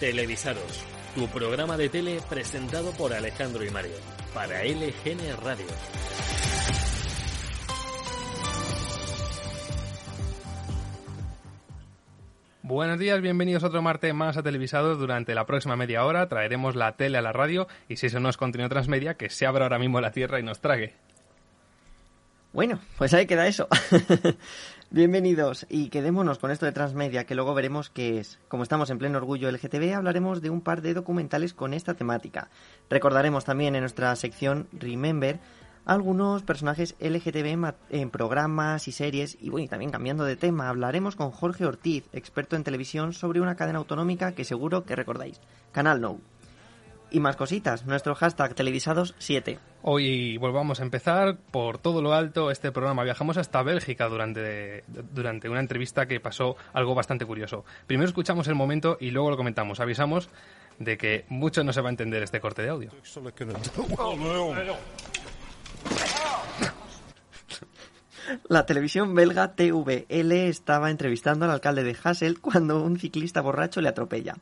Televisados, 0.00 0.84
tu 1.16 1.26
programa 1.26 1.76
de 1.76 1.88
tele 1.88 2.20
presentado 2.28 2.92
por 2.92 3.12
Alejandro 3.12 3.64
y 3.64 3.70
Mario, 3.70 3.96
para 4.32 4.62
LGN 4.62 5.36
Radio. 5.42 5.66
Buenos 12.62 13.00
días, 13.00 13.20
bienvenidos 13.20 13.64
otro 13.64 13.82
martes 13.82 14.14
más 14.14 14.36
a 14.36 14.44
Televisados. 14.44 15.00
Durante 15.00 15.34
la 15.34 15.46
próxima 15.46 15.74
media 15.74 16.04
hora 16.04 16.28
traeremos 16.28 16.76
la 16.76 16.96
tele 16.96 17.18
a 17.18 17.22
la 17.22 17.32
radio 17.32 17.66
y 17.88 17.96
si 17.96 18.06
eso 18.06 18.20
no 18.20 18.28
es 18.28 18.36
contenido 18.36 18.68
transmedia, 18.68 19.14
que 19.14 19.30
se 19.30 19.46
abra 19.46 19.64
ahora 19.64 19.80
mismo 19.80 20.00
la 20.00 20.12
tierra 20.12 20.38
y 20.38 20.44
nos 20.44 20.60
trague. 20.60 20.94
Bueno, 22.52 22.78
pues 22.96 23.12
ahí 23.14 23.26
queda 23.26 23.48
eso. 23.48 23.66
Bienvenidos 24.90 25.66
y 25.68 25.90
quedémonos 25.90 26.38
con 26.38 26.50
esto 26.50 26.64
de 26.64 26.72
transmedia 26.72 27.24
que 27.24 27.34
luego 27.34 27.52
veremos 27.52 27.90
qué 27.90 28.18
es. 28.18 28.38
Como 28.48 28.62
estamos 28.62 28.88
en 28.88 28.96
pleno 28.96 29.18
orgullo 29.18 29.50
LGTB, 29.50 29.92
hablaremos 29.94 30.40
de 30.40 30.48
un 30.48 30.62
par 30.62 30.80
de 30.80 30.94
documentales 30.94 31.52
con 31.52 31.74
esta 31.74 31.92
temática. 31.92 32.48
Recordaremos 32.88 33.44
también 33.44 33.74
en 33.74 33.82
nuestra 33.82 34.16
sección 34.16 34.66
Remember 34.72 35.40
algunos 35.84 36.42
personajes 36.42 36.96
LGTB 37.00 37.74
en 37.90 38.08
programas 38.08 38.88
y 38.88 38.92
series 38.92 39.36
y 39.38 39.50
bueno, 39.50 39.66
y 39.66 39.68
también 39.68 39.90
cambiando 39.90 40.24
de 40.24 40.36
tema, 40.36 40.70
hablaremos 40.70 41.16
con 41.16 41.32
Jorge 41.32 41.66
Ortiz, 41.66 42.04
experto 42.14 42.56
en 42.56 42.64
televisión, 42.64 43.12
sobre 43.12 43.42
una 43.42 43.56
cadena 43.56 43.80
autonómica 43.80 44.32
que 44.32 44.44
seguro 44.44 44.84
que 44.84 44.96
recordáis, 44.96 45.38
Canal 45.70 46.00
No 46.00 46.18
y 47.10 47.20
más 47.20 47.36
cositas. 47.36 47.84
Nuestro 47.86 48.14
hashtag 48.14 48.54
televisados7. 48.54 49.58
Hoy 49.82 50.36
volvamos 50.38 50.80
a 50.80 50.82
empezar 50.82 51.36
por 51.50 51.78
todo 51.78 52.02
lo 52.02 52.12
alto 52.12 52.50
este 52.50 52.72
programa. 52.72 53.04
Viajamos 53.04 53.36
hasta 53.36 53.62
Bélgica 53.62 54.08
durante, 54.08 54.84
durante 54.86 55.48
una 55.48 55.60
entrevista 55.60 56.06
que 56.06 56.20
pasó 56.20 56.56
algo 56.72 56.94
bastante 56.94 57.26
curioso. 57.26 57.64
Primero 57.86 58.08
escuchamos 58.08 58.48
el 58.48 58.54
momento 58.54 58.96
y 59.00 59.10
luego 59.10 59.30
lo 59.30 59.36
comentamos. 59.36 59.80
Avisamos 59.80 60.28
de 60.78 60.96
que 60.96 61.24
mucho 61.28 61.64
no 61.64 61.72
se 61.72 61.80
va 61.80 61.88
a 61.88 61.90
entender 61.90 62.22
este 62.22 62.40
corte 62.40 62.62
de 62.62 62.68
audio. 62.70 62.90
La 68.48 68.66
televisión 68.66 69.14
belga 69.14 69.54
TVL 69.54 70.32
estaba 70.32 70.90
entrevistando 70.90 71.46
al 71.46 71.50
alcalde 71.50 71.82
de 71.82 71.96
Hasselt 72.02 72.40
cuando 72.40 72.82
un 72.82 72.98
ciclista 72.98 73.40
borracho 73.40 73.80
le 73.80 73.88
atropella. 73.88 74.36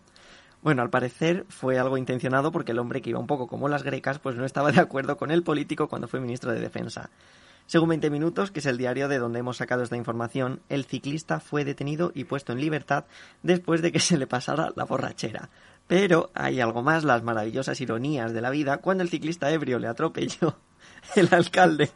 Bueno, 0.63 0.83
al 0.83 0.91
parecer 0.91 1.47
fue 1.49 1.79
algo 1.79 1.97
intencionado 1.97 2.51
porque 2.51 2.73
el 2.73 2.79
hombre 2.79 3.03
que 3.03 3.11
iba 3.11 3.19
un 3.19 3.27
poco 3.27 3.47
como 3.47 3.69
las 3.69 3.83
grecas, 3.83 4.19
pues 4.19 4.37
no 4.37 4.45
estaba 4.45 4.73
de 4.73 4.81
acuerdo 4.81 5.17
con 5.17 5.31
el 5.31 5.43
político 5.43 5.89
cuando 5.89 6.09
fue 6.09 6.21
ministro 6.21 6.53
de 6.53 6.61
Defensa. 6.61 7.11
Según 7.67 7.89
20 7.91 8.11
Minutos, 8.11 8.51
que 8.51 8.61
es 8.61 8.67
el 8.67 8.79
diario 8.79 9.09
de 9.09 9.19
donde 9.19 9.41
hemos 9.41 9.57
sacado 9.57 9.83
esta 9.83 9.97
información, 9.97 10.61
el 10.69 10.85
ciclista 10.85 11.41
fue 11.41 11.65
detenido 11.65 12.13
y 12.15 12.25
puesto 12.25 12.53
en 12.53 12.61
libertad 12.61 13.05
después 13.43 13.83
de 13.83 13.91
que 13.91 13.99
se 14.01 14.19
le 14.19 14.27
pasara 14.27 14.73
la 14.77 14.85
borrachera. 14.85 15.49
Pero 15.87 16.31
hay 16.35 16.61
algo 16.61 16.83
más, 16.83 17.05
las 17.05 17.23
maravillosas 17.23 17.81
ironías 17.81 18.33
de 18.33 18.41
la 18.41 18.51
vida, 18.51 18.79
cuando 18.79 19.03
el 19.03 19.09
ciclista 19.09 19.51
ebrio 19.51 19.79
le 19.79 19.89
atropelló, 19.89 20.57
el 21.17 21.29
alcalde 21.33 21.91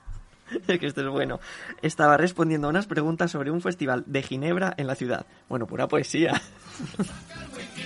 es 0.67 0.79
que 0.81 0.87
esto 0.87 1.01
es 1.01 1.09
bueno. 1.09 1.41
Estaba 1.83 2.17
respondiendo 2.17 2.67
a 2.67 2.71
unas 2.71 2.87
preguntas 2.87 3.31
sobre 3.31 3.51
un 3.51 3.61
festival 3.61 4.05
de 4.07 4.23
Ginebra 4.23 4.75
en 4.77 4.87
la 4.87 4.95
ciudad. 4.95 5.27
Bueno, 5.49 5.67
pura 5.67 5.89
poesía. 5.89 6.41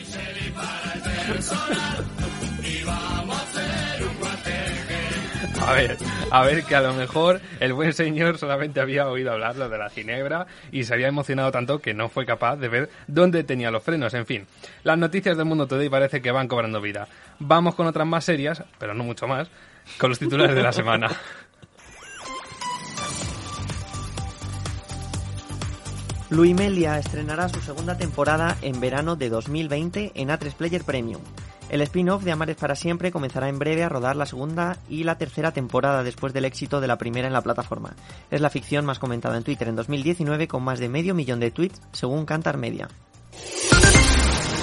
A 5.67 5.73
ver, 5.73 5.97
a 6.31 6.43
ver 6.45 6.65
que 6.65 6.75
a 6.75 6.81
lo 6.83 6.93
mejor 6.93 7.41
el 7.61 7.73
buen 7.73 7.95
señor 7.95 8.37
solamente 8.37 8.81
había 8.81 9.09
oído 9.09 9.33
hablar 9.33 9.55
de 9.55 9.79
la 9.79 9.89
ginebra 9.89 10.47
y 10.71 10.85
se 10.85 10.93
había 10.93 11.09
emocionado 11.09 11.51
tanto 11.53 11.81
que 11.81 11.95
no 11.95 12.09
fue 12.11 12.27
capaz 12.27 12.57
de 12.57 12.69
ver 12.69 12.91
dónde 13.07 13.45
tenía 13.45 13.71
los 13.71 13.83
frenos. 13.83 14.13
En 14.13 14.27
fin, 14.27 14.47
las 14.83 14.99
noticias 14.99 15.37
del 15.37 15.47
mundo 15.47 15.67
today 15.67 15.89
parece 15.89 16.21
que 16.21 16.31
van 16.31 16.49
cobrando 16.49 16.81
vida. 16.81 17.09
Vamos 17.39 17.75
con 17.75 17.87
otras 17.87 18.07
más 18.07 18.25
serias, 18.25 18.63
pero 18.79 18.93
no 18.93 19.05
mucho 19.05 19.27
más, 19.27 19.49
con 19.99 20.11
los 20.11 20.19
titulares 20.19 20.55
de 20.55 20.63
la 20.63 20.73
semana. 20.73 21.09
Luimelia 26.35 26.99
estrenará 26.99 27.49
su 27.49 27.61
segunda 27.61 27.97
temporada 27.97 28.59
en 28.61 28.81
verano 28.81 29.15
de 29.15 29.29
2020 29.29 30.11
en 30.17 30.29
A3 30.31 30.53
Player 30.55 30.83
Premium. 30.83 31.21
El 31.69 31.81
spin-off 31.83 32.25
de 32.25 32.33
Amares 32.33 32.57
para 32.57 32.75
siempre 32.75 33.13
comenzará 33.13 33.49
en 33.49 33.61
breve 33.61 33.85
a 33.85 33.89
rodar 33.89 34.17
la 34.17 34.27
segunda 34.27 34.77
y 34.89 35.05
la 35.05 35.17
tercera 35.17 35.53
temporada 35.53 36.03
después 36.03 36.33
del 36.33 36.45
éxito 36.45 36.81
de 36.81 36.89
la 36.89 36.99
primera 36.99 37.29
en 37.29 37.33
la 37.33 37.43
plataforma. 37.43 37.95
Es 38.33 38.41
la 38.41 38.51
ficción 38.51 38.85
más 38.85 38.99
comentada 38.99 39.37
en 39.37 39.45
Twitter 39.45 39.69
en 39.69 39.77
2019 39.77 40.49
con 40.49 40.65
más 40.65 40.81
de 40.81 40.89
medio 40.89 41.15
millón 41.15 41.39
de 41.39 41.53
tweets 41.53 41.81
según 41.93 42.27
Cantar 42.27 42.59
Media. 42.59 42.89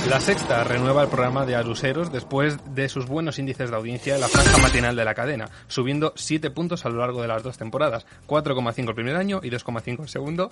La 0.09 0.19
sexta 0.19 0.63
renueva 0.63 1.03
el 1.03 1.09
programa 1.09 1.45
de 1.45 1.55
Aruseros 1.55 2.11
después 2.11 2.57
de 2.73 2.89
sus 2.89 3.05
buenos 3.05 3.39
índices 3.39 3.69
de 3.69 3.75
audiencia 3.75 4.15
en 4.15 4.21
la 4.21 4.27
franja 4.27 4.57
matinal 4.57 4.95
de 4.95 5.05
la 5.05 5.13
cadena, 5.13 5.49
subiendo 5.67 6.13
7 6.15 6.49
puntos 6.49 6.85
a 6.85 6.89
lo 6.89 6.99
largo 6.99 7.21
de 7.21 7.27
las 7.27 7.43
dos 7.43 7.57
temporadas, 7.57 8.05
4,5 8.27 8.89
el 8.89 8.95
primer 8.95 9.15
año 9.15 9.39
y 9.43 9.49
2,5 9.49 10.01
el 10.01 10.09
segundo. 10.09 10.51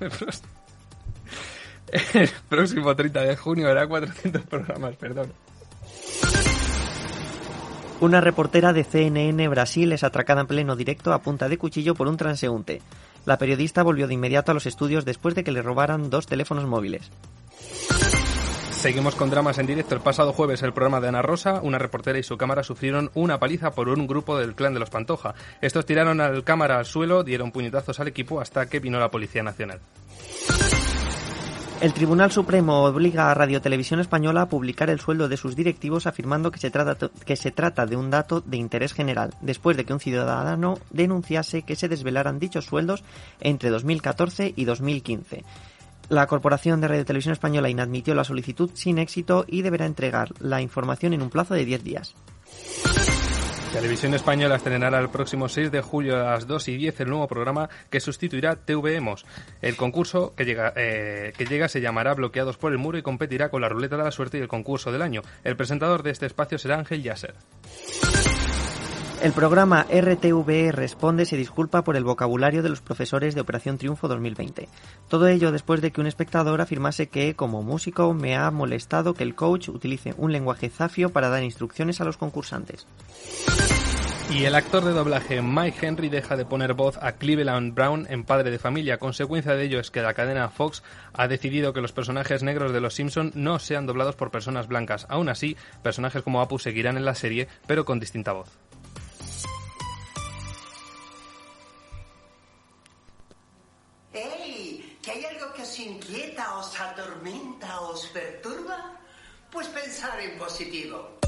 El 2.14 2.28
próximo 2.48 2.96
30 2.96 3.20
de 3.20 3.36
junio 3.36 3.70
hará 3.70 3.86
400 3.86 4.42
programas, 4.42 4.96
perdón. 4.96 5.32
Una 8.00 8.20
reportera 8.20 8.72
de 8.72 8.82
CNN 8.82 9.46
Brasil 9.48 9.92
es 9.92 10.02
atracada 10.02 10.40
en 10.40 10.48
pleno 10.48 10.74
directo 10.74 11.12
a 11.12 11.20
punta 11.22 11.48
de 11.48 11.56
cuchillo 11.56 11.94
por 11.94 12.08
un 12.08 12.16
transeúnte. 12.16 12.82
La 13.24 13.38
periodista 13.38 13.84
volvió 13.84 14.08
de 14.08 14.14
inmediato 14.14 14.50
a 14.50 14.54
los 14.54 14.66
estudios 14.66 15.04
después 15.04 15.36
de 15.36 15.44
que 15.44 15.52
le 15.52 15.62
robaran 15.62 16.10
dos 16.10 16.26
teléfonos 16.26 16.66
móviles. 16.66 17.10
Seguimos 18.84 19.14
con 19.14 19.30
dramas 19.30 19.56
en 19.56 19.64
directo. 19.64 19.94
El 19.94 20.02
pasado 20.02 20.34
jueves 20.34 20.62
el 20.62 20.74
programa 20.74 21.00
de 21.00 21.08
Ana 21.08 21.22
Rosa, 21.22 21.58
una 21.62 21.78
reportera 21.78 22.18
y 22.18 22.22
su 22.22 22.36
cámara 22.36 22.62
sufrieron 22.62 23.10
una 23.14 23.38
paliza 23.38 23.70
por 23.70 23.88
un 23.88 24.06
grupo 24.06 24.38
del 24.38 24.54
clan 24.54 24.74
de 24.74 24.80
los 24.80 24.90
Pantoja. 24.90 25.34
Estos 25.62 25.86
tiraron 25.86 26.20
al 26.20 26.44
cámara 26.44 26.76
al 26.76 26.84
suelo, 26.84 27.24
dieron 27.24 27.50
puñetazos 27.50 27.98
al 27.98 28.08
equipo 28.08 28.42
hasta 28.42 28.66
que 28.66 28.80
vino 28.80 29.00
la 29.00 29.10
Policía 29.10 29.42
Nacional. 29.42 29.80
El 31.80 31.94
Tribunal 31.94 32.30
Supremo 32.30 32.84
obliga 32.84 33.30
a 33.30 33.34
Radio 33.34 33.62
Televisión 33.62 34.00
Española 34.00 34.42
a 34.42 34.48
publicar 34.50 34.90
el 34.90 35.00
sueldo 35.00 35.28
de 35.28 35.38
sus 35.38 35.56
directivos 35.56 36.06
afirmando 36.06 36.50
que 36.50 36.58
se, 36.58 36.70
trata, 36.70 37.08
que 37.24 37.36
se 37.36 37.52
trata 37.52 37.86
de 37.86 37.96
un 37.96 38.10
dato 38.10 38.42
de 38.42 38.58
interés 38.58 38.92
general, 38.92 39.32
después 39.40 39.78
de 39.78 39.86
que 39.86 39.94
un 39.94 40.00
ciudadano 40.00 40.78
denunciase 40.90 41.62
que 41.62 41.74
se 41.74 41.88
desvelaran 41.88 42.38
dichos 42.38 42.66
sueldos 42.66 43.02
entre 43.40 43.70
2014 43.70 44.52
y 44.54 44.64
2015. 44.66 45.42
La 46.08 46.26
Corporación 46.26 46.80
de 46.80 46.88
Radio 46.88 47.04
Televisión 47.04 47.32
Española 47.32 47.68
inadmitió 47.68 48.14
la 48.14 48.24
solicitud 48.24 48.70
sin 48.74 48.98
éxito 48.98 49.44
y 49.48 49.62
deberá 49.62 49.86
entregar 49.86 50.32
la 50.40 50.60
información 50.60 51.12
en 51.12 51.22
un 51.22 51.30
plazo 51.30 51.54
de 51.54 51.64
10 51.64 51.84
días. 51.84 52.14
Televisión 53.74 54.14
Española 54.14 54.54
estrenará 54.54 55.00
el 55.00 55.08
próximo 55.08 55.48
6 55.48 55.72
de 55.72 55.80
julio 55.80 56.14
a 56.14 56.30
las 56.30 56.46
2 56.46 56.68
y 56.68 56.76
10 56.76 57.00
el 57.00 57.08
nuevo 57.08 57.26
programa 57.26 57.68
que 57.90 57.98
sustituirá 57.98 58.54
TVemos. 58.54 59.26
El 59.62 59.74
concurso 59.74 60.32
que 60.36 60.44
llega, 60.44 60.72
eh, 60.76 61.32
que 61.36 61.44
llega 61.44 61.66
se 61.66 61.80
llamará 61.80 62.14
Bloqueados 62.14 62.56
por 62.56 62.70
el 62.70 62.78
Muro 62.78 62.98
y 62.98 63.02
competirá 63.02 63.48
con 63.48 63.62
la 63.62 63.68
Ruleta 63.68 63.96
de 63.96 64.04
la 64.04 64.12
Suerte 64.12 64.38
y 64.38 64.42
el 64.42 64.48
concurso 64.48 64.92
del 64.92 65.02
año. 65.02 65.22
El 65.42 65.56
presentador 65.56 66.04
de 66.04 66.12
este 66.12 66.26
espacio 66.26 66.56
será 66.56 66.78
Ángel 66.78 67.02
Yasser. 67.02 67.34
El 69.22 69.32
programa 69.32 69.86
RTVE 69.90 70.70
Responde 70.70 71.24
se 71.24 71.36
disculpa 71.36 71.82
por 71.82 71.96
el 71.96 72.04
vocabulario 72.04 72.62
de 72.62 72.68
los 72.68 72.82
profesores 72.82 73.34
de 73.34 73.40
Operación 73.40 73.78
Triunfo 73.78 74.06
2020. 74.06 74.68
Todo 75.08 75.28
ello 75.28 75.50
después 75.50 75.80
de 75.80 75.92
que 75.92 76.00
un 76.00 76.06
espectador 76.06 76.60
afirmase 76.60 77.08
que, 77.08 77.34
como 77.34 77.62
músico, 77.62 78.12
me 78.12 78.36
ha 78.36 78.50
molestado 78.50 79.14
que 79.14 79.24
el 79.24 79.34
coach 79.34 79.68
utilice 79.68 80.14
un 80.18 80.32
lenguaje 80.32 80.68
zafio 80.68 81.10
para 81.10 81.30
dar 81.30 81.42
instrucciones 81.42 82.00
a 82.00 82.04
los 82.04 82.18
concursantes. 82.18 82.86
Y 84.30 84.44
el 84.44 84.54
actor 84.54 84.84
de 84.84 84.92
doblaje 84.92 85.42
Mike 85.42 85.86
Henry 85.86 86.08
deja 86.08 86.36
de 86.36 86.46
poner 86.46 86.74
voz 86.74 86.98
a 87.00 87.12
Cleveland 87.12 87.74
Brown 87.74 88.06
en 88.08 88.24
Padre 88.24 88.50
de 88.50 88.58
Familia. 88.58 88.98
Consecuencia 88.98 89.54
de 89.54 89.64
ello 89.64 89.78
es 89.78 89.90
que 89.90 90.02
la 90.02 90.14
cadena 90.14 90.48
Fox 90.48 90.82
ha 91.12 91.28
decidido 91.28 91.72
que 91.72 91.82
los 91.82 91.92
personajes 91.92 92.42
negros 92.42 92.72
de 92.72 92.80
Los 92.80 92.94
Simpson 92.94 93.32
no 93.34 93.58
sean 93.58 93.86
doblados 93.86 94.16
por 94.16 94.30
personas 94.30 94.66
blancas. 94.66 95.06
Aún 95.08 95.28
así, 95.28 95.56
personajes 95.82 96.22
como 96.22 96.40
Apu 96.40 96.58
seguirán 96.58 96.96
en 96.96 97.04
la 97.04 97.14
serie, 97.14 97.48
pero 97.66 97.84
con 97.84 98.00
distinta 98.00 98.32
voz. 98.32 98.48
Inquieta, 106.34 106.58
os 106.58 106.80
atormenta, 106.80 107.80
os 107.82 108.06
perturba? 108.06 108.98
Pues 109.50 109.68
pensar 109.68 110.20
en 110.20 110.36
positivo. 110.38 111.18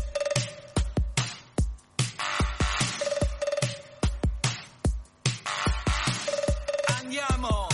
Andiamo. 7.01 7.69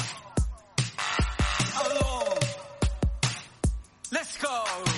Alone. 1.75 2.41
Let's 4.11 4.37
go. 4.39 4.92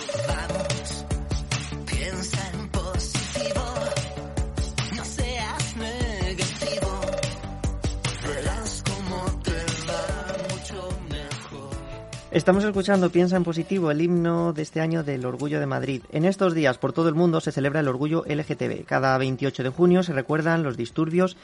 Estamos 12.35 12.65
escuchando 12.65 13.11
Piensa 13.11 13.37
en 13.37 13.45
positivo, 13.45 13.93
el 13.93 14.01
himno 14.01 14.53
de 14.53 14.63
este 14.63 14.81
año 14.81 15.05
del 15.05 15.25
Orgullo 15.25 15.61
de 15.61 15.67
Madrid. 15.67 16.03
En 16.11 16.25
estos 16.25 16.53
días 16.53 16.79
por 16.79 16.93
todo 16.93 17.09
el 17.09 17.15
mundo 17.15 17.41
se 17.41 17.53
celebra 17.53 17.79
el 17.79 17.87
Orgullo 17.87 18.25
LGTB. 18.27 18.85
Cada 18.87 19.17
28 19.19 19.63
de 19.63 19.69
junio 19.69 20.03
se 20.03 20.15
recuerdan 20.15 20.65
los 20.65 20.77
disturbios 20.77 21.37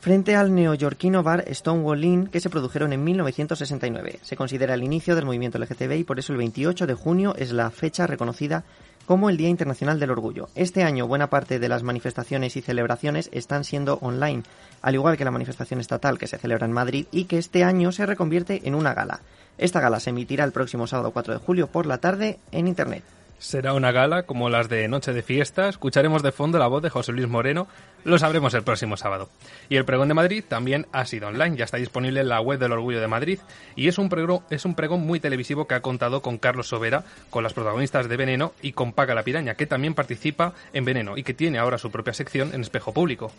frente 0.00 0.36
al 0.36 0.54
neoyorquino 0.54 1.22
bar 1.22 1.46
Stonewall 1.50 2.04
Inn 2.04 2.26
que 2.26 2.40
se 2.40 2.50
produjeron 2.50 2.92
en 2.92 3.02
1969. 3.04 4.18
Se 4.20 4.36
considera 4.36 4.74
el 4.74 4.84
inicio 4.84 5.16
del 5.16 5.24
movimiento 5.24 5.58
LGTB 5.58 5.92
y 5.92 6.04
por 6.04 6.18
eso 6.18 6.34
el 6.34 6.38
28 6.38 6.86
de 6.86 6.94
junio 6.94 7.34
es 7.38 7.50
la 7.50 7.70
fecha 7.70 8.06
reconocida 8.06 8.64
como 9.06 9.30
el 9.30 9.38
Día 9.38 9.48
Internacional 9.48 9.98
del 9.98 10.10
Orgullo. 10.10 10.50
Este 10.54 10.82
año 10.82 11.06
buena 11.06 11.30
parte 11.30 11.58
de 11.58 11.68
las 11.70 11.82
manifestaciones 11.82 12.56
y 12.56 12.60
celebraciones 12.60 13.30
están 13.32 13.64
siendo 13.64 13.98
online, 14.02 14.42
al 14.82 14.94
igual 14.94 15.16
que 15.16 15.24
la 15.24 15.30
manifestación 15.30 15.80
estatal 15.80 16.18
que 16.18 16.26
se 16.26 16.36
celebra 16.36 16.66
en 16.66 16.72
Madrid 16.72 17.06
y 17.10 17.24
que 17.24 17.38
este 17.38 17.64
año 17.64 17.92
se 17.92 18.04
reconvierte 18.04 18.60
en 18.64 18.74
una 18.74 18.92
gala. 18.92 19.22
Esta 19.58 19.80
gala 19.80 20.00
se 20.00 20.10
emitirá 20.10 20.44
el 20.44 20.52
próximo 20.52 20.86
sábado 20.86 21.12
4 21.12 21.34
de 21.34 21.40
julio 21.40 21.66
por 21.68 21.86
la 21.86 21.98
tarde 21.98 22.38
en 22.52 22.68
Internet. 22.68 23.04
Será 23.38 23.74
una 23.74 23.92
gala 23.92 24.22
como 24.22 24.48
las 24.48 24.68
de 24.70 24.88
Noche 24.88 25.12
de 25.12 25.22
Fiesta. 25.22 25.68
Escucharemos 25.68 26.22
de 26.22 26.32
fondo 26.32 26.58
la 26.58 26.66
voz 26.66 26.82
de 26.82 26.88
José 26.88 27.12
Luis 27.12 27.28
Moreno. 27.28 27.66
Lo 28.04 28.18
sabremos 28.18 28.54
el 28.54 28.62
próximo 28.62 28.96
sábado. 28.96 29.28
Y 29.68 29.76
el 29.76 29.84
pregón 29.84 30.08
de 30.08 30.14
Madrid 30.14 30.42
también 30.46 30.86
ha 30.92 31.04
sido 31.04 31.28
online. 31.28 31.56
Ya 31.56 31.66
está 31.66 31.76
disponible 31.76 32.20
en 32.20 32.28
la 32.28 32.40
web 32.40 32.58
del 32.58 32.72
Orgullo 32.72 33.00
de 33.00 33.06
Madrid. 33.06 33.40
Y 33.76 33.88
es 33.88 33.98
un, 33.98 34.08
pregón, 34.08 34.40
es 34.48 34.64
un 34.64 34.74
pregón 34.74 35.06
muy 35.06 35.20
televisivo 35.20 35.66
que 35.66 35.74
ha 35.74 35.82
contado 35.82 36.22
con 36.22 36.38
Carlos 36.38 36.68
Sobera, 36.68 37.04
con 37.28 37.42
las 37.42 37.52
protagonistas 37.52 38.08
de 38.08 38.16
Veneno 38.16 38.52
y 38.62 38.72
con 38.72 38.92
Paca 38.92 39.14
la 39.14 39.24
Piraña, 39.24 39.56
que 39.56 39.66
también 39.66 39.94
participa 39.94 40.54
en 40.72 40.86
Veneno 40.86 41.18
y 41.18 41.22
que 41.22 41.34
tiene 41.34 41.58
ahora 41.58 41.76
su 41.76 41.90
propia 41.90 42.14
sección 42.14 42.54
en 42.54 42.62
Espejo 42.62 42.94
Público. 42.94 43.30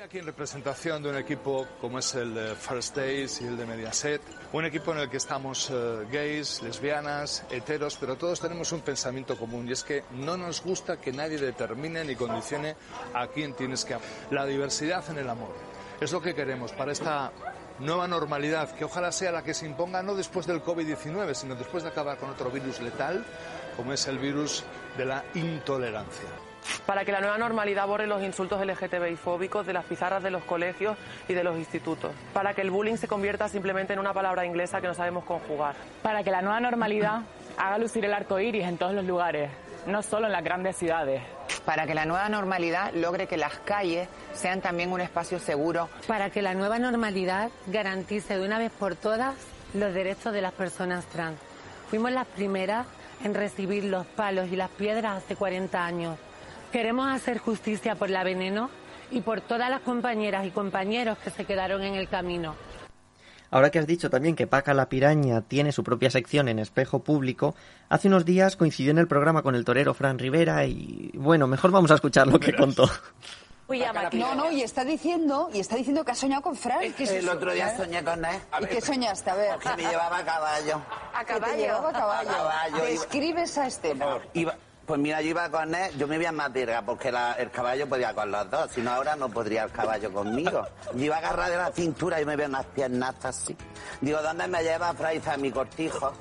Estoy 0.00 0.08
aquí 0.08 0.18
en 0.20 0.24
representación 0.24 1.02
de 1.02 1.10
un 1.10 1.16
equipo 1.16 1.66
como 1.78 1.98
es 1.98 2.14
el 2.14 2.32
de 2.32 2.54
First 2.54 2.96
Days 2.96 3.42
y 3.42 3.44
el 3.44 3.58
de 3.58 3.66
Mediaset, 3.66 4.22
un 4.54 4.64
equipo 4.64 4.92
en 4.92 5.00
el 5.00 5.10
que 5.10 5.18
estamos 5.18 5.68
eh, 5.70 6.06
gays, 6.10 6.62
lesbianas, 6.62 7.44
heteros, 7.50 7.98
pero 8.00 8.16
todos 8.16 8.40
tenemos 8.40 8.72
un 8.72 8.80
pensamiento 8.80 9.36
común 9.36 9.68
y 9.68 9.72
es 9.72 9.84
que 9.84 10.04
no 10.12 10.38
nos 10.38 10.62
gusta 10.62 10.98
que 10.98 11.12
nadie 11.12 11.36
determine 11.36 12.02
ni 12.02 12.16
condicione 12.16 12.76
a 13.12 13.26
quién 13.26 13.52
tienes 13.52 13.84
que 13.84 13.92
amar. 13.92 14.08
La 14.30 14.46
diversidad 14.46 15.04
en 15.10 15.18
el 15.18 15.28
amor 15.28 15.52
es 16.00 16.10
lo 16.12 16.22
que 16.22 16.34
queremos 16.34 16.72
para 16.72 16.92
esta 16.92 17.30
nueva 17.78 18.08
normalidad, 18.08 18.74
que 18.74 18.86
ojalá 18.86 19.12
sea 19.12 19.32
la 19.32 19.44
que 19.44 19.52
se 19.52 19.66
imponga 19.66 20.02
no 20.02 20.14
después 20.14 20.46
del 20.46 20.62
COVID-19, 20.64 21.34
sino 21.34 21.56
después 21.56 21.82
de 21.82 21.90
acabar 21.90 22.16
con 22.16 22.30
otro 22.30 22.50
virus 22.50 22.80
letal, 22.80 23.22
como 23.76 23.92
es 23.92 24.06
el 24.06 24.18
virus 24.18 24.64
de 24.96 25.04
la 25.04 25.26
intolerancia. 25.34 26.49
Para 26.86 27.04
que 27.04 27.12
la 27.12 27.20
nueva 27.20 27.38
normalidad 27.38 27.86
borre 27.86 28.06
los 28.06 28.22
insultos 28.22 28.64
LGTBI 28.64 29.16
fóbicos 29.16 29.66
de 29.66 29.72
las 29.72 29.84
pizarras 29.84 30.22
de 30.22 30.30
los 30.30 30.44
colegios 30.44 30.96
y 31.28 31.34
de 31.34 31.44
los 31.44 31.56
institutos, 31.56 32.12
para 32.32 32.54
que 32.54 32.62
el 32.62 32.70
bullying 32.70 32.96
se 32.96 33.08
convierta 33.08 33.48
simplemente 33.48 33.92
en 33.92 33.98
una 33.98 34.12
palabra 34.12 34.44
inglesa 34.44 34.80
que 34.80 34.88
no 34.88 34.94
sabemos 34.94 35.24
conjugar. 35.24 35.74
Para 36.02 36.22
que 36.22 36.30
la 36.30 36.42
nueva 36.42 36.60
normalidad 36.60 37.22
haga 37.56 37.78
lucir 37.78 38.04
el 38.04 38.14
arco 38.14 38.38
iris 38.38 38.66
en 38.66 38.78
todos 38.78 38.94
los 38.94 39.04
lugares, 39.04 39.50
no 39.86 40.02
solo 40.02 40.26
en 40.26 40.32
las 40.32 40.44
grandes 40.44 40.76
ciudades. 40.76 41.22
Para 41.64 41.86
que 41.86 41.94
la 41.94 42.06
nueva 42.06 42.28
normalidad 42.28 42.92
logre 42.94 43.26
que 43.26 43.36
las 43.36 43.58
calles 43.60 44.08
sean 44.32 44.60
también 44.60 44.92
un 44.92 45.00
espacio 45.00 45.38
seguro. 45.38 45.88
Para 46.06 46.30
que 46.30 46.42
la 46.42 46.54
nueva 46.54 46.78
normalidad 46.78 47.50
garantice 47.66 48.38
de 48.38 48.44
una 48.44 48.58
vez 48.58 48.72
por 48.72 48.96
todas 48.96 49.34
los 49.74 49.92
derechos 49.94 50.32
de 50.32 50.42
las 50.42 50.52
personas 50.52 51.04
trans. 51.06 51.38
Fuimos 51.88 52.12
las 52.12 52.26
primeras 52.26 52.86
en 53.22 53.34
recibir 53.34 53.84
los 53.84 54.06
palos 54.06 54.48
y 54.50 54.56
las 54.56 54.70
piedras 54.70 55.22
hace 55.22 55.36
40 55.36 55.84
años. 55.84 56.18
Queremos 56.72 57.08
hacer 57.10 57.38
justicia 57.38 57.94
por 57.96 58.10
la 58.10 58.22
veneno 58.24 58.70
y 59.10 59.20
por 59.22 59.40
todas 59.40 59.68
las 59.70 59.80
compañeras 59.80 60.46
y 60.46 60.50
compañeros 60.50 61.18
que 61.18 61.30
se 61.30 61.44
quedaron 61.44 61.82
en 61.82 61.94
el 61.94 62.08
camino. 62.08 62.54
Ahora 63.52 63.70
que 63.70 63.80
has 63.80 63.86
dicho 63.88 64.10
también 64.10 64.36
que 64.36 64.46
Paca 64.46 64.72
la 64.74 64.88
Piraña 64.88 65.40
tiene 65.42 65.72
su 65.72 65.82
propia 65.82 66.08
sección 66.10 66.48
en 66.48 66.60
Espejo 66.60 67.00
Público, 67.00 67.56
hace 67.88 68.06
unos 68.06 68.24
días 68.24 68.54
coincidió 68.54 68.92
en 68.92 68.98
el 68.98 69.08
programa 69.08 69.42
con 69.42 69.56
el 69.56 69.64
torero 69.64 69.92
Fran 69.94 70.20
Rivera 70.20 70.64
y 70.66 71.10
bueno, 71.14 71.48
mejor 71.48 71.72
vamos 71.72 71.90
a 71.90 71.96
escuchar 71.96 72.28
lo 72.28 72.38
que 72.38 72.54
contó. 72.54 72.88
No, 74.12 74.34
no, 74.34 74.50
y 74.50 74.62
está 74.62 74.84
diciendo, 74.84 75.48
y 75.52 75.60
está 75.60 75.76
diciendo 75.76 76.04
que 76.04 76.10
ha 76.10 76.14
soñado 76.16 76.42
con 76.42 76.56
Fran. 76.56 76.80
¿Qué 76.92 77.04
es 77.04 77.10
El 77.10 77.18
eso? 77.24 77.32
otro 77.32 77.52
día 77.52 77.76
soñé 77.76 78.02
con 78.04 78.24
él. 78.24 78.36
¿Y 78.62 78.66
qué 78.66 78.80
soñaste? 78.80 79.30
A 79.30 79.34
ver. 79.36 79.58
Que 79.58 79.68
me 79.82 79.88
llevaba 79.88 80.18
a 80.18 80.24
caballo. 80.24 80.80
¿A 81.14 81.24
caballo? 81.24 81.56
llevaba 81.56 81.88
a 81.90 81.92
caballo. 81.92 82.30
A 82.30 82.34
caballo, 82.36 82.84
Describe 82.84 83.42
esa 83.42 83.68
escena. 83.68 84.18
Iba- 84.34 84.56
pues 84.90 85.00
mira, 85.00 85.20
yo 85.22 85.28
iba 85.28 85.48
con 85.50 85.72
él, 85.72 85.96
yo 85.96 86.08
me 86.08 86.16
iba 86.16 86.32
más 86.32 86.52
verga 86.52 86.82
porque 86.82 87.12
la- 87.12 87.34
el 87.34 87.48
caballo 87.52 87.88
podía 87.88 88.12
con 88.12 88.28
los 88.28 88.50
dos, 88.50 88.72
si 88.72 88.80
no 88.80 88.90
ahora 88.90 89.14
no 89.14 89.28
podría 89.28 89.62
el 89.62 89.70
caballo 89.70 90.12
conmigo. 90.12 90.66
Yo 90.94 91.04
iba 91.04 91.18
agarrado 91.18 91.52
de 91.52 91.58
la 91.58 91.70
cintura 91.70 92.20
y 92.20 92.24
me 92.24 92.34
veo 92.34 92.48
unas 92.48 92.66
piernas 92.66 93.14
así. 93.22 93.56
Digo, 94.00 94.20
¿dónde 94.20 94.48
me 94.48 94.64
lleva 94.64 94.92
Fraiza 94.94 95.36
mi 95.36 95.52
cortijo? 95.52 96.12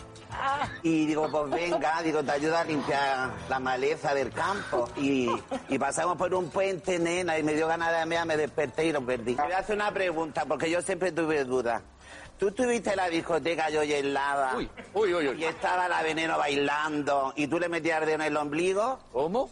Y 0.84 1.08
digo, 1.08 1.28
pues 1.32 1.50
venga, 1.50 2.00
digo, 2.04 2.22
te 2.24 2.32
ayuda 2.32 2.60
a 2.62 2.64
limpiar 2.64 3.32
la 3.50 3.60
maleza 3.60 4.14
del 4.14 4.32
campo. 4.32 4.88
Y, 4.98 5.28
pasamos 5.80 6.16
por 6.16 6.32
un 6.36 6.52
puente, 6.52 7.00
nena, 7.00 7.40
y 7.40 7.44
me 7.44 7.56
dio 7.56 7.68
ganas 7.68 7.92
de 7.98 8.06
mear, 8.06 8.28
me 8.28 8.38
desperté 8.38 8.86
y 8.86 8.92
lo 8.92 9.04
perdí. 9.04 9.34
Te 9.34 9.42
voy 9.42 9.52
a 9.54 9.58
hacer 9.58 9.76
una 9.76 9.92
pregunta, 9.92 10.46
porque 10.46 10.70
yo 10.70 10.80
siempre 10.84 11.12
tuve 11.12 11.44
dudas. 11.44 11.82
Tú 12.40 12.50
tuviste 12.52 12.96
la 12.96 13.10
discoteca 13.10 13.70
yo 13.70 13.84
y 13.84 13.92
el 13.92 14.14
lava. 14.14 14.54
Uy, 14.56 14.70
uy, 14.94 15.14
uy, 15.28 15.42
Y 15.42 15.44
estaba 15.44 15.90
la 15.90 16.02
veneno 16.02 16.38
bailando. 16.38 17.34
¿Y 17.36 17.48
tú 17.48 17.60
le 17.60 17.68
metías 17.68 18.00
dedo 18.00 18.14
en 18.16 18.22
el 18.22 18.38
ombligo? 18.38 18.98
¿Cómo? 19.12 19.50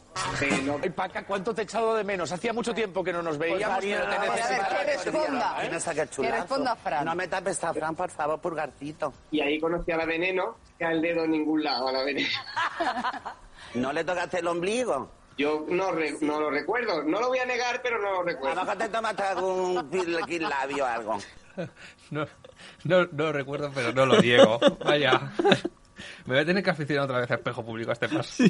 Ay, 0.81 0.89
Paca, 0.91 1.25
¿cuánto 1.25 1.53
te 1.53 1.61
he 1.61 1.63
echado 1.65 1.95
de 1.95 2.05
menos? 2.05 2.31
Hacía 2.31 2.53
mucho 2.53 2.73
tiempo 2.73 3.03
que 3.03 3.11
no 3.11 3.21
nos 3.21 3.37
veíamos, 3.37 3.79
Pues, 3.79 3.93
pero 3.93 4.09
te 4.09 4.19
necesitaba. 4.29 4.69
que 4.79 4.83
responda. 4.85 5.57
¿Quién 5.59 5.73
es 5.73 5.87
aquel 5.89 6.09
chulazo? 6.09 6.33
Que 6.33 6.39
responda 6.39 6.75
Fran. 6.77 7.05
No 7.05 7.15
me 7.15 7.27
tapes 7.27 7.61
a 7.63 7.73
Fran, 7.73 7.93
por 7.93 8.09
favor, 8.09 8.39
purgarcito. 8.39 9.13
Y 9.31 9.41
ahí 9.41 9.59
conocí 9.59 9.91
a 9.91 9.97
la 9.97 10.05
veneno, 10.05 10.55
que 10.79 10.85
al 10.85 11.01
dedo 11.01 11.25
en 11.25 11.31
ningún 11.31 11.61
lado 11.65 11.89
a 11.89 11.91
la 11.91 12.03
veneno. 12.03 12.29
¿No 13.73 13.91
le 13.91 14.03
tocaste 14.05 14.39
el 14.39 14.47
ombligo? 14.47 15.09
Yo 15.37 15.65
no, 15.67 15.91
re- 15.91 16.15
no 16.21 16.39
lo 16.39 16.49
recuerdo, 16.49 17.03
no 17.03 17.19
lo 17.19 17.27
voy 17.27 17.39
a 17.39 17.45
negar, 17.45 17.81
pero 17.83 17.99
no 18.01 18.11
lo 18.13 18.19
A 18.21 18.23
recuerdo. 18.23 18.55
lo 18.55 18.61
mejor 18.61 18.77
te 18.77 18.89
tomaste 18.89 19.23
algún 19.23 19.89
labio 20.49 20.83
o 20.83 20.87
algo. 20.87 21.17
No, 22.11 22.25
no, 22.83 23.05
no 23.05 23.23
lo 23.25 23.31
recuerdo, 23.33 23.71
pero 23.73 23.91
no 23.93 24.05
lo 24.05 24.21
niego. 24.21 24.59
Vaya. 24.83 25.33
Me 26.25 26.33
voy 26.33 26.43
a 26.43 26.45
tener 26.45 26.63
que 26.63 26.69
aficionar 26.69 27.05
otra 27.05 27.19
vez 27.19 27.31
a 27.31 27.35
espejo 27.35 27.65
público 27.65 27.91
a 27.91 27.93
este 27.93 28.09
paso. 28.09 28.43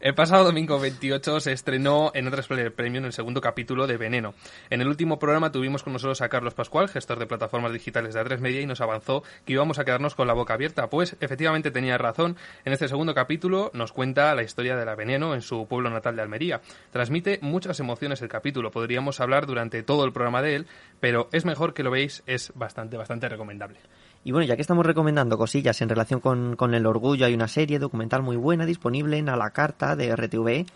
El 0.00 0.14
pasado 0.14 0.44
domingo 0.44 0.78
28 0.78 1.40
se 1.40 1.52
estrenó 1.52 2.10
en 2.14 2.28
otras 2.28 2.46
Premium 2.46 3.04
el 3.04 3.12
segundo 3.12 3.40
capítulo 3.40 3.86
de 3.86 3.96
Veneno. 3.96 4.34
En 4.70 4.80
el 4.80 4.88
último 4.88 5.18
programa 5.18 5.50
tuvimos 5.52 5.82
con 5.82 5.92
nosotros 5.92 6.20
a 6.20 6.28
Carlos 6.28 6.54
Pascual, 6.54 6.88
gestor 6.88 7.18
de 7.18 7.26
plataformas 7.26 7.72
digitales 7.72 8.14
de 8.14 8.20
A3 8.20 8.38
Media, 8.38 8.60
y 8.60 8.66
nos 8.66 8.80
avanzó 8.80 9.22
que 9.44 9.52
íbamos 9.52 9.78
a 9.78 9.84
quedarnos 9.84 10.14
con 10.14 10.26
la 10.26 10.34
boca 10.34 10.54
abierta. 10.54 10.88
Pues 10.90 11.16
efectivamente 11.20 11.70
tenía 11.70 11.96
razón. 11.96 12.36
En 12.64 12.72
este 12.72 12.88
segundo 12.88 13.14
capítulo 13.14 13.70
nos 13.72 13.92
cuenta 13.92 14.34
la 14.34 14.42
historia 14.42 14.76
de 14.76 14.84
la 14.84 14.94
Veneno 14.94 15.34
en 15.34 15.42
su 15.42 15.66
pueblo 15.66 15.90
natal 15.90 16.16
de 16.16 16.22
Almería. 16.22 16.60
Transmite 16.90 17.38
muchas 17.42 17.80
emociones 17.80 18.20
el 18.22 18.28
capítulo. 18.28 18.70
Podríamos 18.70 19.20
hablar 19.20 19.46
durante 19.46 19.82
todo 19.82 20.04
el 20.04 20.12
programa 20.12 20.42
de 20.42 20.56
él, 20.56 20.66
pero 21.00 21.28
es 21.32 21.44
mejor 21.44 21.74
que 21.74 21.82
lo 21.82 21.90
veáis. 21.90 22.22
Es 22.26 22.52
bastante, 22.54 22.96
bastante 22.96 23.28
recomendable. 23.28 23.78
Y 24.24 24.32
bueno, 24.32 24.46
ya 24.46 24.56
que 24.56 24.62
estamos 24.62 24.86
recomendando 24.86 25.36
cosillas 25.36 25.82
en 25.82 25.90
relación 25.90 26.18
con, 26.18 26.74
el 26.74 26.86
orgullo, 26.86 27.26
hay 27.26 27.34
una 27.34 27.46
serie 27.46 27.78
documental 27.78 28.22
muy 28.22 28.36
buena 28.36 28.64
disponible 28.64 29.18
en 29.18 29.28
A 29.28 29.36
la 29.36 29.50
Carta 29.50 29.96
de 29.96 30.16
RTV 30.16 30.66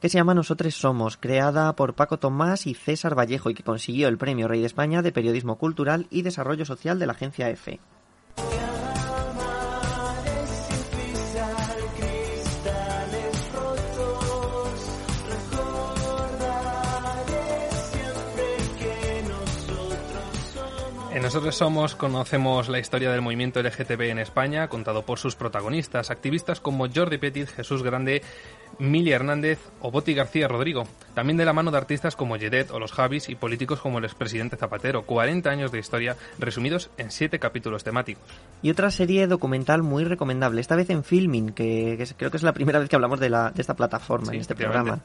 que 0.00 0.08
se 0.08 0.16
llama 0.16 0.34
Nosotros 0.34 0.74
Somos, 0.74 1.18
creada 1.18 1.74
por 1.74 1.94
Paco 1.94 2.18
Tomás 2.18 2.66
y 2.66 2.74
César 2.74 3.18
Vallejo 3.18 3.50
y 3.50 3.54
que 3.54 3.62
consiguió 3.62 4.08
el 4.08 4.16
Premio 4.16 4.48
Rey 4.48 4.60
de 4.60 4.66
España 4.66 5.02
de 5.02 5.12
Periodismo 5.12 5.56
Cultural 5.56 6.06
y 6.10 6.22
Desarrollo 6.22 6.64
Social 6.64 6.98
de 6.98 7.06
la 7.06 7.12
agencia 7.12 7.50
EFE. 7.50 7.80
En 21.20 21.24
Nosotros 21.24 21.54
Somos 21.54 21.96
conocemos 21.96 22.70
la 22.70 22.78
historia 22.78 23.12
del 23.12 23.20
movimiento 23.20 23.62
LGTB 23.62 24.04
en 24.04 24.18
España, 24.20 24.68
contado 24.68 25.02
por 25.02 25.18
sus 25.18 25.36
protagonistas, 25.36 26.10
activistas 26.10 26.60
como 26.60 26.88
Jordi 26.88 27.18
Petit, 27.18 27.46
Jesús 27.46 27.82
Grande, 27.82 28.22
Mili 28.78 29.12
Hernández 29.12 29.58
o 29.82 29.90
Boti 29.90 30.14
García 30.14 30.48
Rodrigo. 30.48 30.84
También 31.12 31.36
de 31.36 31.44
la 31.44 31.52
mano 31.52 31.70
de 31.70 31.76
artistas 31.76 32.16
como 32.16 32.38
Yedet 32.38 32.70
o 32.70 32.78
los 32.78 32.92
Javis 32.92 33.28
y 33.28 33.34
políticos 33.34 33.80
como 33.80 33.98
el 33.98 34.06
expresidente 34.06 34.56
Zapatero. 34.56 35.04
40 35.04 35.50
años 35.50 35.70
de 35.70 35.80
historia 35.80 36.16
resumidos 36.38 36.88
en 36.96 37.10
7 37.10 37.38
capítulos 37.38 37.84
temáticos. 37.84 38.24
Y 38.62 38.70
otra 38.70 38.90
serie 38.90 39.26
documental 39.26 39.82
muy 39.82 40.04
recomendable, 40.04 40.62
esta 40.62 40.74
vez 40.74 40.88
en 40.88 41.04
Filming, 41.04 41.50
que, 41.50 42.02
creo 42.16 42.30
que 42.30 42.38
es 42.38 42.42
la 42.42 42.54
primera 42.54 42.78
vez 42.78 42.88
que 42.88 42.96
hablamos 42.96 43.20
de, 43.20 43.28
la, 43.28 43.50
de 43.50 43.60
esta 43.60 43.74
plataforma 43.74 44.30
Sí, 44.30 44.36
en 44.36 44.40
este 44.40 44.54
programa. 44.54 45.02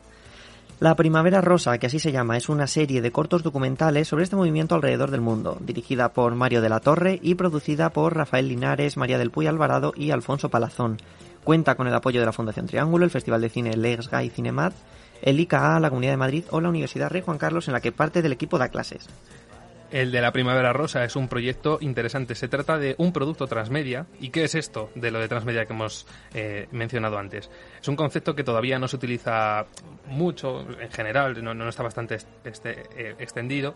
La 0.82 0.96
Primavera 0.96 1.40
Rosa, 1.40 1.78
que 1.78 1.88
así 1.88 2.00
se 2.00 2.12
llama, 2.12 2.36
es 2.36 2.50
una 2.50 2.68
serie 2.68 3.02
de 3.02 3.12
cortos 3.12 3.44
documentales 3.44 4.10
sobre 4.10 4.26
este 4.26 4.36
movimiento 4.36 4.76
alrededor 4.76 5.10
del 5.10 5.22
mundo, 5.22 5.58
dirigida 5.62 6.10
por 6.10 6.36
Mario 6.36 6.62
de 6.62 6.68
la 6.68 6.82
Torre 6.82 7.18
y 7.24 7.36
producida 7.36 7.92
por 7.92 8.14
Rafael 8.14 8.50
Linares, 8.50 8.98
María 8.98 9.18
del 9.18 9.32
Puy 9.32 9.48
Alvarado 9.48 9.94
y 9.96 10.12
Alfonso 10.12 10.50
Palazón. 10.50 10.98
Cuenta 11.46 11.76
con 11.76 11.88
el 11.88 11.96
apoyo 11.96 12.20
de 12.20 12.26
la 12.26 12.34
Fundación 12.34 12.68
Triángulo, 12.68 13.06
el 13.06 13.12
Festival 13.12 13.40
de 13.40 13.50
Cine 13.50 13.78
Lex 13.78 14.10
Gay 14.10 14.30
Cinemat, 14.30 14.74
el 15.22 15.40
ICA, 15.40 15.80
la 15.80 15.90
Comunidad 15.90 16.12
de 16.12 16.18
Madrid 16.18 16.44
o 16.52 16.60
la 16.60 16.68
Universidad 16.68 17.10
Rey 17.10 17.22
Juan 17.22 17.38
Carlos, 17.38 17.70
en 17.70 17.74
la 17.74 17.80
que 17.80 17.94
parte 17.94 18.22
del 18.22 18.34
equipo 18.34 18.58
da 18.58 18.68
clases. 18.68 19.08
El 19.92 20.12
de 20.12 20.22
la 20.22 20.32
Primavera 20.32 20.74
Rosa 20.74 21.04
es 21.04 21.16
un 21.16 21.28
proyecto 21.28 21.78
interesante. 21.82 22.36
Se 22.36 22.48
trata 22.48 22.78
de 22.78 22.96
un 22.98 23.14
producto 23.14 23.48
transmedia. 23.48 24.08
¿Y 24.20 24.30
qué 24.30 24.44
es 24.44 24.56
esto 24.56 24.90
de 24.96 25.12
lo 25.12 25.20
de 25.20 25.28
transmedia 25.28 25.66
que 25.66 25.74
hemos 25.74 26.08
eh, 26.34 26.68
mencionado 26.72 27.18
antes? 27.18 27.50
Es 27.80 27.88
un 27.88 27.96
concepto 27.96 28.36
que 28.36 28.44
todavía 28.44 28.80
no 28.80 28.88
se 28.88 28.96
utiliza 28.96 29.66
mucho 30.08 30.62
en 30.80 30.92
general, 30.92 31.44
no, 31.44 31.70
está 31.70 31.84
bastante 31.84 32.18
este, 32.44 32.84
eh, 32.96 33.16
extendido, 33.20 33.76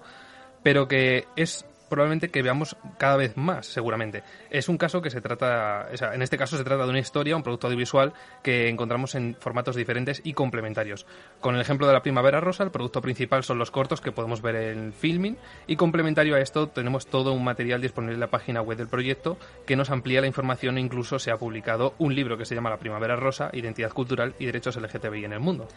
pero 0.64 0.88
que 0.88 1.26
es 1.36 1.66
probablemente 1.90 2.30
que 2.30 2.42
veamos 2.42 2.76
cada 2.98 3.18
vez 3.18 3.36
más, 3.36 3.66
seguramente. 3.66 4.24
Es 4.50 4.70
un 4.70 4.78
caso 4.78 5.02
que 5.02 5.10
se 5.10 5.22
trata, 5.22 5.88
o 5.92 5.98
sea, 5.98 6.14
en 6.14 6.22
este 6.22 6.38
caso 6.38 6.58
se 6.58 6.64
trata 6.64 6.84
de 6.84 6.90
una 6.90 7.00
historia, 7.00 7.36
un 7.36 7.44
producto 7.44 7.68
audiovisual 7.68 8.14
que 8.44 8.70
encontramos 8.70 9.16
en 9.16 9.36
formatos 9.40 9.76
diferentes 9.76 10.22
y 10.24 10.34
complementarios. 10.34 11.06
Con 11.42 11.56
el 11.56 11.62
ejemplo 11.62 11.88
de 11.88 11.94
la 11.94 12.02
Primavera 12.02 12.40
Rosa, 12.40 12.64
el 12.64 12.72
producto 12.72 13.02
principal 13.02 13.44
son 13.44 13.58
los 13.58 13.72
cortos 13.72 14.02
que 14.02 14.12
podemos 14.12 14.42
ver 14.42 14.56
en 14.56 14.94
Filming 14.94 15.38
y 15.68 15.76
complementario 15.76 16.36
a 16.36 16.40
esto 16.40 16.70
tenemos 16.70 17.08
todo 17.08 17.34
un 17.34 17.44
material 17.44 17.82
disponible 17.82 18.16
en 18.16 18.20
la 18.20 18.30
página 18.30 18.62
web 18.62 18.78
del 18.78 18.88
proyecto 18.88 19.38
que 19.66 19.76
nos 19.76 19.90
amplía 19.90 20.22
la 20.22 20.28
información 20.28 20.78
e 20.78 20.82
incluso 20.82 21.20
se 21.20 21.32
ha 21.32 21.38
publicado 21.38 21.94
un 21.98 22.16
libro 22.16 22.38
que 22.38 22.46
se 22.46 22.56
llama 22.56 22.70
La 22.70 22.78
Primavera 22.78 23.16
Rosa, 23.16 23.50
Identidad 23.54 23.92
Cultural 23.92 24.36
y 24.40 24.46
Derechos 24.46 24.78
LGTBI 24.78 25.26
en 25.26 25.34
el 25.34 25.40
Mundo. 25.40 25.68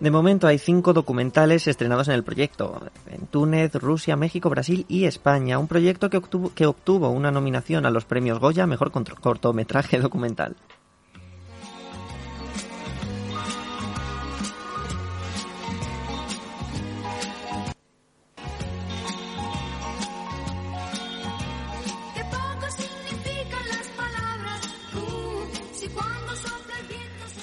De 0.00 0.10
momento 0.10 0.48
hay 0.48 0.58
cinco 0.58 0.92
documentales 0.92 1.68
estrenados 1.68 2.08
en 2.08 2.14
el 2.14 2.24
proyecto, 2.24 2.82
en 3.08 3.26
Túnez, 3.26 3.74
Rusia, 3.74 4.16
México, 4.16 4.50
Brasil 4.50 4.84
y 4.88 5.04
España, 5.04 5.60
un 5.62 5.68
proyecto 5.68 6.10
que 6.10 6.66
obtuvo, 6.66 7.10
una 7.10 7.30
nominación 7.30 7.86
a 7.86 7.90
los 7.90 8.04
premios 8.04 8.40
Goya 8.40 8.66
Mejor 8.66 8.90
Cortometraje 8.90 10.00
Documental. 10.00 10.56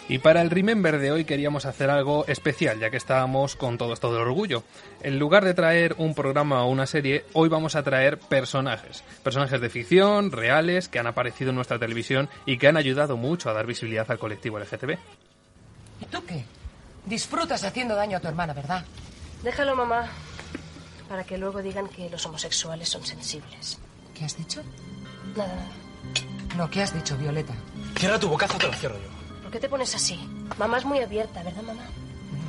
Y 0.09 0.17
para 0.17 0.41
el 0.41 0.49
Remember 0.49 0.97
de 0.97 1.11
hoy 1.11 1.23
queríamos 1.23 1.67
hacer 1.67 1.91
algo 1.91 2.25
especial, 2.25 2.79
ya 2.79 2.89
que 2.89 2.97
estábamos 2.97 3.55
con 3.55 3.77
todo 3.77 3.93
esto 3.93 4.11
del 4.11 4.23
orgullo. 4.23 4.63
En 5.01 5.19
lugar 5.19 5.45
de 5.45 5.53
traer 5.53 5.93
un 5.99 6.15
programa 6.15 6.63
o 6.63 6.67
una 6.67 6.87
serie, 6.87 7.25
hoy 7.33 7.47
vamos 7.47 7.75
a 7.75 7.83
traer 7.83 8.17
personajes. 8.17 9.03
Personajes 9.23 9.61
de 9.61 9.69
ficción, 9.69 10.31
reales, 10.31 10.87
que 10.87 10.97
han 10.97 11.05
aparecido 11.05 11.51
en 11.51 11.57
nuestra 11.57 11.77
televisión 11.77 12.27
y 12.47 12.57
que 12.57 12.67
han 12.67 12.75
ayudado 12.75 13.17
mucho 13.17 13.51
a 13.51 13.53
dar 13.53 13.67
visibilidad 13.67 14.09
al 14.09 14.17
colectivo 14.17 14.57
LGTB. 14.57 14.97
¿Y 16.01 16.05
tú 16.05 16.25
qué? 16.25 16.43
Disfrutas 17.05 17.63
haciendo 17.63 17.93
daño 17.93 18.17
a 18.17 18.19
tu 18.19 18.27
hermana, 18.27 18.53
¿verdad? 18.53 18.83
Déjalo, 19.43 19.75
mamá. 19.75 20.07
Para 21.07 21.23
que 21.23 21.37
luego 21.37 21.61
digan 21.61 21.87
que 21.87 22.09
los 22.09 22.25
homosexuales 22.25 22.89
son 22.89 23.05
sensibles. 23.05 23.77
¿Qué 24.15 24.25
has 24.25 24.35
dicho? 24.35 24.63
Nada, 25.37 25.53
nada. 25.53 26.57
No, 26.57 26.67
¿qué 26.67 26.81
has 26.81 26.95
dicho, 26.95 27.15
Violeta? 27.15 27.53
Cierra 27.95 28.19
tu 28.19 28.27
bocazo, 28.27 28.57
te 28.57 28.65
lo 28.65 28.73
cierro 28.73 28.95
yo. 28.95 29.18
¿Por 29.49 29.55
qué 29.55 29.61
te 29.61 29.69
pones 29.69 29.95
así? 29.95 30.19
Mamá 30.59 30.77
es 30.77 30.85
muy 30.85 30.99
abierta, 30.99 31.41
¿verdad, 31.41 31.63
mamá? 31.63 31.81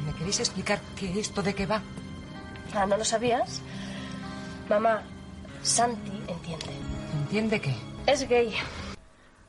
¿Me 0.04 0.12
queréis 0.18 0.38
explicar 0.38 0.78
qué 0.98 1.18
esto 1.18 1.42
de 1.42 1.54
qué 1.54 1.64
va? 1.64 1.80
Ah, 2.74 2.84
¿no 2.84 2.98
lo 2.98 3.06
sabías? 3.06 3.62
Mamá, 4.68 5.00
Santi 5.62 6.12
entiende. 6.28 6.66
¿Entiende 7.22 7.60
qué? 7.62 7.74
Es 8.06 8.28
gay. 8.28 8.52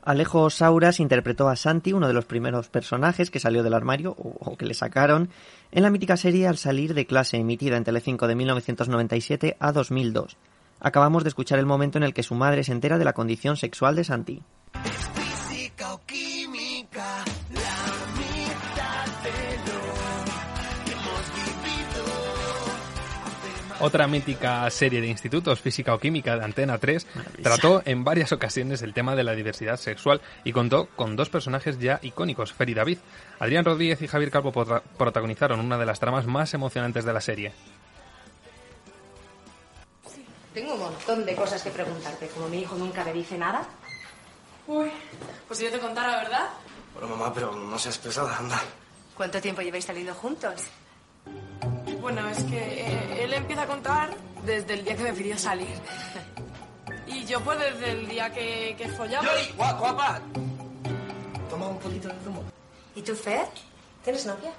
Alejo 0.00 0.48
Sauras 0.48 0.98
interpretó 0.98 1.50
a 1.50 1.56
Santi, 1.56 1.92
uno 1.92 2.08
de 2.08 2.14
los 2.14 2.24
primeros 2.24 2.70
personajes 2.70 3.30
que 3.30 3.38
salió 3.38 3.62
del 3.62 3.74
armario 3.74 4.12
o, 4.12 4.34
o 4.40 4.56
que 4.56 4.64
le 4.64 4.72
sacaron 4.72 5.28
en 5.72 5.82
la 5.82 5.90
mítica 5.90 6.16
serie 6.16 6.48
Al 6.48 6.56
salir 6.56 6.94
de 6.94 7.04
clase, 7.04 7.36
emitida 7.36 7.76
en 7.76 7.84
Telecinco 7.84 8.28
de 8.28 8.34
1997 8.34 9.58
a 9.60 9.72
2002. 9.72 10.38
Acabamos 10.80 11.22
de 11.22 11.28
escuchar 11.28 11.58
el 11.58 11.66
momento 11.66 11.98
en 11.98 12.04
el 12.04 12.14
que 12.14 12.22
su 12.22 12.34
madre 12.34 12.64
se 12.64 12.72
entera 12.72 12.96
de 12.96 13.04
la 13.04 13.12
condición 13.12 13.58
sexual 13.58 13.94
de 13.94 14.04
Santi. 14.04 14.42
Física 15.14 15.92
o 15.92 16.00
química, 16.06 17.24
Otra 23.84 24.06
mítica 24.06 24.70
serie 24.70 25.00
de 25.00 25.08
institutos, 25.08 25.60
Física 25.60 25.92
o 25.92 25.98
Química 25.98 26.36
de 26.36 26.44
Antena 26.44 26.78
3, 26.78 27.04
trató 27.42 27.82
en 27.84 28.04
varias 28.04 28.30
ocasiones 28.30 28.80
el 28.82 28.94
tema 28.94 29.16
de 29.16 29.24
la 29.24 29.32
diversidad 29.34 29.76
sexual 29.76 30.20
y 30.44 30.52
contó 30.52 30.86
con 30.94 31.16
dos 31.16 31.28
personajes 31.30 31.80
ya 31.80 31.98
icónicos, 32.02 32.52
Fer 32.52 32.70
y 32.70 32.74
David. 32.74 32.98
Adrián 33.40 33.64
Rodríguez 33.64 34.00
y 34.00 34.06
Javier 34.06 34.30
Calvo 34.30 34.52
prota- 34.52 34.82
protagonizaron 34.96 35.58
una 35.58 35.78
de 35.78 35.86
las 35.86 35.98
tramas 35.98 36.26
más 36.26 36.54
emocionantes 36.54 37.04
de 37.04 37.12
la 37.12 37.20
serie. 37.20 37.52
Tengo 40.54 40.74
un 40.74 40.80
montón 40.80 41.26
de 41.26 41.34
cosas 41.34 41.60
que 41.62 41.70
preguntarte. 41.70 42.28
Como 42.28 42.48
mi 42.48 42.60
hijo 42.60 42.76
nunca 42.76 43.02
me 43.04 43.12
dice 43.12 43.36
nada. 43.36 43.66
Uy, 44.68 44.92
pues 45.48 45.58
si 45.58 45.64
yo 45.64 45.72
te 45.72 45.80
contara, 45.80 46.18
¿verdad? 46.22 46.50
Bueno, 46.94 47.08
mamá, 47.16 47.34
pero 47.34 47.52
no 47.52 47.76
seas 47.80 47.98
pesada, 47.98 48.36
anda. 48.38 48.60
¿Cuánto 49.16 49.40
tiempo 49.40 49.60
lleváis 49.60 49.86
saliendo 49.86 50.14
juntos? 50.14 50.54
Bueno, 52.02 52.28
es 52.28 52.42
que 52.44 52.58
eh, 52.58 53.24
él 53.24 53.32
empieza 53.32 53.62
a 53.62 53.66
contar 53.66 54.10
desde 54.44 54.74
el 54.74 54.84
día 54.84 54.96
que 54.96 55.04
me 55.04 55.12
pidió 55.12 55.38
salir. 55.38 55.68
Y 57.06 57.24
yo 57.24 57.40
pues 57.42 57.58
desde 57.58 57.92
el 57.92 58.08
día 58.08 58.32
que, 58.32 58.74
que 58.76 58.88
follamos. 58.88 59.30
guapa! 59.56 60.20
Toma 61.48 61.68
un 61.68 61.78
poquito 61.78 62.08
de 62.08 62.14
zumo. 62.24 62.42
¿Y 62.96 63.02
tú, 63.02 63.14
Fer? 63.14 63.46
¿Tienes 64.04 64.26
novia? 64.26 64.52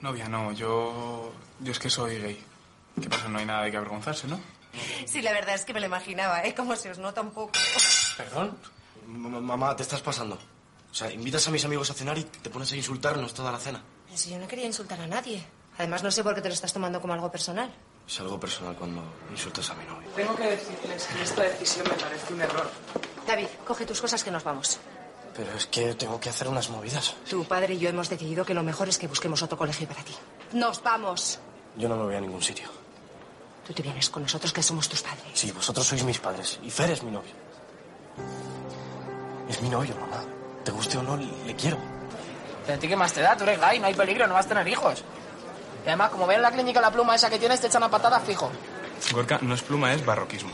Novia, 0.00 0.28
no, 0.28 0.52
yo. 0.52 1.32
Yo 1.60 1.72
es 1.72 1.78
que 1.78 1.88
soy 1.88 2.18
gay. 2.20 2.44
¿Qué 3.00 3.08
pasa? 3.08 3.28
No 3.28 3.38
hay 3.38 3.46
nada 3.46 3.62
de 3.62 3.70
que 3.70 3.76
avergonzarse, 3.76 4.26
¿no? 4.26 4.40
Sí, 5.06 5.22
la 5.22 5.32
verdad 5.32 5.54
es 5.54 5.64
que 5.64 5.72
me 5.72 5.80
lo 5.80 5.86
imaginaba, 5.86 6.42
¿eh? 6.44 6.54
Como 6.54 6.74
se 6.74 6.90
os 6.90 6.98
nota 6.98 7.20
un 7.20 7.30
poco. 7.30 7.52
¿Perdón? 8.16 8.58
M- 9.06 9.40
mamá, 9.40 9.76
te 9.76 9.84
estás 9.84 10.00
pasando. 10.00 10.34
O 10.90 10.94
sea, 10.94 11.10
invitas 11.12 11.46
a 11.46 11.50
mis 11.52 11.64
amigos 11.64 11.90
a 11.90 11.94
cenar 11.94 12.18
y 12.18 12.24
te 12.24 12.50
pones 12.50 12.72
a 12.72 12.76
insultarnos 12.76 13.32
toda 13.32 13.52
la 13.52 13.58
cena. 13.58 13.80
Si 14.12 14.30
yo 14.30 14.38
no 14.38 14.48
quería 14.48 14.66
insultar 14.66 15.00
a 15.00 15.06
nadie. 15.06 15.44
Además, 15.78 16.02
no 16.02 16.10
sé 16.10 16.22
por 16.22 16.34
qué 16.34 16.40
te 16.40 16.48
lo 16.48 16.54
estás 16.54 16.72
tomando 16.72 17.00
como 17.00 17.14
algo 17.14 17.30
personal. 17.30 17.70
Es 18.06 18.20
algo 18.20 18.38
personal 18.38 18.76
cuando 18.76 19.02
insultas 19.30 19.70
a 19.70 19.74
mi 19.74 19.84
novio. 19.84 20.08
Tengo 20.14 20.36
que 20.36 20.50
decirles 20.50 21.06
que 21.06 21.22
esta 21.22 21.42
decisión 21.42 21.88
me 21.88 21.94
parece 21.94 22.34
un 22.34 22.42
error. 22.42 22.70
David, 23.26 23.48
coge 23.66 23.86
tus 23.86 24.00
cosas 24.00 24.22
que 24.22 24.30
nos 24.30 24.44
vamos. 24.44 24.78
Pero 25.36 25.52
es 25.52 25.66
que 25.66 25.94
tengo 25.94 26.20
que 26.20 26.28
hacer 26.30 26.46
unas 26.46 26.70
movidas. 26.70 27.16
Tu 27.28 27.44
padre 27.44 27.74
y 27.74 27.78
yo 27.78 27.88
hemos 27.88 28.08
decidido 28.08 28.44
que 28.44 28.54
lo 28.54 28.62
mejor 28.62 28.88
es 28.88 28.98
que 28.98 29.08
busquemos 29.08 29.42
otro 29.42 29.58
colegio 29.58 29.88
para 29.88 30.02
ti. 30.02 30.14
¡Nos 30.52 30.80
vamos! 30.82 31.40
Yo 31.76 31.88
no 31.88 31.96
me 31.96 32.04
voy 32.04 32.14
a 32.14 32.20
ningún 32.20 32.42
sitio. 32.42 32.68
Tú 33.66 33.72
te 33.72 33.82
vienes 33.82 34.10
con 34.10 34.22
nosotros 34.22 34.52
que 34.52 34.62
somos 34.62 34.88
tus 34.88 35.02
padres. 35.02 35.24
Sí, 35.32 35.50
vosotros 35.50 35.86
sois 35.86 36.04
mis 36.04 36.20
padres. 36.20 36.60
Y 36.62 36.70
Fer 36.70 36.90
es 36.90 37.02
mi 37.02 37.10
novio. 37.10 37.32
Es 39.48 39.60
mi 39.60 39.68
novio, 39.68 39.96
mamá. 39.96 40.22
Te 40.64 40.70
guste 40.70 40.98
o 40.98 41.02
no, 41.02 41.16
le 41.16 41.56
quiero. 41.56 41.78
¿Pero 42.66 42.76
a 42.76 42.80
ti 42.80 42.86
qué 42.86 42.96
más 42.96 43.12
te 43.12 43.22
da? 43.22 43.36
Tú 43.36 43.44
eres 43.44 43.60
gay, 43.60 43.78
no 43.80 43.86
hay 43.86 43.94
peligro, 43.94 44.26
no 44.26 44.34
vas 44.34 44.46
a 44.46 44.50
tener 44.50 44.68
hijos. 44.68 45.02
Y 45.84 45.88
además, 45.88 46.10
como 46.10 46.26
ven 46.26 46.36
en 46.36 46.42
la 46.42 46.50
clínica 46.50 46.80
la 46.80 46.90
pluma 46.90 47.14
esa 47.14 47.28
que 47.28 47.38
tienes, 47.38 47.60
te 47.60 47.66
echan 47.66 47.82
a 47.82 47.90
patada 47.90 48.20
fijo. 48.20 48.50
Gorka, 49.12 49.38
no 49.42 49.54
es 49.54 49.62
pluma, 49.62 49.92
es 49.92 50.04
barroquismo. 50.04 50.50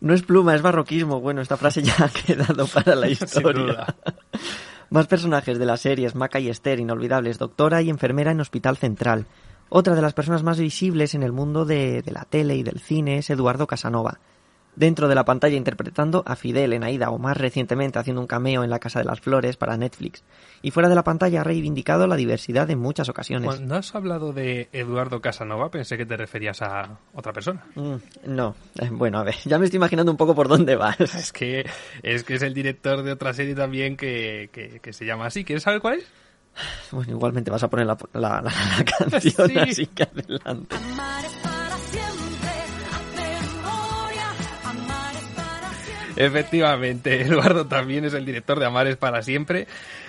No 0.00 0.14
es 0.14 0.22
pluma, 0.22 0.54
es 0.54 0.62
barroquismo. 0.62 1.20
Bueno, 1.20 1.40
esta 1.40 1.56
frase 1.56 1.82
ya 1.82 1.94
ha 1.98 2.08
quedado 2.08 2.66
para 2.66 2.94
la 2.94 3.08
historia. 3.08 3.94
Más 4.90 5.06
personajes 5.06 5.58
de 5.58 5.66
las 5.66 5.80
series, 5.80 6.14
Maca 6.14 6.40
y 6.40 6.48
Esther, 6.48 6.80
inolvidables, 6.80 7.38
doctora 7.38 7.82
y 7.82 7.90
enfermera 7.90 8.30
en 8.30 8.40
Hospital 8.40 8.76
Central. 8.78 9.26
Otra 9.68 9.94
de 9.94 10.00
las 10.00 10.14
personas 10.14 10.42
más 10.42 10.58
visibles 10.58 11.14
en 11.14 11.22
el 11.22 11.32
mundo 11.32 11.66
de, 11.66 12.00
de 12.00 12.10
la 12.10 12.24
tele 12.24 12.56
y 12.56 12.62
del 12.62 12.80
cine 12.80 13.18
es 13.18 13.28
Eduardo 13.28 13.66
Casanova. 13.66 14.18
Dentro 14.76 15.08
de 15.08 15.16
la 15.16 15.24
pantalla 15.24 15.56
interpretando 15.56 16.22
a 16.24 16.36
Fidel 16.36 16.72
en 16.72 16.84
Aida 16.84 17.10
o 17.10 17.18
más 17.18 17.36
recientemente 17.36 17.98
haciendo 17.98 18.20
un 18.20 18.28
cameo 18.28 18.62
en 18.62 18.70
La 18.70 18.78
Casa 18.78 19.00
de 19.00 19.06
las 19.06 19.20
Flores 19.20 19.56
para 19.56 19.76
Netflix. 19.76 20.22
Y 20.62 20.70
fuera 20.70 20.88
de 20.88 20.94
la 20.94 21.02
pantalla 21.02 21.40
ha 21.40 21.44
reivindicado 21.44 22.06
la 22.06 22.14
diversidad 22.14 22.70
en 22.70 22.78
muchas 22.78 23.08
ocasiones. 23.08 23.46
Cuando 23.48 23.74
has 23.74 23.92
hablado 23.96 24.32
de 24.32 24.68
Eduardo 24.72 25.20
Casanova, 25.20 25.68
pensé 25.72 25.96
que 25.96 26.06
te 26.06 26.16
referías 26.16 26.62
a 26.62 26.98
otra 27.12 27.32
persona. 27.32 27.64
Mm, 27.74 27.94
no, 28.26 28.54
Eh, 28.80 28.88
bueno, 28.92 29.18
a 29.18 29.24
ver, 29.24 29.34
ya 29.44 29.58
me 29.58 29.64
estoy 29.64 29.78
imaginando 29.78 30.12
un 30.12 30.16
poco 30.18 30.36
por 30.36 30.46
dónde 30.46 30.76
vas. 30.76 30.96
Es 31.00 31.32
que 31.32 31.66
es, 32.04 32.22
que 32.22 32.34
es 32.36 32.42
el 32.42 32.54
director 32.54 33.02
de 33.02 33.10
otra 33.10 33.32
serie 33.34 33.56
también 33.56 33.96
que, 33.96 34.48
que, 34.52 34.78
que 34.80 34.92
se 34.92 35.04
llama 35.04 35.26
así. 35.26 35.42
¿Quieres 35.44 35.64
saber 35.64 35.80
cuál 35.80 35.94
es? 35.98 36.06
Bueno, 36.92 37.12
igualmente 37.12 37.50
vas 37.50 37.62
a 37.64 37.68
poner 37.68 37.86
la, 37.86 37.96
la- 38.12 38.42
la- 38.42 38.42
la 38.42 38.84
canción, 39.10 39.48
Sí. 39.48 39.58
así 39.58 39.86
que 39.86 40.04
adelante. 40.04 40.76
Efectivamente, 46.18 47.20
Eduardo 47.22 47.66
también 47.68 48.04
es 48.04 48.12
el 48.12 48.26
director 48.26 48.58
de 48.58 48.66
Amares 48.66 48.96
para 48.96 49.22
siempre. 49.22 49.68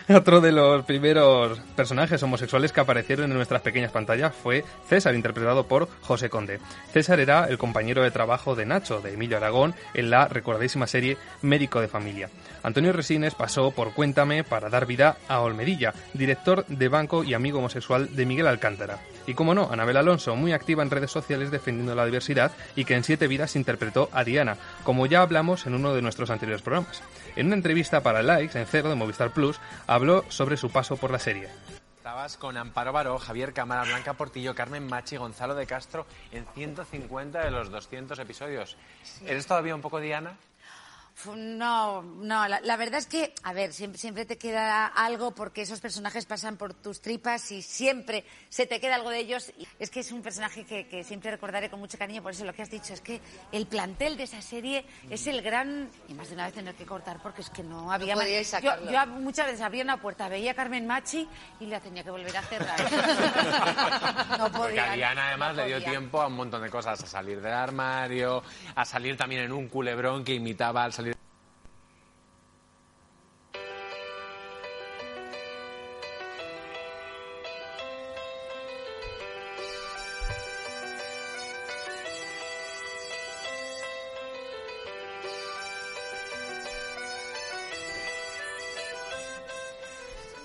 Otro 0.09 0.41
de 0.41 0.51
los 0.51 0.83
primeros 0.85 1.59
personajes 1.75 2.23
homosexuales 2.23 2.71
que 2.71 2.79
aparecieron 2.79 3.29
en 3.29 3.37
nuestras 3.37 3.61
pequeñas 3.61 3.91
pantallas 3.91 4.33
fue 4.33 4.65
César, 4.87 5.13
interpretado 5.13 5.67
por 5.67 5.87
José 6.01 6.31
Conde. 6.31 6.59
César 6.91 7.19
era 7.19 7.45
el 7.45 7.59
compañero 7.59 8.01
de 8.01 8.09
trabajo 8.09 8.55
de 8.55 8.65
Nacho, 8.65 9.01
de 9.01 9.13
Emilio 9.13 9.37
Aragón, 9.37 9.75
en 9.93 10.09
la 10.09 10.27
recordadísima 10.27 10.87
serie 10.87 11.17
Médico 11.43 11.79
de 11.79 11.87
Familia. 11.87 12.31
Antonio 12.63 12.91
Resines 12.91 13.35
pasó 13.35 13.69
por 13.69 13.93
Cuéntame 13.93 14.43
para 14.43 14.69
dar 14.69 14.87
vida 14.87 15.17
a 15.27 15.41
Olmedilla, 15.41 15.93
director 16.15 16.65
de 16.65 16.87
banco 16.87 17.23
y 17.23 17.35
amigo 17.35 17.59
homosexual 17.59 18.15
de 18.15 18.25
Miguel 18.25 18.47
Alcántara. 18.47 18.97
Y 19.27 19.35
como 19.35 19.53
no, 19.53 19.69
Anabel 19.71 19.97
Alonso, 19.97 20.35
muy 20.35 20.53
activa 20.53 20.81
en 20.81 20.89
redes 20.89 21.11
sociales 21.11 21.51
defendiendo 21.51 21.93
la 21.93 22.05
diversidad 22.05 22.51
y 22.75 22.83
que 22.85 22.95
en 22.95 23.03
Siete 23.03 23.27
Vidas 23.27 23.55
interpretó 23.55 24.09
a 24.11 24.23
Diana, 24.23 24.57
como 24.83 25.05
ya 25.05 25.21
hablamos 25.21 25.67
en 25.67 25.75
uno 25.75 25.93
de 25.93 25.98
nuestros 26.01 26.29
anteriores 26.29 26.61
programas. 26.61 27.01
En 27.35 27.47
una 27.47 27.55
entrevista 27.55 28.01
para 28.01 28.23
Likes 28.23 28.59
en 28.59 28.65
Cero 28.65 28.89
de 28.89 28.95
Movistar 28.95 29.31
Plus, 29.31 29.59
habló 29.87 30.25
sobre 30.29 30.57
su 30.57 30.69
paso 30.69 30.97
por 30.97 31.11
la 31.11 31.19
serie. 31.19 31.49
Estabas 31.97 32.37
con 32.37 32.57
Amparo 32.57 32.91
Baró, 32.91 33.19
Javier 33.19 33.53
Cámara, 33.53 33.83
Blanca 33.83 34.13
Portillo, 34.13 34.55
Carmen 34.55 34.87
Machi, 34.87 35.17
Gonzalo 35.17 35.53
de 35.53 35.67
Castro 35.67 36.07
en 36.31 36.45
150 36.55 37.43
de 37.43 37.51
los 37.51 37.69
200 37.69 38.17
episodios. 38.17 38.77
¿Eres 39.25 39.45
todavía 39.45 39.75
un 39.75 39.81
poco 39.81 39.99
Diana? 39.99 40.37
Fu- 41.21 41.35
No, 41.35 42.01
no, 42.01 42.47
la, 42.47 42.61
la 42.61 42.77
verdad 42.77 42.97
es 42.99 43.05
que, 43.05 43.33
a 43.43 43.51
ver, 43.51 43.73
siempre, 43.73 43.99
siempre 43.99 44.23
te 44.23 44.37
queda 44.37 44.85
algo 44.87 45.31
porque 45.35 45.63
esos 45.63 45.81
personajes 45.81 46.25
pasan 46.25 46.55
por 46.55 46.73
tus 46.73 47.01
tripas 47.01 47.51
y 47.51 47.61
siempre 47.61 48.23
se 48.47 48.65
te 48.65 48.79
queda 48.79 48.95
algo 48.95 49.09
de 49.09 49.19
ellos. 49.19 49.51
Y 49.57 49.67
es 49.79 49.89
que 49.89 49.99
es 49.99 50.13
un 50.13 50.21
personaje 50.21 50.63
que, 50.63 50.87
que 50.87 51.03
siempre 51.03 51.29
recordaré 51.31 51.69
con 51.69 51.79
mucho 51.81 51.97
cariño, 51.97 52.21
por 52.23 52.31
eso 52.31 52.45
lo 52.45 52.53
que 52.53 52.61
has 52.61 52.69
dicho 52.69 52.93
es 52.93 53.01
que 53.01 53.19
el 53.51 53.67
plantel 53.67 54.15
de 54.15 54.23
esa 54.23 54.41
serie 54.41 54.85
es 55.09 55.27
el 55.27 55.41
gran... 55.41 55.89
Y 56.07 56.13
más 56.13 56.29
de 56.29 56.35
una 56.35 56.45
vez 56.45 56.53
tener 56.53 56.73
que 56.75 56.85
cortar 56.85 57.21
porque 57.21 57.41
es 57.41 57.49
que 57.49 57.63
no 57.63 57.91
había... 57.91 58.13
No 58.15 58.19
más- 58.21 58.25
podíais 58.25 58.47
yo, 58.47 58.57
sacarlo. 58.57 58.89
yo 58.91 59.05
muchas 59.07 59.45
veces 59.47 59.59
abría 59.61 59.83
una 59.83 59.97
puerta, 59.97 60.29
veía 60.29 60.51
a 60.51 60.55
Carmen 60.55 60.87
Machi 60.87 61.27
y 61.59 61.65
la 61.65 61.81
tenía 61.81 62.01
que 62.05 62.11
volver 62.11 62.37
a 62.37 62.41
cerrar. 62.43 62.79
no 64.39 64.45
Porque 64.51 64.57
podía. 64.57 64.91
a 64.91 64.95
Diana 64.95 65.27
además 65.27 65.55
no 65.57 65.61
le 65.63 65.67
dio 65.67 65.83
tiempo 65.83 66.21
a 66.21 66.27
un 66.27 66.33
montón 66.37 66.61
de 66.61 66.69
cosas, 66.69 67.03
a 67.03 67.07
salir 67.07 67.41
del 67.41 67.53
armario, 67.53 68.41
a 68.75 68.85
salir 68.85 69.17
también 69.17 69.43
en 69.43 69.51
un 69.51 69.67
culebrón 69.67 70.23
que 70.23 70.33
imitaba 70.33 70.85
al 70.85 70.93
salir. 70.93 71.08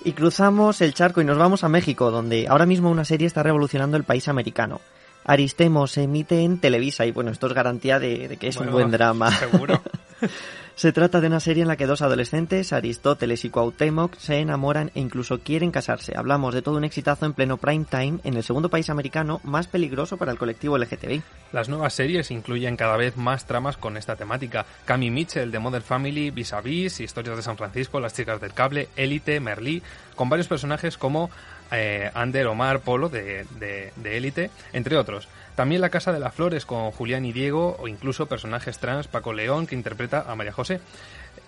Y 0.04 0.12
cruzamos 0.12 0.80
el 0.82 0.92
charco 0.94 1.20
y 1.20 1.24
nos 1.24 1.38
vamos 1.38 1.64
a 1.64 1.68
México, 1.68 2.10
donde 2.10 2.46
ahora 2.48 2.66
mismo 2.66 2.90
una 2.90 3.04
serie 3.04 3.26
está 3.26 3.42
revolucionando 3.42 3.96
el 3.96 4.04
país 4.04 4.28
americano. 4.28 4.80
Aristemo 5.24 5.86
se 5.86 6.02
emite 6.02 6.40
en 6.42 6.58
Televisa 6.60 7.06
y 7.06 7.10
bueno, 7.10 7.30
esto 7.30 7.46
es 7.46 7.54
garantía 7.54 7.98
de, 7.98 8.28
de 8.28 8.36
que 8.36 8.48
es 8.48 8.56
Bueno, 8.56 8.72
un 8.72 8.74
buen 8.74 8.90
drama. 8.90 9.30
seguro. 9.30 9.80
se 10.76 10.92
trata 10.92 11.20
de 11.20 11.28
una 11.28 11.38
serie 11.38 11.62
en 11.62 11.68
la 11.68 11.76
que 11.76 11.86
dos 11.86 12.02
adolescentes, 12.02 12.72
Aristóteles 12.72 13.44
y 13.44 13.50
Cuauhtémoc, 13.50 14.16
se 14.18 14.40
enamoran 14.40 14.90
e 14.96 15.00
incluso 15.00 15.38
quieren 15.38 15.70
casarse. 15.70 16.16
Hablamos 16.16 16.52
de 16.52 16.62
todo 16.62 16.76
un 16.76 16.84
exitazo 16.84 17.26
en 17.26 17.32
pleno 17.32 17.58
prime 17.58 17.84
time 17.88 18.18
en 18.24 18.34
el 18.34 18.42
segundo 18.42 18.68
país 18.68 18.90
americano 18.90 19.40
más 19.44 19.68
peligroso 19.68 20.16
para 20.16 20.32
el 20.32 20.38
colectivo 20.38 20.76
LGTBI. 20.76 21.22
Las 21.52 21.68
nuevas 21.68 21.94
series 21.94 22.32
incluyen 22.32 22.76
cada 22.76 22.96
vez 22.96 23.16
más 23.16 23.46
tramas 23.46 23.76
con 23.76 23.96
esta 23.96 24.16
temática. 24.16 24.66
Cami 24.84 25.12
Mitchell 25.12 25.52
de 25.52 25.60
Mother 25.60 25.82
Family, 25.82 26.32
Vis 26.32 26.52
a 26.52 26.60
Vis, 26.60 26.98
Historias 26.98 27.36
de 27.36 27.42
San 27.44 27.56
Francisco, 27.56 28.00
Las 28.00 28.14
chicas 28.14 28.40
del 28.40 28.52
cable, 28.52 28.88
Élite, 28.96 29.38
Merlí, 29.38 29.80
con 30.16 30.28
varios 30.28 30.48
personajes 30.48 30.98
como 30.98 31.30
eh, 31.70 32.10
Omar 32.48 32.80
Polo 32.80 33.08
de, 33.08 33.46
de, 33.58 34.16
Élite, 34.16 34.50
entre 34.72 34.96
otros. 34.96 35.28
También 35.54 35.80
La 35.80 35.90
Casa 35.90 36.12
de 36.12 36.20
las 36.20 36.34
Flores 36.34 36.66
con 36.66 36.90
Julián 36.90 37.24
y 37.24 37.32
Diego 37.32 37.76
o 37.78 37.88
incluso 37.88 38.26
personajes 38.26 38.78
trans, 38.78 39.06
Paco 39.06 39.32
León 39.32 39.66
que 39.66 39.74
interpreta 39.74 40.24
a 40.28 40.34
María 40.34 40.52
José. 40.52 40.80